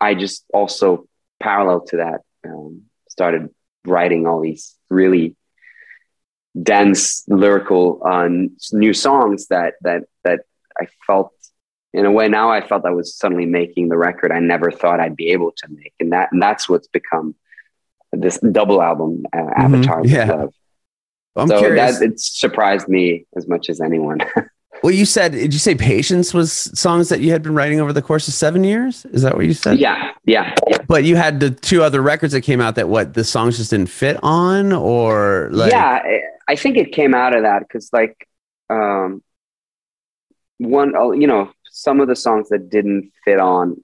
I 0.00 0.14
just 0.14 0.44
also 0.52 1.06
parallel 1.40 1.80
to 1.86 1.96
that 1.98 2.20
um, 2.46 2.82
started 3.08 3.50
writing 3.84 4.26
all 4.26 4.40
these 4.40 4.76
really 4.90 5.36
dense 6.60 7.24
lyrical 7.26 8.00
uh, 8.04 8.28
new 8.72 8.92
songs 8.92 9.48
that 9.48 9.74
that 9.82 10.04
that 10.22 10.40
I 10.80 10.86
felt 11.06 11.32
in 11.92 12.06
a 12.06 12.12
way 12.12 12.28
now 12.28 12.50
I 12.50 12.66
felt 12.66 12.84
I 12.84 12.90
was 12.90 13.16
suddenly 13.16 13.46
making 13.46 13.88
the 13.88 13.96
record 13.96 14.32
I 14.32 14.40
never 14.40 14.70
thought 14.70 15.00
I'd 15.00 15.16
be 15.16 15.30
able 15.30 15.52
to 15.52 15.68
make, 15.68 15.94
and 16.00 16.12
that 16.12 16.30
and 16.32 16.40
that's 16.40 16.68
what's 16.68 16.88
become 16.88 17.34
this 18.12 18.38
double 18.38 18.80
album, 18.82 19.24
uh, 19.32 19.36
mm-hmm. 19.38 19.74
Avatar 19.74 20.06
yeah. 20.06 20.32
Love. 20.32 20.54
I'm 21.36 21.48
so 21.48 21.58
curious. 21.58 21.98
that 21.98 22.04
it 22.04 22.20
surprised 22.20 22.88
me 22.88 23.26
as 23.36 23.48
much 23.48 23.68
as 23.68 23.80
anyone. 23.80 24.18
well, 24.82 24.92
you 24.92 25.04
said, 25.04 25.32
did 25.32 25.52
you 25.52 25.58
say 25.58 25.74
Patience 25.74 26.32
was 26.32 26.52
songs 26.52 27.08
that 27.08 27.20
you 27.20 27.32
had 27.32 27.42
been 27.42 27.54
writing 27.54 27.80
over 27.80 27.92
the 27.92 28.02
course 28.02 28.28
of 28.28 28.34
seven 28.34 28.62
years? 28.62 29.04
Is 29.06 29.22
that 29.22 29.34
what 29.34 29.44
you 29.44 29.54
said? 29.54 29.78
Yeah, 29.78 30.12
yeah. 30.24 30.54
yeah. 30.68 30.78
But 30.86 31.04
you 31.04 31.16
had 31.16 31.40
the 31.40 31.50
two 31.50 31.82
other 31.82 32.00
records 32.02 32.32
that 32.32 32.42
came 32.42 32.60
out 32.60 32.76
that 32.76 32.88
what 32.88 33.14
the 33.14 33.24
songs 33.24 33.56
just 33.56 33.70
didn't 33.70 33.88
fit 33.88 34.18
on, 34.22 34.72
or 34.72 35.48
like? 35.52 35.72
Yeah, 35.72 36.02
I 36.46 36.56
think 36.56 36.76
it 36.76 36.92
came 36.92 37.14
out 37.14 37.34
of 37.34 37.42
that 37.42 37.60
because 37.60 37.90
like 37.92 38.28
um, 38.70 39.22
one 40.58 40.94
oh, 40.96 41.12
you 41.12 41.26
know 41.26 41.50
some 41.70 42.00
of 42.00 42.08
the 42.08 42.16
songs 42.16 42.48
that 42.50 42.70
didn't 42.70 43.12
fit 43.24 43.40
on 43.40 43.82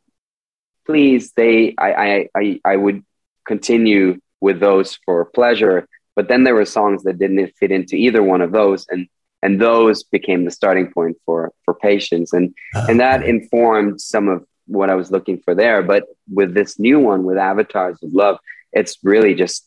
please 0.87 1.33
they 1.33 1.75
I, 1.79 1.93
I 1.93 2.29
i 2.37 2.61
i 2.65 2.77
would 2.77 3.05
continue 3.45 4.21
with 4.41 4.61
those 4.61 4.99
for 5.05 5.25
pleasure 5.25 5.89
but 6.21 6.29
then 6.29 6.45
there 6.45 6.55
were 6.55 6.67
songs 6.67 7.03
that 7.05 7.19
didn't 7.19 7.51
fit 7.59 7.71
into 7.71 7.97
either 7.97 8.23
one 8.23 8.43
of 8.43 8.53
those 8.53 8.85
and 8.91 9.09
and 9.43 9.59
those 9.59 10.03
became 10.03 10.45
the 10.45 10.51
starting 10.51 10.93
point 10.93 11.17
for 11.25 11.51
for 11.65 11.73
patience. 11.73 12.35
And 12.35 12.55
oh, 12.75 12.85
and 12.91 13.01
that 13.01 13.23
informed 13.23 14.03
some 14.03 14.29
of 14.29 14.45
what 14.67 14.91
i 14.91 14.95
was 14.95 15.11
looking 15.11 15.39
for 15.41 15.55
there. 15.55 15.83
But 15.83 16.05
with 16.31 16.53
this 16.53 16.79
new 16.79 16.99
one 17.01 17.25
with 17.25 17.39
avatars 17.39 18.03
of 18.03 18.13
love 18.13 18.37
it's 18.73 18.99
really 19.03 19.35
just 19.35 19.67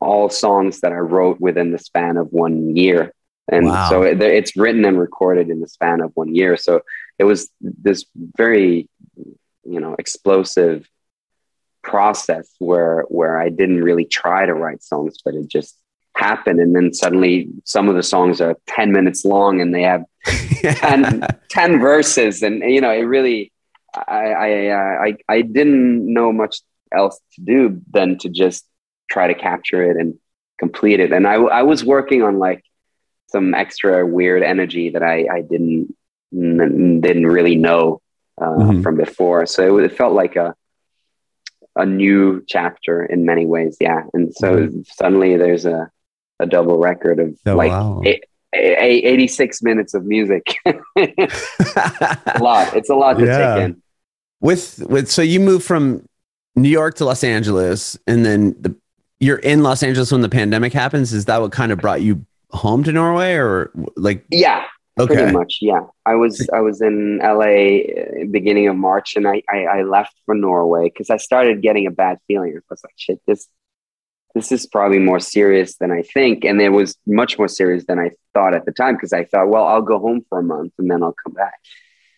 all 0.00 0.28
songs 0.28 0.80
that 0.80 0.92
i 0.92 1.02
wrote 1.12 1.40
within 1.40 1.72
the 1.72 1.78
span 1.78 2.18
of 2.18 2.26
one 2.30 2.76
year. 2.76 3.14
And 3.50 3.64
wow. 3.68 3.88
so 3.88 4.02
it, 4.02 4.20
it's 4.20 4.54
written 4.54 4.84
and 4.84 4.98
recorded 4.98 5.48
in 5.48 5.62
the 5.62 5.66
span 5.76 6.02
of 6.02 6.10
one 6.12 6.34
year. 6.34 6.58
So 6.58 6.82
it 7.18 7.24
was 7.24 7.48
this 7.60 8.04
very 8.36 8.86
you 9.64 9.80
know 9.80 9.96
explosive 9.98 10.86
process 11.82 12.54
where 12.58 13.02
where 13.08 13.38
i 13.38 13.48
didn't 13.48 13.82
really 13.82 14.04
try 14.04 14.46
to 14.46 14.54
write 14.54 14.82
songs 14.82 15.18
but 15.24 15.34
it 15.34 15.48
just 15.48 15.76
happened 16.16 16.60
and 16.60 16.74
then 16.74 16.92
suddenly 16.92 17.48
some 17.64 17.88
of 17.88 17.94
the 17.94 18.02
songs 18.02 18.40
are 18.40 18.56
10 18.66 18.92
minutes 18.92 19.24
long 19.24 19.60
and 19.60 19.74
they 19.74 19.82
have 19.82 20.04
10, 20.24 21.26
10 21.48 21.80
verses 21.80 22.42
and 22.42 22.62
you 22.62 22.80
know 22.80 22.90
it 22.90 23.02
really 23.02 23.52
I, 23.94 24.26
I 24.26 24.66
uh, 24.68 25.04
I 25.04 25.16
I 25.28 25.42
didn't 25.42 26.12
know 26.12 26.32
much 26.32 26.58
else 26.94 27.18
to 27.34 27.40
do 27.40 27.80
than 27.90 28.18
to 28.18 28.28
just 28.28 28.64
try 29.10 29.26
to 29.26 29.34
capture 29.34 29.82
it 29.82 29.96
and 29.96 30.14
complete 30.58 31.00
it 31.00 31.12
and 31.12 31.26
I 31.26 31.34
I 31.34 31.62
was 31.62 31.84
working 31.84 32.22
on 32.22 32.38
like 32.38 32.62
some 33.30 33.54
extra 33.54 34.06
weird 34.06 34.42
energy 34.42 34.90
that 34.90 35.02
I, 35.02 35.26
I 35.32 35.42
didn't 35.42 35.94
didn't 36.32 37.26
really 37.26 37.56
know 37.56 38.00
uh, 38.40 38.44
mm-hmm. 38.44 38.82
from 38.82 38.96
before. 38.96 39.46
So 39.46 39.78
it, 39.78 39.84
it, 39.84 39.96
felt 39.96 40.14
like 40.14 40.36
a 40.36 40.54
a 41.80 41.86
new 41.86 42.44
chapter 42.46 43.04
in 43.04 43.24
many 43.24 43.46
ways. 43.46 43.76
Yeah, 43.80 44.02
and 44.12 44.32
so 44.34 44.56
mm-hmm. 44.56 44.80
suddenly 44.84 45.36
there's 45.36 45.64
a 45.66 45.90
a 46.38 46.46
double 46.46 46.78
record 46.78 47.20
of 47.20 47.36
oh, 47.46 47.54
like 47.54 47.70
wow. 47.70 48.02
a, 48.04 48.20
a, 48.54 49.06
86 49.06 49.62
minutes 49.62 49.94
of 49.94 50.04
music. 50.04 50.56
a 50.66 52.38
lot. 52.40 52.74
It's 52.74 52.88
a 52.88 52.94
lot 52.94 53.18
to 53.18 53.26
yeah. 53.26 53.54
take 53.54 53.64
in. 53.64 53.82
With 54.40 54.82
with 54.88 55.10
so 55.10 55.22
you 55.22 55.38
moved 55.38 55.64
from 55.64 56.06
New 56.56 56.68
York 56.68 56.94
to 56.96 57.04
Los 57.04 57.22
Angeles, 57.22 57.98
and 58.06 58.24
then 58.24 58.56
the 58.58 58.74
you're 59.18 59.38
in 59.38 59.62
Los 59.62 59.82
Angeles 59.82 60.10
when 60.10 60.22
the 60.22 60.28
pandemic 60.28 60.72
happens. 60.72 61.12
Is 61.12 61.26
that 61.26 61.40
what 61.40 61.52
kind 61.52 61.72
of 61.72 61.78
brought 61.78 62.00
you 62.00 62.24
home 62.50 62.82
to 62.84 62.92
Norway 62.92 63.34
or 63.34 63.70
like? 63.96 64.24
Yeah, 64.30 64.64
okay. 65.00 65.14
pretty 65.14 65.32
much. 65.32 65.58
Yeah, 65.60 65.82
I 66.06 66.14
was 66.14 66.48
I 66.52 66.60
was 66.60 66.80
in 66.80 67.18
LA 67.18 68.24
beginning 68.30 68.68
of 68.68 68.76
March, 68.76 69.16
and 69.16 69.26
I 69.26 69.42
I, 69.48 69.64
I 69.64 69.82
left 69.82 70.14
for 70.26 70.34
Norway 70.34 70.84
because 70.84 71.10
I 71.10 71.16
started 71.16 71.62
getting 71.62 71.86
a 71.86 71.90
bad 71.90 72.18
feeling. 72.26 72.56
I 72.56 72.60
was 72.68 72.82
like, 72.84 72.94
shit, 72.96 73.20
this 73.26 73.48
this 74.34 74.52
is 74.52 74.66
probably 74.66 74.98
more 74.98 75.20
serious 75.20 75.76
than 75.78 75.90
I 75.90 76.02
think, 76.02 76.44
and 76.44 76.60
it 76.60 76.70
was 76.70 76.96
much 77.06 77.38
more 77.38 77.48
serious 77.48 77.84
than 77.86 77.98
I 77.98 78.10
thought 78.34 78.54
at 78.54 78.64
the 78.64 78.72
time 78.72 78.94
because 78.94 79.12
I 79.12 79.24
thought, 79.24 79.48
well, 79.48 79.66
I'll 79.66 79.82
go 79.82 79.98
home 79.98 80.24
for 80.28 80.38
a 80.38 80.42
month 80.42 80.72
and 80.78 80.90
then 80.90 81.02
I'll 81.02 81.16
come 81.24 81.32
back. 81.32 81.58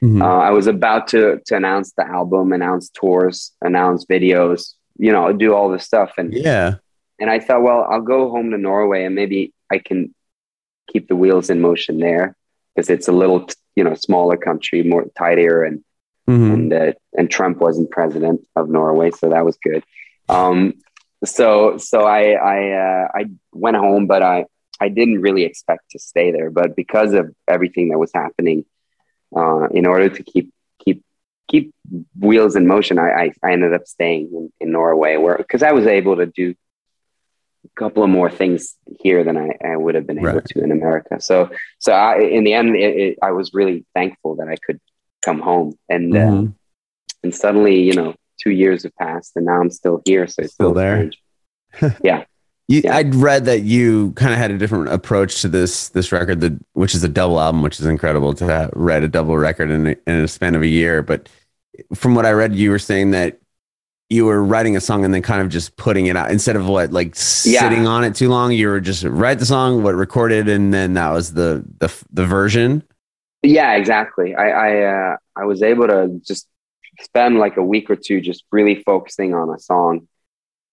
Mm-hmm. 0.03 0.20
Uh, 0.20 0.39
I 0.39 0.51
was 0.51 0.66
about 0.66 1.09
to 1.09 1.41
to 1.47 1.57
announce 1.57 1.93
the 1.93 2.07
album, 2.07 2.53
announce 2.53 2.91
tours, 2.91 3.53
announce 3.61 4.05
videos, 4.05 4.74
you 4.99 5.12
know, 5.12 5.33
do 5.33 5.55
all 5.55 5.70
this 5.70 5.85
stuff, 5.85 6.12
and 6.18 6.33
yeah. 6.33 6.76
And 7.18 7.30
I 7.30 7.39
thought, 7.39 7.62
well, 7.62 7.87
I'll 7.89 8.01
go 8.01 8.30
home 8.30 8.51
to 8.51 8.59
Norway 8.59 9.05
and 9.05 9.14
maybe 9.14 9.53
I 9.70 9.78
can 9.78 10.12
keep 10.93 11.07
the 11.07 11.14
wheels 11.14 11.51
in 11.51 11.61
motion 11.61 11.99
there 11.99 12.37
because 12.74 12.90
it's 12.90 13.08
a 13.08 13.12
little 13.12 13.48
you 13.76 13.84
know 13.84 13.94
smaller 13.94 14.36
country, 14.36 14.82
more 14.82 15.06
tighter, 15.16 15.64
and 15.64 15.84
mm-hmm. 16.28 16.52
and 16.52 16.72
uh, 16.72 16.92
and 17.16 17.30
Trump 17.30 17.58
wasn't 17.58 17.90
president 17.90 18.46
of 18.56 18.68
Norway, 18.68 19.10
so 19.10 19.30
that 19.30 19.44
was 19.44 19.56
good. 19.62 19.84
Um, 20.28 20.74
so 21.24 21.76
so 21.78 22.02
I 22.02 22.32
I 22.32 22.70
uh, 22.72 23.08
I 23.14 23.24
went 23.52 23.76
home, 23.76 24.06
but 24.06 24.22
I 24.22 24.46
I 24.80 24.88
didn't 24.88 25.20
really 25.20 25.44
expect 25.44 25.90
to 25.90 25.98
stay 25.98 26.32
there, 26.32 26.50
but 26.50 26.74
because 26.74 27.12
of 27.12 27.32
everything 27.46 27.90
that 27.90 27.98
was 27.98 28.10
happening, 28.14 28.64
uh, 29.36 29.68
in 29.68 29.86
order 29.86 30.08
to 30.08 30.22
keep 30.22 30.52
keep 30.84 31.04
keep 31.48 31.74
wheels 32.18 32.56
in 32.56 32.66
motion, 32.66 32.98
I 32.98 33.10
I, 33.10 33.32
I 33.42 33.52
ended 33.52 33.74
up 33.74 33.86
staying 33.86 34.30
in, 34.32 34.52
in 34.60 34.72
Norway, 34.72 35.16
where 35.16 35.36
because 35.36 35.62
I 35.62 35.72
was 35.72 35.86
able 35.86 36.16
to 36.16 36.26
do 36.26 36.54
couple 37.76 38.02
of 38.02 38.10
more 38.10 38.30
things 38.30 38.76
here 39.00 39.24
than 39.24 39.36
I, 39.36 39.56
I 39.64 39.76
would 39.76 39.94
have 39.94 40.06
been 40.06 40.18
able 40.18 40.34
right. 40.34 40.44
to 40.44 40.62
in 40.62 40.72
America. 40.72 41.20
So, 41.20 41.50
so 41.78 41.92
I, 41.92 42.18
in 42.20 42.44
the 42.44 42.54
end, 42.54 42.76
it, 42.76 42.96
it, 42.96 43.18
I 43.22 43.32
was 43.32 43.52
really 43.54 43.84
thankful 43.94 44.36
that 44.36 44.48
I 44.48 44.56
could 44.56 44.80
come 45.24 45.40
home 45.40 45.74
and, 45.88 46.14
uh, 46.14 46.18
mm-hmm. 46.18 46.46
uh, 46.46 46.50
and 47.22 47.34
suddenly, 47.34 47.80
you 47.80 47.94
know, 47.94 48.14
two 48.42 48.50
years 48.50 48.82
have 48.82 48.94
passed 48.96 49.32
and 49.36 49.46
now 49.46 49.60
I'm 49.60 49.70
still 49.70 50.02
here. 50.04 50.26
So 50.26 50.42
it's 50.42 50.54
still, 50.54 50.72
still 50.72 50.74
there. 50.74 51.10
yeah. 52.04 52.24
You, 52.68 52.82
yeah. 52.84 52.96
I'd 52.96 53.14
read 53.14 53.44
that 53.46 53.62
you 53.62 54.12
kind 54.12 54.32
of 54.32 54.38
had 54.38 54.50
a 54.50 54.58
different 54.58 54.88
approach 54.88 55.42
to 55.42 55.48
this 55.48 55.88
this 55.90 56.12
record, 56.12 56.40
the, 56.40 56.58
which 56.72 56.94
is 56.94 57.02
a 57.04 57.08
double 57.08 57.40
album, 57.40 57.62
which 57.62 57.80
is 57.80 57.86
incredible 57.86 58.34
to 58.34 58.46
have 58.46 58.70
read 58.74 59.02
a 59.02 59.08
double 59.08 59.36
record 59.36 59.70
in 59.70 59.88
a, 59.88 59.96
in 60.06 60.14
a 60.20 60.28
span 60.28 60.54
of 60.54 60.62
a 60.62 60.66
year. 60.66 61.02
But 61.02 61.28
from 61.94 62.14
what 62.14 62.24
I 62.24 62.30
read, 62.30 62.54
you 62.54 62.70
were 62.70 62.78
saying 62.78 63.10
that 63.12 63.41
you 64.12 64.26
were 64.26 64.42
writing 64.44 64.76
a 64.76 64.80
song 64.80 65.04
and 65.04 65.14
then 65.14 65.22
kind 65.22 65.40
of 65.40 65.48
just 65.48 65.74
putting 65.76 66.06
it 66.06 66.16
out 66.16 66.30
instead 66.30 66.54
of 66.54 66.68
what 66.68 66.92
like 66.92 67.14
yeah. 67.44 67.60
sitting 67.60 67.86
on 67.86 68.04
it 68.04 68.14
too 68.14 68.28
long. 68.28 68.52
You 68.52 68.68
were 68.68 68.80
just 68.80 69.04
write 69.04 69.38
the 69.38 69.46
song, 69.46 69.82
what 69.82 69.94
recorded, 69.94 70.48
and 70.48 70.72
then 70.72 70.94
that 70.94 71.10
was 71.10 71.32
the 71.32 71.64
the 71.78 71.92
the 72.12 72.26
version. 72.26 72.82
Yeah, 73.42 73.72
exactly. 73.72 74.34
I 74.34 74.48
I 74.50 75.12
uh, 75.12 75.16
I 75.34 75.44
was 75.46 75.62
able 75.62 75.88
to 75.88 76.20
just 76.26 76.46
spend 77.00 77.38
like 77.38 77.56
a 77.56 77.64
week 77.64 77.88
or 77.90 77.96
two 77.96 78.20
just 78.20 78.44
really 78.52 78.82
focusing 78.82 79.34
on 79.34 79.48
a 79.48 79.58
song 79.58 80.06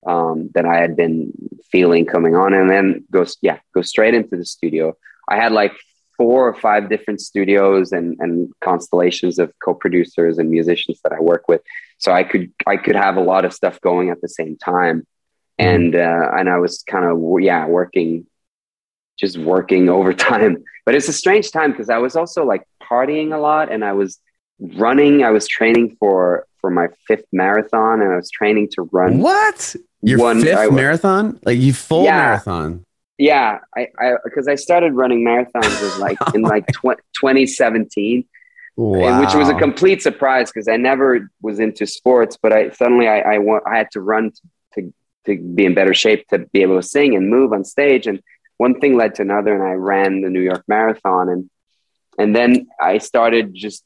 um, 0.05 0.49
that 0.53 0.65
I 0.65 0.77
had 0.79 0.97
been 0.97 1.31
feeling 1.71 2.05
coming 2.05 2.35
on, 2.35 2.53
and 2.53 2.69
then 2.69 3.05
go 3.09 3.25
yeah 3.41 3.59
go 3.73 3.81
straight 3.81 4.13
into 4.13 4.35
the 4.35 4.45
studio. 4.45 4.97
I 5.29 5.37
had 5.37 5.53
like 5.53 5.73
four 6.17 6.49
or 6.49 6.53
five 6.53 6.89
different 6.89 7.21
studios 7.21 7.93
and 7.93 8.17
and 8.19 8.51
constellations 8.59 9.39
of 9.39 9.53
co-producers 9.63 10.37
and 10.37 10.49
musicians 10.49 10.99
that 11.03 11.13
I 11.13 11.21
work 11.21 11.47
with, 11.47 11.61
so 11.99 12.11
I 12.11 12.23
could 12.23 12.51
I 12.65 12.77
could 12.77 12.95
have 12.95 13.17
a 13.17 13.21
lot 13.21 13.45
of 13.45 13.53
stuff 13.53 13.79
going 13.81 14.09
at 14.09 14.21
the 14.21 14.29
same 14.29 14.57
time, 14.57 15.05
and 15.59 15.95
uh, 15.95 16.31
and 16.35 16.49
I 16.49 16.57
was 16.57 16.83
kind 16.87 17.05
of 17.05 17.19
yeah 17.41 17.67
working 17.67 18.25
just 19.19 19.37
working 19.37 19.89
overtime. 19.99 20.63
But 20.85 20.95
it's 20.95 21.07
a 21.07 21.13
strange 21.13 21.51
time 21.51 21.71
because 21.71 21.89
I 21.89 21.97
was 21.97 22.15
also 22.15 22.45
like 22.45 22.63
partying 22.81 23.33
a 23.33 23.37
lot 23.37 23.71
and 23.71 23.85
I 23.85 23.93
was 23.93 24.19
running. 24.59 25.23
I 25.23 25.29
was 25.29 25.47
training 25.47 25.97
for 25.99 26.47
for 26.61 26.69
my 26.69 26.87
fifth 27.07 27.25
marathon 27.31 28.01
and 28.01 28.11
I 28.11 28.15
was 28.15 28.31
training 28.31 28.69
to 28.73 28.89
run. 28.91 29.19
What? 29.19 29.75
Your 30.01 30.19
one, 30.19 30.41
fifth 30.41 30.57
I, 30.57 30.69
marathon? 30.69 31.39
Like 31.45 31.59
you 31.59 31.73
full 31.73 32.05
yeah, 32.05 32.17
marathon? 32.17 32.85
Yeah, 33.17 33.59
I 33.75 33.87
because 34.23 34.47
I, 34.47 34.53
I, 34.53 34.55
started 34.55 34.93
running 34.93 35.25
marathons 35.25 35.81
was 35.81 35.99
like 35.99 36.17
in 36.33 36.41
like 36.41 36.65
tw- 36.73 37.03
2017. 37.19 38.25
Wow. 38.79 39.19
Which 39.19 39.33
was 39.33 39.49
a 39.49 39.55
complete 39.55 40.01
surprise 40.01 40.49
because 40.49 40.69
I 40.69 40.77
never 40.77 41.29
was 41.41 41.59
into 41.59 41.85
sports, 41.85 42.37
but 42.41 42.53
I 42.53 42.69
suddenly 42.69 43.09
I 43.09 43.19
I, 43.19 43.37
want, 43.39 43.63
I 43.67 43.77
had 43.77 43.91
to 43.91 43.99
run 43.99 44.31
to, 44.31 44.41
to 44.75 44.93
to 45.25 45.37
be 45.37 45.65
in 45.65 45.73
better 45.73 45.93
shape 45.93 46.25
to 46.29 46.39
be 46.53 46.61
able 46.61 46.77
to 46.77 46.87
sing 46.87 47.13
and 47.13 47.29
move 47.29 47.51
on 47.51 47.65
stage 47.65 48.07
and 48.07 48.21
one 48.55 48.79
thing 48.79 48.95
led 48.95 49.15
to 49.15 49.21
another 49.21 49.53
and 49.53 49.63
I 49.63 49.73
ran 49.73 50.21
the 50.21 50.29
New 50.29 50.39
York 50.39 50.63
Marathon 50.69 51.27
and 51.27 51.49
and 52.17 52.33
then 52.33 52.67
I 52.79 52.99
started 52.99 53.53
just 53.53 53.83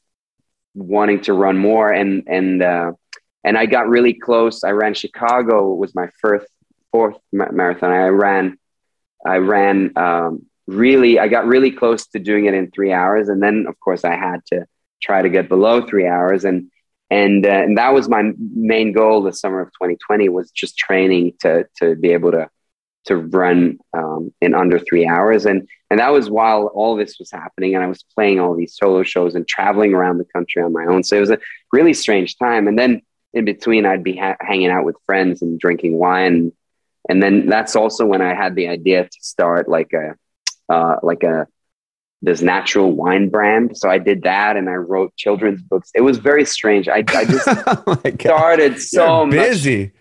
wanting 0.76 1.22
to 1.22 1.32
run 1.32 1.58
more 1.58 1.90
and 1.90 2.22
and 2.28 2.62
uh, 2.62 2.92
and 3.42 3.58
I 3.58 3.66
got 3.66 3.88
really 3.88 4.14
close. 4.14 4.62
I 4.62 4.70
ran 4.70 4.94
Chicago 4.94 5.74
was 5.74 5.92
my 5.92 6.08
first 6.20 6.46
fourth 6.92 7.18
marathon. 7.32 7.90
I 7.90 8.06
ran 8.10 8.58
I 9.26 9.38
ran 9.38 9.90
um, 9.96 10.46
really 10.68 11.18
I 11.18 11.26
got 11.26 11.46
really 11.46 11.72
close 11.72 12.06
to 12.08 12.20
doing 12.20 12.44
it 12.44 12.54
in 12.54 12.70
three 12.70 12.92
hours 12.92 13.28
and 13.28 13.42
then 13.42 13.66
of 13.68 13.80
course 13.80 14.04
I 14.04 14.14
had 14.14 14.46
to 14.52 14.66
try 15.02 15.22
to 15.22 15.28
get 15.28 15.48
below 15.48 15.86
three 15.86 16.06
hours 16.06 16.44
and 16.44 16.70
and 17.10 17.46
uh, 17.46 17.50
and 17.50 17.78
that 17.78 17.92
was 17.92 18.08
my 18.08 18.32
main 18.38 18.92
goal 18.92 19.22
the 19.22 19.32
summer 19.32 19.60
of 19.60 19.68
2020 19.68 20.28
was 20.30 20.50
just 20.50 20.76
training 20.76 21.34
to 21.40 21.66
to 21.78 21.94
be 21.94 22.10
able 22.10 22.32
to 22.32 22.48
to 23.06 23.16
run 23.16 23.78
um, 23.96 24.32
in 24.40 24.54
under 24.54 24.78
three 24.78 25.06
hours. 25.06 25.46
And, 25.46 25.68
and 25.90 26.00
that 26.00 26.12
was 26.12 26.30
while 26.30 26.66
all 26.66 26.96
this 26.96 27.18
was 27.18 27.30
happening. 27.30 27.74
And 27.74 27.84
I 27.84 27.86
was 27.86 28.04
playing 28.14 28.40
all 28.40 28.56
these 28.56 28.76
solo 28.76 29.02
shows 29.02 29.34
and 29.34 29.46
traveling 29.46 29.94
around 29.94 30.18
the 30.18 30.24
country 30.24 30.62
on 30.62 30.72
my 30.72 30.84
own. 30.86 31.04
So 31.04 31.16
it 31.16 31.20
was 31.20 31.30
a 31.30 31.38
really 31.72 31.92
strange 31.92 32.38
time. 32.38 32.66
And 32.66 32.78
then 32.78 33.02
in 33.32 33.44
between, 33.44 33.84
I'd 33.84 34.04
be 34.04 34.16
ha- 34.16 34.36
hanging 34.40 34.70
out 34.70 34.84
with 34.84 34.96
friends 35.06 35.42
and 35.42 35.58
drinking 35.58 35.98
wine. 35.98 36.52
And 37.08 37.22
then 37.22 37.46
that's 37.46 37.76
also 37.76 38.06
when 38.06 38.22
I 38.22 38.34
had 38.34 38.54
the 38.54 38.68
idea 38.68 39.04
to 39.04 39.18
start 39.20 39.68
like 39.68 39.92
a, 39.92 40.14
uh, 40.72 40.96
like 41.02 41.22
a, 41.22 41.46
this 42.24 42.42
natural 42.42 42.92
wine 42.92 43.28
brand. 43.28 43.76
So 43.76 43.90
I 43.90 43.98
did 43.98 44.22
that 44.22 44.56
and 44.56 44.68
I 44.68 44.74
wrote 44.74 45.14
children's 45.16 45.62
books. 45.62 45.90
It 45.94 46.00
was 46.00 46.18
very 46.18 46.44
strange. 46.44 46.88
I, 46.88 47.04
I 47.08 47.24
just 47.24 47.46
oh 47.66 48.00
started 48.18 48.80
so 48.80 49.26
busy. 49.26 49.84
Much, 49.84 49.92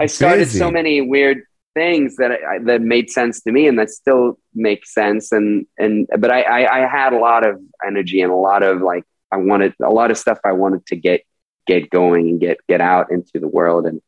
I 0.00 0.06
started 0.06 0.38
busy. 0.40 0.58
so 0.58 0.70
many 0.70 1.00
weird 1.02 1.42
things 1.74 2.16
that 2.16 2.32
I, 2.32 2.58
that 2.64 2.80
made 2.82 3.10
sense 3.10 3.42
to 3.42 3.52
me 3.52 3.66
and 3.66 3.78
that 3.78 3.90
still 3.90 4.38
make 4.54 4.86
sense 4.86 5.32
and 5.32 5.66
and 5.78 6.06
but 6.18 6.30
I, 6.30 6.42
I, 6.42 6.84
I 6.84 6.86
had 6.86 7.14
a 7.14 7.18
lot 7.18 7.46
of 7.46 7.58
energy 7.86 8.20
and 8.20 8.30
a 8.30 8.36
lot 8.36 8.62
of 8.62 8.82
like 8.82 9.04
I 9.30 9.38
wanted 9.38 9.74
a 9.82 9.88
lot 9.90 10.10
of 10.10 10.18
stuff 10.18 10.38
I 10.44 10.52
wanted 10.52 10.84
to 10.86 10.96
get 10.96 11.22
get 11.66 11.88
going 11.88 12.28
and 12.28 12.40
get 12.40 12.58
get 12.68 12.82
out 12.82 13.10
into 13.10 13.40
the 13.40 13.48
world 13.48 13.86
and 13.86 14.02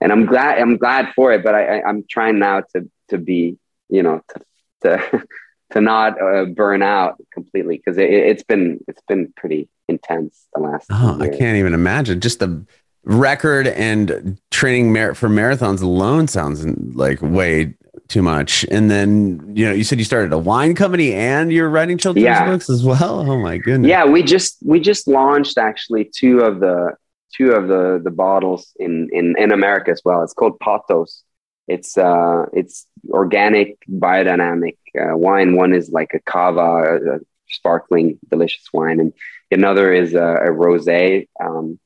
and 0.00 0.10
I'm 0.10 0.24
glad 0.24 0.58
I'm 0.58 0.78
glad 0.78 1.12
for 1.14 1.32
it 1.32 1.44
but 1.44 1.54
I, 1.54 1.80
I 1.80 1.88
am 1.88 2.04
trying 2.08 2.38
now 2.38 2.62
to 2.74 2.90
to 3.10 3.18
be 3.18 3.58
you 3.90 4.02
know 4.02 4.22
to 4.30 4.40
to, 4.82 5.26
to 5.72 5.80
not 5.80 6.20
uh, 6.20 6.44
burn 6.46 6.82
out 6.82 7.16
completely 7.32 7.76
because 7.76 7.98
it, 7.98 8.10
it's 8.10 8.42
been 8.42 8.80
it's 8.88 9.02
been 9.08 9.32
pretty 9.36 9.68
intense 9.88 10.46
the 10.54 10.60
last 10.60 10.86
oh 10.90 11.18
I 11.20 11.28
can't 11.28 11.56
even 11.56 11.74
imagine 11.74 12.20
just 12.20 12.38
the 12.38 12.64
record 13.04 13.66
and 13.66 14.40
training 14.50 14.92
mer- 14.92 15.14
for 15.14 15.28
marathons 15.28 15.82
alone 15.82 16.28
sounds 16.28 16.64
like 16.94 17.20
way 17.20 17.74
too 18.08 18.22
much. 18.22 18.64
And 18.70 18.90
then, 18.90 19.52
you 19.54 19.66
know, 19.66 19.72
you 19.72 19.84
said 19.84 19.98
you 19.98 20.04
started 20.04 20.32
a 20.32 20.38
wine 20.38 20.74
company 20.74 21.14
and 21.14 21.52
you're 21.52 21.68
writing 21.68 21.98
children's 21.98 22.24
yeah. 22.24 22.46
books 22.46 22.68
as 22.68 22.84
well. 22.84 23.20
Oh 23.30 23.38
my 23.38 23.58
goodness. 23.58 23.88
Yeah, 23.88 24.04
we 24.04 24.22
just 24.22 24.58
we 24.62 24.80
just 24.80 25.08
launched 25.08 25.58
actually 25.58 26.10
two 26.14 26.40
of 26.40 26.60
the 26.60 26.94
two 27.34 27.52
of 27.52 27.68
the 27.68 28.00
the 28.02 28.10
bottles 28.10 28.72
in 28.78 29.08
in 29.12 29.34
in 29.38 29.52
America 29.52 29.90
as 29.90 30.02
well. 30.04 30.22
It's 30.22 30.34
called 30.34 30.58
Potos. 30.60 31.22
It's 31.68 31.96
uh 31.96 32.46
it's 32.52 32.86
organic 33.10 33.78
biodynamic 33.88 34.76
uh, 35.00 35.16
wine. 35.16 35.56
One 35.56 35.72
is 35.74 35.90
like 35.90 36.12
a 36.14 36.20
cava, 36.20 36.98
a, 37.14 37.18
sparkling 37.48 38.18
delicious 38.30 38.64
wine 38.72 38.98
and 38.98 39.12
another 39.50 39.92
is 39.92 40.14
a, 40.14 40.18
a 40.18 40.48
rosé 40.48 41.28
um, 41.38 41.78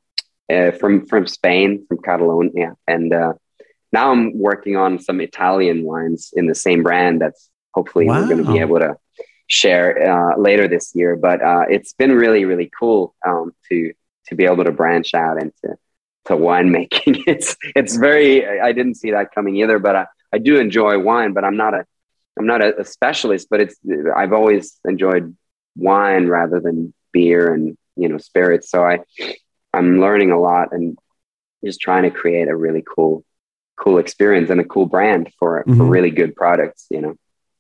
uh, 0.51 0.71
from 0.73 1.07
from 1.07 1.27
Spain, 1.27 1.85
from 1.89 1.99
Catalonia, 1.99 2.77
and 2.87 3.13
uh, 3.13 3.35
now 3.93 4.13
I'm 4.13 4.39
working 4.39 4.77
on 4.77 4.99
some 4.99 5.21
Italian 5.21 5.83
wines 5.83 6.33
in 6.35 6.47
the 6.47 6.55
same 6.55 6.83
brand. 6.83 7.21
That's 7.21 7.51
hopefully 7.75 8.07
wow. 8.07 8.21
we're 8.21 8.29
going 8.29 8.45
to 8.45 8.53
be 8.53 8.61
able 8.61 8.79
to 8.79 8.97
share 9.49 10.11
uh, 10.11 10.39
later 10.39 10.69
this 10.69 10.93
year. 10.95 11.17
But 11.17 11.43
uh, 11.43 11.65
it's 11.69 11.93
been 11.95 12.13
really 12.13 12.45
really 12.45 12.71
cool 12.79 13.15
um, 13.27 13.53
to 13.69 13.93
to 14.29 14.35
be 14.35 14.45
able 14.45 14.65
to 14.65 14.73
branch 14.73 15.15
out 15.15 15.43
into 15.43 15.77
to 16.27 16.37
winemaking. 16.37 17.23
it's 17.27 17.57
it's 17.75 17.97
very 17.97 18.47
I 18.61 18.73
didn't 18.73 18.95
see 18.95 19.11
that 19.11 19.35
coming 19.35 19.57
either, 19.57 19.81
but 19.81 19.97
I, 19.97 20.07
I 20.33 20.39
do 20.39 20.61
enjoy 20.61 20.99
wine, 21.01 21.33
but 21.33 21.45
I'm 21.45 21.57
not 21.57 21.75
a 21.75 21.87
I'm 22.39 22.47
not 22.47 22.62
a, 22.62 22.80
a 22.80 22.84
specialist, 22.84 23.49
but 23.51 23.61
it's 23.61 23.76
I've 24.14 24.32
always 24.32 24.78
enjoyed 24.84 25.37
wine 25.76 26.28
rather 26.28 26.61
than 26.61 26.93
beer 27.12 27.53
and 27.53 27.76
you 27.97 28.09
know 28.09 28.18
spirits. 28.18 28.70
So 28.70 28.84
I 28.84 29.01
I'm 29.72 30.01
learning 30.01 30.30
a 30.30 30.41
lot 30.41 30.72
and 30.72 30.99
just 31.64 31.80
trying 31.80 32.05
to 32.05 32.11
create 32.11 32.49
a 32.49 32.57
really 32.57 32.82
cool, 32.82 33.24
cool 33.76 33.99
experience 33.99 34.51
and 34.51 34.61
a 34.61 34.64
cool 34.64 34.87
brand 34.87 35.30
for, 35.39 35.61
mm-hmm. 35.61 35.76
for 35.76 35.84
really 35.84 36.11
good 36.11 36.34
products, 36.34 36.87
you 36.91 37.01
know. 37.01 37.14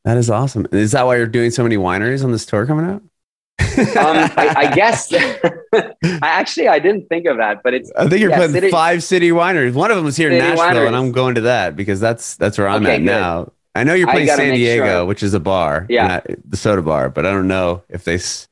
That 0.04 0.16
is 0.16 0.30
awesome. 0.30 0.66
Is 0.72 0.92
that 0.92 1.04
why 1.04 1.16
you're 1.16 1.26
doing 1.26 1.50
so 1.50 1.62
many 1.62 1.76
wineries 1.76 2.24
on 2.24 2.32
this 2.32 2.46
tour 2.46 2.64
coming 2.66 2.86
out? 2.86 3.02
um, 3.02 4.30
I, 4.36 4.54
I, 4.56 4.70
guess. 4.74 5.12
I 5.12 5.92
actually 6.22 6.68
I 6.68 6.78
didn't 6.78 7.08
think 7.08 7.26
of 7.26 7.38
that, 7.38 7.62
but 7.64 7.74
it's. 7.74 7.90
I 7.96 8.08
think 8.08 8.20
you're 8.20 8.30
yeah, 8.30 8.38
putting 8.38 8.52
city, 8.52 8.70
five 8.70 9.02
city 9.02 9.30
wineries. 9.30 9.74
One 9.74 9.90
of 9.90 9.96
them 9.96 10.06
is 10.06 10.16
here 10.16 10.30
in 10.30 10.38
Nashville, 10.38 10.64
wineries. 10.64 10.86
and 10.86 10.96
I'm 10.96 11.10
going 11.10 11.34
to 11.34 11.40
that 11.42 11.74
because 11.74 11.98
that's 11.98 12.36
that's 12.36 12.56
where 12.56 12.68
I'm 12.68 12.82
okay, 12.82 12.96
at 12.96 12.98
good. 12.98 13.04
now. 13.06 13.52
I 13.76 13.84
know 13.84 13.94
you're 13.94 14.10
playing 14.10 14.28
San 14.28 14.54
Diego, 14.54 14.84
sure. 14.84 15.04
which 15.04 15.22
is 15.22 15.34
a 15.34 15.40
bar, 15.40 15.86
yeah, 15.88 16.20
the 16.44 16.56
soda 16.56 16.82
bar, 16.82 17.08
but 17.10 17.26
I 17.26 17.30
don't 17.30 17.48
know 17.48 17.82
if 17.88 18.04
they. 18.04 18.14
It's 18.14 18.48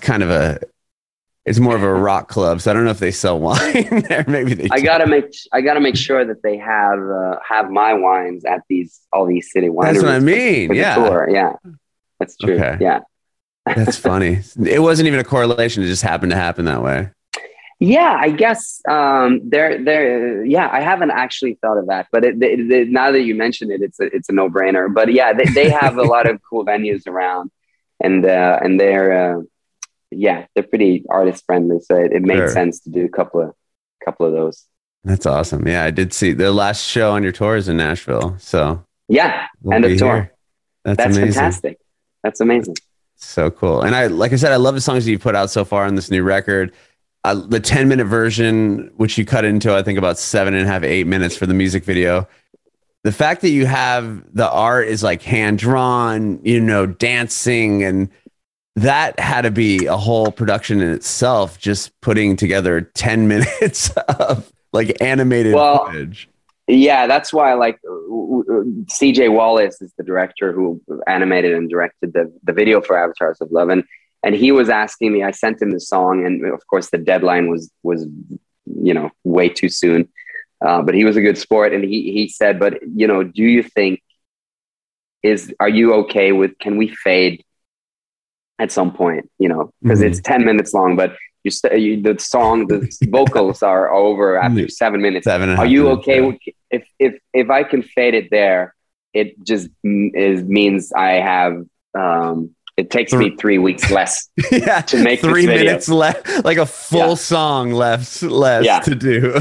kind 0.00 0.22
of 0.22 0.30
a 0.30 0.60
it's 1.46 1.58
more 1.58 1.74
of 1.74 1.82
a 1.82 1.92
rock 1.92 2.28
club, 2.28 2.60
so 2.60 2.70
I 2.70 2.74
don't 2.74 2.84
know 2.84 2.90
if 2.90 2.98
they 2.98 3.10
sell 3.10 3.38
wine 3.40 4.04
there. 4.08 4.24
Maybe 4.28 4.54
they. 4.54 4.68
I 4.70 4.80
gotta 4.80 5.06
make 5.06 5.34
I 5.52 5.60
gotta 5.60 5.80
make 5.80 5.96
sure 5.96 6.24
that 6.24 6.42
they 6.42 6.56
have 6.58 7.00
uh, 7.00 7.38
have 7.46 7.70
my 7.70 7.94
wines 7.94 8.44
at 8.44 8.62
these 8.68 9.00
all 9.12 9.26
these 9.26 9.50
city 9.50 9.68
wineries. 9.68 9.94
That's 9.94 10.02
what 10.04 10.14
I 10.14 10.20
mean. 10.20 10.74
Yeah, 10.74 10.94
tour. 10.96 11.28
yeah, 11.30 11.54
that's 12.18 12.36
true. 12.36 12.54
Okay. 12.54 12.76
Yeah, 12.80 13.00
that's 13.66 13.96
funny. 13.96 14.40
It 14.64 14.80
wasn't 14.80 15.08
even 15.08 15.18
a 15.18 15.24
correlation; 15.24 15.82
it 15.82 15.86
just 15.86 16.02
happened 16.02 16.30
to 16.32 16.36
happen 16.36 16.66
that 16.66 16.82
way. 16.82 17.10
Yeah, 17.82 18.14
I 18.20 18.30
guess 18.30 18.82
um, 18.86 19.40
there, 19.42 19.82
there. 19.82 20.44
Yeah, 20.44 20.68
I 20.70 20.82
haven't 20.82 21.12
actually 21.12 21.54
thought 21.62 21.78
of 21.78 21.86
that, 21.86 22.08
but 22.12 22.26
it, 22.26 22.42
it, 22.42 22.70
it, 22.70 22.88
now 22.90 23.10
that 23.10 23.22
you 23.22 23.34
mention 23.34 23.70
it, 23.70 23.80
it's 23.80 23.98
a, 23.98 24.14
it's 24.14 24.28
a 24.28 24.32
no 24.32 24.50
brainer. 24.50 24.92
But 24.92 25.12
yeah, 25.14 25.32
they, 25.32 25.46
they 25.46 25.70
have 25.70 25.96
a 25.96 26.02
lot 26.02 26.28
of 26.28 26.40
cool 26.48 26.66
venues 26.66 27.06
around, 27.06 27.50
and 27.98 28.24
uh, 28.26 28.58
and 28.62 28.78
they're 28.78 29.38
uh, 29.38 29.42
yeah, 30.10 30.44
they're 30.54 30.62
pretty 30.62 31.06
artist 31.08 31.46
friendly. 31.46 31.80
So 31.80 31.96
it, 31.96 32.12
it 32.12 32.22
made 32.22 32.36
sure. 32.36 32.48
sense 32.48 32.80
to 32.80 32.90
do 32.90 33.06
a 33.06 33.08
couple 33.08 33.40
of 33.40 33.54
couple 34.04 34.26
of 34.26 34.34
those. 34.34 34.66
That's 35.02 35.24
awesome. 35.24 35.66
Yeah, 35.66 35.82
I 35.82 35.90
did 35.90 36.12
see 36.12 36.34
the 36.34 36.52
last 36.52 36.84
show 36.86 37.12
on 37.12 37.22
your 37.22 37.32
tour 37.32 37.56
is 37.56 37.68
in 37.68 37.78
Nashville. 37.78 38.36
So 38.38 38.84
yeah, 39.08 39.46
we'll 39.62 39.76
end 39.76 39.86
of 39.86 39.96
tour. 39.96 40.30
That's, 40.84 40.98
That's 40.98 41.16
fantastic. 41.16 41.78
That's 42.22 42.40
amazing. 42.40 42.76
So 43.16 43.50
cool. 43.50 43.82
And 43.82 43.94
I, 43.94 44.06
like 44.06 44.32
I 44.32 44.36
said, 44.36 44.52
I 44.52 44.56
love 44.56 44.74
the 44.74 44.80
songs 44.80 45.04
that 45.04 45.10
you 45.10 45.18
put 45.18 45.34
out 45.34 45.50
so 45.50 45.64
far 45.64 45.84
on 45.84 45.94
this 45.94 46.10
new 46.10 46.22
record. 46.22 46.72
Uh, 47.22 47.34
the 47.34 47.60
10 47.60 47.88
minute 47.88 48.06
version, 48.06 48.90
which 48.96 49.18
you 49.18 49.26
cut 49.26 49.44
into, 49.44 49.74
I 49.74 49.82
think 49.82 49.98
about 49.98 50.18
seven 50.18 50.54
and 50.54 50.66
a 50.66 50.70
half, 50.70 50.82
eight 50.82 51.06
minutes 51.06 51.36
for 51.36 51.46
the 51.46 51.54
music 51.54 51.84
video. 51.84 52.26
The 53.04 53.12
fact 53.12 53.42
that 53.42 53.50
you 53.50 53.66
have 53.66 54.24
the 54.34 54.50
art 54.50 54.88
is 54.88 55.02
like 55.02 55.22
hand 55.22 55.58
drawn, 55.58 56.40
you 56.44 56.60
know, 56.60 56.86
dancing 56.86 57.82
and 57.82 58.10
that 58.76 59.18
had 59.18 59.42
to 59.42 59.50
be 59.50 59.86
a 59.86 59.96
whole 59.96 60.30
production 60.30 60.80
in 60.80 60.92
itself 60.92 61.58
just 61.58 61.98
putting 62.00 62.36
together 62.36 62.80
10 62.80 63.28
minutes 63.28 63.90
of 64.18 64.50
like 64.72 64.96
animated 65.00 65.54
well, 65.54 65.86
footage 65.86 66.28
yeah 66.68 67.06
that's 67.06 67.32
why 67.32 67.54
like 67.54 67.80
cj 67.82 69.32
wallace 69.32 69.82
is 69.82 69.92
the 69.98 70.04
director 70.04 70.52
who 70.52 70.80
animated 71.08 71.52
and 71.52 71.68
directed 71.68 72.12
the, 72.12 72.32
the 72.44 72.52
video 72.52 72.80
for 72.80 72.96
avatars 72.96 73.40
of 73.40 73.50
love 73.50 73.68
and 73.68 73.82
and 74.22 74.34
he 74.34 74.52
was 74.52 74.68
asking 74.68 75.12
me. 75.12 75.22
I 75.22 75.30
sent 75.30 75.60
him 75.62 75.70
the 75.70 75.80
song, 75.80 76.26
and 76.26 76.44
of 76.46 76.66
course, 76.66 76.90
the 76.90 76.98
deadline 76.98 77.48
was 77.48 77.70
was 77.82 78.06
you 78.66 78.94
know 78.94 79.10
way 79.24 79.48
too 79.48 79.68
soon. 79.68 80.08
Uh, 80.64 80.82
but 80.82 80.94
he 80.94 81.04
was 81.04 81.16
a 81.16 81.22
good 81.22 81.38
sport, 81.38 81.72
and 81.72 81.82
he 81.82 82.12
he 82.12 82.28
said, 82.28 82.58
"But 82.58 82.78
you 82.94 83.06
know, 83.06 83.22
do 83.22 83.42
you 83.42 83.62
think 83.62 84.02
is 85.22 85.54
are 85.60 85.68
you 85.68 85.94
okay 85.94 86.32
with 86.32 86.58
can 86.58 86.76
we 86.76 86.88
fade 86.88 87.44
at 88.58 88.70
some 88.70 88.92
point? 88.92 89.30
You 89.38 89.48
know, 89.48 89.72
because 89.82 90.00
mm-hmm. 90.00 90.08
it's 90.08 90.20
ten 90.20 90.44
minutes 90.44 90.74
long, 90.74 90.96
but 90.96 91.16
you, 91.44 91.50
st- 91.50 91.80
you 91.80 92.02
the 92.02 92.18
song 92.18 92.66
the 92.66 92.90
vocals 93.08 93.62
are 93.62 93.90
over 93.90 94.36
after 94.36 94.68
seven 94.68 95.00
minutes. 95.00 95.24
Seven 95.24 95.50
are 95.50 95.66
you 95.66 95.88
okay 95.90 96.20
with, 96.20 96.36
if 96.70 96.86
if 96.98 97.14
if 97.32 97.48
I 97.48 97.64
can 97.64 97.82
fade 97.82 98.14
it 98.14 98.30
there? 98.30 98.74
It 99.12 99.42
just 99.42 99.68
is 99.82 100.44
means 100.44 100.92
I 100.92 101.12
have 101.14 101.64
um, 101.98 102.54
it 102.80 102.88
takes 102.88 103.12
me 103.12 103.36
three 103.36 103.58
weeks 103.58 103.90
less 103.90 104.30
yeah, 104.50 104.80
to 104.80 105.02
make 105.02 105.20
three 105.20 105.46
minutes 105.46 105.88
left, 105.88 106.44
like 106.46 106.56
a 106.56 106.64
full 106.64 107.10
yeah. 107.10 107.14
song 107.14 107.72
left 107.72 108.22
less 108.22 108.64
yeah. 108.64 108.80
to 108.80 108.94
do. 108.94 109.34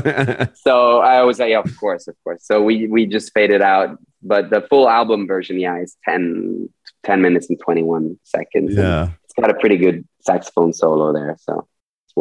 so 0.56 1.00
I 1.00 1.24
was 1.24 1.40
like, 1.40 1.52
yeah, 1.52 1.60
of 1.60 1.78
course, 1.78 2.10
of 2.10 2.16
course. 2.26 2.44
So 2.44 2.62
we 2.62 2.88
we 2.88 3.06
just 3.06 3.34
faded 3.34 3.62
out, 3.62 3.98
but 4.22 4.50
the 4.50 4.62
full 4.70 4.90
album 4.90 5.26
version, 5.26 5.58
yeah, 5.58 5.78
is 5.78 5.96
10, 6.04 6.68
10 7.04 7.22
minutes 7.22 7.50
and 7.50 7.58
twenty 7.60 7.82
one 7.82 8.20
seconds. 8.26 8.76
Yeah, 8.76 9.12
it's 9.24 9.34
got 9.40 9.50
a 9.50 9.54
pretty 9.54 9.78
good 9.78 10.06
saxophone 10.20 10.74
solo 10.74 11.14
there. 11.14 11.38
So 11.40 11.66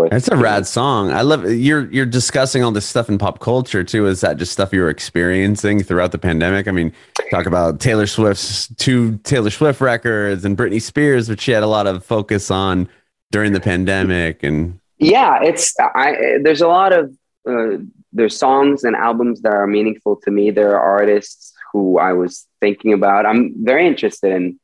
it's 0.07 0.29
a 0.29 0.37
rad 0.37 0.67
song. 0.67 1.11
I 1.11 1.23
love 1.23 1.51
you're 1.51 1.91
you're 1.91 2.07
discussing 2.07 2.63
all 2.63 2.71
this 2.71 2.87
stuff 2.87 3.09
in 3.09 3.19
pop 3.19 3.41
culture 3.41 3.85
too. 3.85 4.07
Is 4.07 4.21
that 4.21 4.37
just 4.37 4.53
stuff 4.53 4.73
you 4.73 4.81
were 4.81 4.91
experiencing 4.91 5.83
throughout 5.83 6.13
the 6.13 6.19
pandemic? 6.19 6.69
I 6.69 6.71
mean, 6.71 6.93
talk 7.31 7.47
about 7.47 7.81
Taylor 7.81 8.07
Swift's 8.07 8.69
two 8.77 9.19
Taylor 9.19 9.51
Swift 9.51 9.81
records 9.81 10.45
and 10.45 10.57
Britney 10.57 10.81
Spears, 10.81 11.29
which 11.29 11.41
she 11.41 11.53
had 11.53 11.63
a 11.63 11.69
lot 11.69 11.87
of 11.87 12.05
focus 12.05 12.51
on 12.51 12.89
during 13.31 13.53
the 13.53 13.61
pandemic. 13.61 14.43
And 14.43 14.81
yeah, 14.99 15.43
it's 15.43 15.75
I. 15.81 16.39
There's 16.43 16.61
a 16.61 16.69
lot 16.69 16.93
of 16.93 17.17
uh, 17.49 17.79
there's 18.13 18.37
songs 18.37 18.85
and 18.85 18.97
albums 18.97 19.43
that 19.43 19.53
are 19.53 19.67
meaningful 19.67 20.17
to 20.25 20.31
me. 20.31 20.51
There 20.51 20.79
are 20.79 20.99
artists 21.01 21.55
who 21.73 21.99
I 21.99 22.13
was 22.13 22.47
thinking 22.61 22.93
about. 22.93 23.27
I'm 23.27 23.55
very 23.65 23.87
interested 23.87 24.33
in 24.33 24.59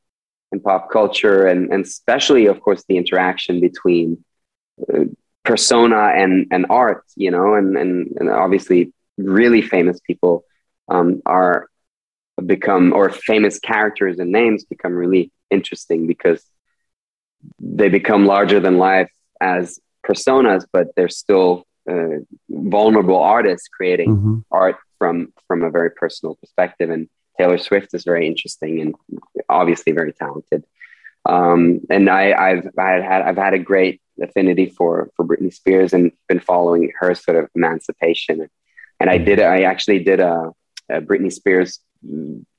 in 0.52 0.60
pop 0.60 0.90
culture 0.90 1.46
and 1.46 1.70
and 1.72 1.84
especially, 1.84 2.46
of 2.46 2.60
course, 2.60 2.84
the 2.88 2.96
interaction 2.96 3.60
between 3.60 4.24
uh, 4.92 5.04
persona 5.44 6.12
and 6.14 6.46
and 6.50 6.66
art 6.70 7.04
you 7.16 7.30
know 7.30 7.54
and 7.54 7.76
and, 7.76 8.16
and 8.18 8.30
obviously 8.30 8.92
really 9.18 9.62
famous 9.62 10.00
people 10.00 10.44
um, 10.88 11.22
are 11.26 11.68
become 12.44 12.92
or 12.92 13.10
famous 13.10 13.58
characters 13.58 14.18
and 14.18 14.32
names 14.32 14.64
become 14.64 14.92
really 14.92 15.30
interesting 15.50 16.06
because 16.06 16.42
they 17.60 17.88
become 17.88 18.26
larger 18.26 18.58
than 18.58 18.78
life 18.78 19.10
as 19.40 19.78
personas 20.04 20.64
but 20.72 20.88
they're 20.96 21.08
still 21.08 21.64
uh, 21.88 22.18
vulnerable 22.48 23.18
artists 23.18 23.68
creating 23.68 24.16
mm-hmm. 24.16 24.38
art 24.50 24.76
from 24.98 25.32
from 25.46 25.62
a 25.62 25.70
very 25.70 25.90
personal 25.90 26.34
perspective 26.36 26.90
and 26.90 27.08
taylor 27.38 27.58
swift 27.58 27.92
is 27.92 28.04
very 28.04 28.26
interesting 28.26 28.80
and 28.80 28.94
obviously 29.48 29.92
very 29.92 30.12
talented 30.12 30.64
um, 31.26 31.80
and 31.88 32.10
I, 32.10 32.32
I've 32.32 32.68
I 32.78 32.90
had 33.00 33.22
I've 33.22 33.36
had 33.36 33.54
a 33.54 33.58
great 33.58 34.00
affinity 34.20 34.66
for 34.66 35.10
for 35.16 35.24
Britney 35.24 35.52
Spears 35.52 35.92
and 35.92 36.12
been 36.28 36.40
following 36.40 36.92
her 37.00 37.14
sort 37.14 37.36
of 37.36 37.48
emancipation. 37.54 38.48
And 39.00 39.10
I 39.10 39.18
did 39.18 39.40
I 39.40 39.62
actually 39.62 40.04
did 40.04 40.20
a, 40.20 40.52
a 40.88 41.00
Britney 41.00 41.32
Spears 41.32 41.80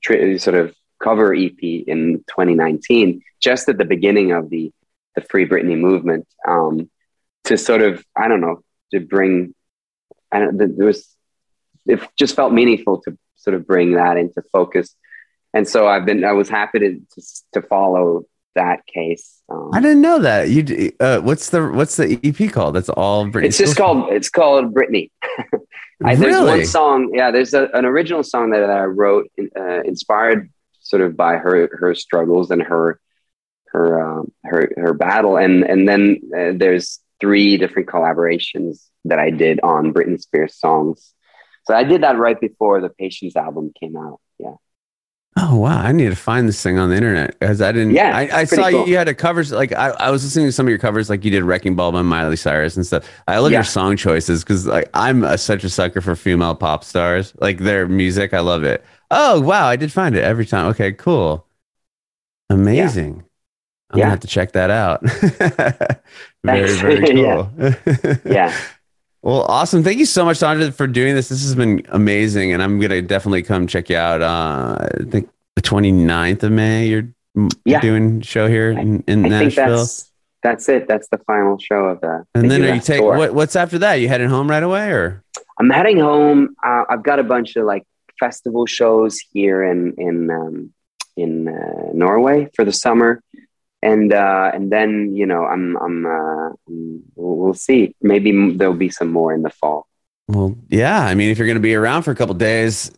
tri- 0.02 0.36
sort 0.36 0.56
of 0.56 0.74
cover 1.02 1.34
EP 1.34 1.58
in 1.62 2.24
2019, 2.28 3.22
just 3.40 3.68
at 3.68 3.78
the 3.78 3.84
beginning 3.84 4.32
of 4.32 4.50
the 4.50 4.72
the 5.14 5.22
Free 5.22 5.48
Britney 5.48 5.78
movement, 5.78 6.26
um, 6.46 6.90
to 7.44 7.56
sort 7.56 7.82
of 7.82 8.04
I 8.14 8.28
don't 8.28 8.40
know 8.40 8.62
to 8.92 9.00
bring. 9.00 9.54
I 10.30 10.40
don't. 10.40 10.56
There 10.58 10.86
was 10.86 11.16
it 11.86 12.00
just 12.18 12.36
felt 12.36 12.52
meaningful 12.52 13.00
to 13.02 13.16
sort 13.36 13.54
of 13.54 13.66
bring 13.66 13.92
that 13.92 14.16
into 14.16 14.42
focus. 14.52 14.94
And 15.54 15.66
so 15.66 15.86
I've 15.86 16.04
been 16.04 16.24
I 16.24 16.32
was 16.32 16.48
happy 16.48 16.78
to 16.80 16.94
to, 16.94 17.22
to 17.54 17.62
follow 17.62 18.24
that 18.56 18.84
case. 18.86 19.42
Um, 19.48 19.70
I 19.72 19.80
didn't 19.80 20.00
know 20.00 20.18
that. 20.18 20.50
You 20.50 20.92
uh, 20.98 21.20
what's 21.20 21.50
the 21.50 21.68
what's 21.68 21.96
the 21.96 22.18
EP 22.24 22.52
called? 22.52 22.74
That's 22.74 22.88
all 22.88 23.26
Britney. 23.26 23.44
It's 23.44 23.58
just 23.58 23.76
called 23.76 24.12
it's 24.12 24.28
called 24.28 24.74
Britney. 24.74 25.10
I, 26.04 26.12
really? 26.12 26.16
There's 26.16 26.40
one 26.40 26.66
song. 26.66 27.10
Yeah, 27.14 27.30
there's 27.30 27.54
a, 27.54 27.68
an 27.72 27.84
original 27.86 28.22
song 28.22 28.50
that, 28.50 28.68
I 28.68 28.84
wrote, 28.84 29.30
uh, 29.58 29.82
inspired 29.82 30.50
sort 30.80 31.00
of 31.00 31.16
by 31.16 31.36
her 31.36 31.70
her 31.78 31.94
struggles 31.94 32.50
and 32.50 32.62
her 32.62 33.00
her 33.68 34.02
um, 34.02 34.32
her 34.44 34.70
her 34.76 34.94
battle, 34.94 35.36
and 35.36 35.62
and 35.62 35.88
then 35.88 36.20
uh, 36.36 36.52
there's 36.56 37.00
three 37.20 37.56
different 37.56 37.88
collaborations 37.88 38.88
that 39.04 39.18
I 39.18 39.30
did 39.30 39.60
on 39.62 39.94
Britney 39.94 40.20
Spears 40.20 40.56
songs. 40.58 41.14
So 41.64 41.74
I 41.74 41.84
did 41.84 42.02
that 42.02 42.18
right 42.18 42.38
before 42.38 42.80
the 42.80 42.90
Patience 42.90 43.34
album 43.36 43.72
came 43.78 43.96
out. 43.96 44.20
Oh 45.38 45.56
wow! 45.56 45.78
I 45.82 45.92
need 45.92 46.08
to 46.08 46.16
find 46.16 46.48
this 46.48 46.62
thing 46.62 46.78
on 46.78 46.88
the 46.88 46.96
internet 46.96 47.38
because 47.38 47.60
I 47.60 47.70
didn't. 47.70 47.90
Yeah, 47.90 48.16
I, 48.16 48.40
I 48.40 48.44
saw 48.44 48.70
cool. 48.70 48.88
you 48.88 48.96
had 48.96 49.06
a 49.06 49.14
covers 49.14 49.52
like 49.52 49.70
I, 49.72 49.90
I 49.90 50.10
was 50.10 50.24
listening 50.24 50.46
to 50.46 50.52
some 50.52 50.64
of 50.64 50.70
your 50.70 50.78
covers 50.78 51.10
like 51.10 51.26
you 51.26 51.30
did 51.30 51.42
"Wrecking 51.42 51.76
Ball" 51.76 51.92
by 51.92 52.00
Miley 52.00 52.36
Cyrus 52.36 52.74
and 52.74 52.86
stuff. 52.86 53.06
I 53.28 53.38
love 53.38 53.52
yeah. 53.52 53.58
your 53.58 53.64
song 53.64 53.98
choices 53.98 54.42
because 54.42 54.66
like 54.66 54.88
I'm 54.94 55.24
a, 55.24 55.36
such 55.36 55.62
a 55.62 55.68
sucker 55.68 56.00
for 56.00 56.16
female 56.16 56.54
pop 56.54 56.84
stars. 56.84 57.34
Like 57.38 57.58
their 57.58 57.86
music, 57.86 58.32
I 58.32 58.40
love 58.40 58.64
it. 58.64 58.82
Oh 59.10 59.42
wow! 59.42 59.66
I 59.66 59.76
did 59.76 59.92
find 59.92 60.16
it 60.16 60.24
every 60.24 60.46
time. 60.46 60.66
Okay, 60.68 60.92
cool, 60.92 61.46
amazing. 62.48 63.16
Yeah. 63.16 63.22
I'm 63.90 63.98
yeah. 63.98 64.04
gonna 64.04 64.10
have 64.10 64.20
to 64.20 64.26
check 64.26 64.52
that 64.52 64.70
out. 64.70 65.02
very 66.44 66.72
very 66.76 67.06
cool. 67.14 67.50
yeah. 67.58 68.16
yeah. 68.24 68.56
Well, 69.26 69.42
awesome. 69.48 69.82
Thank 69.82 69.98
you 69.98 70.06
so 70.06 70.24
much, 70.24 70.38
Sondre, 70.38 70.72
for 70.72 70.86
doing 70.86 71.16
this. 71.16 71.30
This 71.30 71.42
has 71.42 71.56
been 71.56 71.84
amazing. 71.88 72.52
And 72.52 72.62
I'm 72.62 72.78
going 72.78 72.92
to 72.92 73.02
definitely 73.02 73.42
come 73.42 73.66
check 73.66 73.90
you 73.90 73.96
out. 73.96 74.22
Uh, 74.22 74.78
I 74.80 75.02
think 75.10 75.28
the 75.56 75.62
29th 75.62 76.44
of 76.44 76.52
May, 76.52 76.86
you're 76.86 77.08
yeah. 77.64 77.80
doing 77.80 78.20
show 78.20 78.46
here 78.46 78.70
in, 78.70 79.02
in 79.08 79.24
I 79.24 79.28
Nashville. 79.28 79.78
That's, 79.78 80.12
that's, 80.44 80.68
it. 80.68 80.86
That's 80.86 81.08
the 81.08 81.18
final 81.26 81.58
show 81.58 81.86
of 81.86 82.02
that. 82.02 82.24
And 82.36 82.44
the 82.44 82.50
then 82.50 82.70
are 82.70 82.74
you 82.76 82.80
take 82.80 83.02
what, 83.02 83.34
what's 83.34 83.56
after 83.56 83.78
that? 83.78 83.94
You 83.94 84.06
heading 84.06 84.28
home 84.28 84.48
right 84.48 84.62
away 84.62 84.92
or? 84.92 85.24
I'm 85.58 85.70
heading 85.70 85.98
home. 85.98 86.54
Uh, 86.64 86.84
I've 86.88 87.02
got 87.02 87.18
a 87.18 87.24
bunch 87.24 87.56
of 87.56 87.64
like 87.64 87.82
festival 88.20 88.64
shows 88.64 89.18
here 89.32 89.64
in, 89.64 89.92
in, 89.98 90.30
um, 90.30 90.72
in 91.16 91.48
uh, 91.48 91.90
Norway 91.92 92.48
for 92.54 92.64
the 92.64 92.72
summer 92.72 93.20
and 93.86 94.12
uh, 94.12 94.50
and 94.52 94.70
then 94.70 95.14
you 95.14 95.26
know 95.26 95.44
I'm 95.44 95.76
I'm, 95.76 96.06
uh, 96.06 96.50
we'll 97.14 97.54
see. 97.54 97.94
Maybe 98.02 98.54
there'll 98.54 98.74
be 98.74 98.90
some 98.90 99.12
more 99.12 99.32
in 99.32 99.42
the 99.42 99.50
fall. 99.50 99.86
Well, 100.28 100.56
yeah. 100.68 101.00
I 101.00 101.14
mean, 101.14 101.30
if 101.30 101.38
you're 101.38 101.46
going 101.46 101.56
to 101.56 101.68
be 101.72 101.74
around 101.74 102.02
for 102.02 102.10
a 102.10 102.16
couple 102.16 102.34
days, 102.34 102.90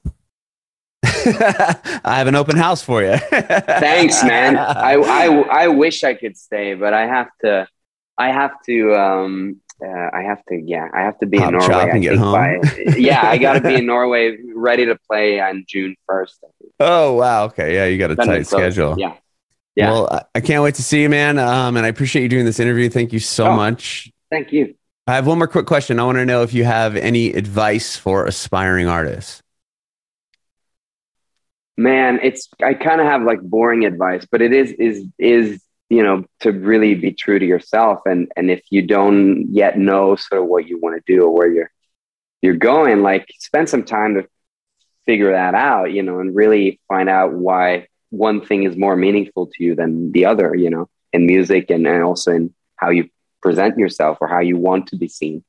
I 1.05 2.17
have 2.17 2.27
an 2.27 2.35
open 2.35 2.57
house 2.57 2.83
for 2.83 3.03
you. 3.03 3.17
Thanks, 3.31 4.25
man. 4.25 4.57
I, 4.57 4.95
I 4.95 5.27
I 5.65 5.69
wish 5.69 6.05
I 6.05 6.15
could 6.15 6.37
stay, 6.37 6.75
but 6.75 6.95
I 6.95 7.07
have 7.07 7.29
to. 7.43 7.69
I 8.17 8.33
have 8.33 8.53
to. 8.67 8.95
Um, 8.95 9.61
uh, 9.85 10.11
I 10.13 10.23
have 10.23 10.43
to. 10.47 10.57
Yeah, 10.57 10.89
I 10.93 11.03
have 11.03 11.19
to 11.19 11.27
be 11.27 11.39
Pop 11.39 11.53
in 11.53 11.59
Norway. 11.59 12.01
Get 12.01 12.17
home. 12.17 12.33
By, 12.33 12.61
yeah, 12.97 13.29
I 13.29 13.37
got 13.37 13.53
to 13.55 13.61
be 13.61 13.77
in 13.77 13.87
Norway, 13.95 14.39
ready 14.55 14.87
to 14.87 14.99
play 15.07 15.39
on 15.39 15.65
June 15.69 15.97
first. 16.07 16.43
Oh 16.81 17.13
wow! 17.15 17.45
Okay, 17.45 17.75
yeah, 17.75 17.85
you 17.85 17.99
got 17.99 18.11
a 18.11 18.17
tight 18.17 18.47
schedule. 18.47 18.97
Yeah. 18.99 19.15
Yeah. 19.79 19.93
Well, 19.93 20.29
I 20.35 20.41
can't 20.41 20.65
wait 20.65 20.75
to 20.75 20.83
see 20.83 21.03
you, 21.03 21.09
man. 21.09 21.39
Um, 21.39 21.77
and 21.77 21.87
I 21.87 21.89
appreciate 21.89 22.25
you 22.25 22.29
doing 22.29 22.45
this 22.45 22.59
interview. 22.59 22.91
Thank 22.91 23.13
you 23.13 23.21
so 23.21 23.47
oh, 23.47 23.55
much. 23.55 24.11
Thank 24.29 24.53
you. 24.53 24.75
I 25.07 25.15
have 25.15 25.25
one 25.25 25.39
more 25.39 25.47
quick 25.47 25.67
question. 25.67 26.01
I 26.01 26.05
want 26.05 26.19
to 26.19 26.27
know 26.27 26.43
if 26.43 26.53
you 26.53 26.65
have 26.65 26.97
any 26.97 27.33
advice 27.33 27.95
for 27.95 28.27
aspiring 28.27 28.89
artists. 28.89 29.41
Man, 31.77 32.19
it's 32.25 32.49
I 32.61 32.75
kind 32.75 33.01
of 33.01 33.07
have 33.07 33.23
like 33.23 33.41
boring 33.41 33.85
advice, 33.85 34.27
but 34.29 34.43
it 34.43 34.53
is 34.53 34.73
is 34.73 35.05
is 35.17 35.63
you 35.89 36.03
know 36.03 36.25
to 36.41 36.51
really 36.51 36.97
be 36.97 37.13
true 37.13 37.39
to 37.39 37.47
yourself 37.47 38.01
and 38.05 38.33
and 38.37 38.51
if 38.51 38.61
you 38.71 38.83
don't 38.83 39.47
yet 39.53 39.79
know 39.79 40.17
sort 40.17 40.43
of 40.43 40.49
what 40.49 40.67
you 40.67 40.81
want 40.81 40.97
to 40.97 41.13
do 41.15 41.23
or 41.23 41.33
where 41.33 41.49
you're 41.49 41.71
you're 42.43 42.57
going, 42.57 43.03
like 43.03 43.29
spend 43.39 43.69
some 43.69 43.85
time 43.85 44.15
to 44.15 44.27
figure 45.07 45.31
that 45.31 45.55
out, 45.55 45.93
you 45.93 46.03
know, 46.03 46.19
and 46.19 46.35
really 46.35 46.81
find 46.89 47.09
out 47.09 47.33
why 47.33 47.87
one 48.11 48.45
thing 48.45 48.63
is 48.65 48.77
more 48.77 48.97
meaningful 48.97 49.47
to 49.47 49.65
you 49.65 49.75
than 49.75 50.13
the 50.13 50.27
other, 50.27 50.55
you 50.55 50.71
know, 50.71 50.89
in 51.13 51.27
music 51.27 51.71
and, 51.71 51.87
and 51.87 52.03
also 52.03 52.33
in 52.33 52.55
how 52.77 52.91
you 52.91 53.09
present 53.43 53.79
yourself 53.79 54.19
or 54.21 54.29
how 54.29 54.41
you 54.41 54.57
want 54.57 54.89
to 54.89 54.97
be 54.97 55.09
seen. 55.09 55.45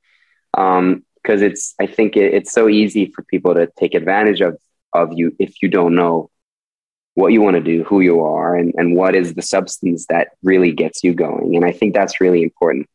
Um, 0.58 1.06
because 1.22 1.42
it's, 1.42 1.76
I 1.80 1.86
think 1.86 2.16
it, 2.16 2.34
it's 2.34 2.52
so 2.52 2.70
easy 2.70 3.12
for 3.14 3.24
people 3.24 3.54
to 3.54 3.70
take 3.78 3.94
advantage 3.94 4.42
of, 4.42 4.58
of 4.94 5.12
you 5.14 5.36
if 5.38 5.62
you 5.62 5.68
don't 5.68 5.94
know 5.94 6.30
what 7.14 7.34
you 7.34 7.42
want 7.42 7.56
to 7.56 7.62
do, 7.62 7.84
who 7.84 8.00
you 8.00 8.22
are, 8.22 8.56
and, 8.56 8.74
and 8.78 8.96
what 8.96 9.16
is 9.16 9.34
the 9.34 9.42
substance 9.42 10.06
that 10.08 10.30
really 10.42 10.72
gets 10.72 11.04
you 11.04 11.14
going. 11.14 11.56
And 11.56 11.66
I 11.66 11.72
think 11.72 11.94
that's 11.94 12.22
really 12.22 12.42
important 12.42 12.88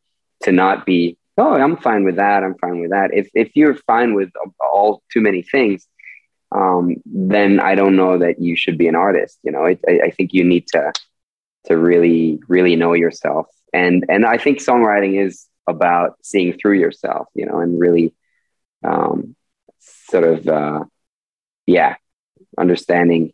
to 0.45 0.53
not 0.53 0.87
be, 0.87 1.19
oh, 1.37 1.55
I'm 1.55 1.77
fine 1.77 2.05
with 2.05 2.17
that. 2.17 2.43
I'm 2.43 2.57
fine 2.57 2.81
with 2.81 2.91
that. 2.91 3.13
If, 3.13 3.29
if 3.35 3.55
you're 3.55 3.75
fine 3.75 4.15
with 4.15 4.31
all 4.59 5.03
too 5.13 5.21
many 5.21 5.43
things, 5.43 5.87
um, 6.55 6.97
then 7.05 7.61
I 7.61 7.75
don't 7.75 7.97
know 7.97 8.19
that 8.19 8.41
you 8.41 8.57
should 8.57 8.79
be 8.79 8.89
an 8.89 8.95
artist. 8.95 9.39
You 9.43 9.53
know, 9.53 9.67
I, 9.67 9.77
I 9.89 10.11
think 10.11 10.33
you 10.33 10.45
need 10.45 10.67
to 10.69 10.93
to 11.65 11.77
really 11.77 12.39
really 12.49 12.77
know 12.77 12.93
yourself. 12.93 13.47
And 13.73 14.05
and 14.09 14.25
i 14.25 14.39
think 14.39 14.59
songwriting 14.59 15.21
is 15.21 15.47
about 15.67 16.17
seeing 16.23 16.53
through 16.53 16.79
yourself 16.79 17.27
you 17.35 17.47
know 17.47 17.59
and 17.59 17.81
really 17.81 18.15
um, 18.85 19.35
sort 19.81 20.25
of 20.25 20.47
uh, 20.47 20.85
yeah 21.67 21.97
understanding 22.59 23.33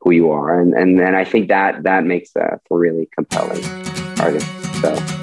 who 0.00 0.10
you 0.10 0.32
are. 0.32 0.60
And 0.60 0.74
and 0.74 0.98
then 0.98 1.14
i 1.14 1.24
think 1.24 1.48
that 1.48 1.84
that 1.84 2.04
makes 2.04 2.32
for 2.32 2.78
really 2.78 3.08
compelling 3.16 3.64
artists 4.18 4.80
so 4.80 5.19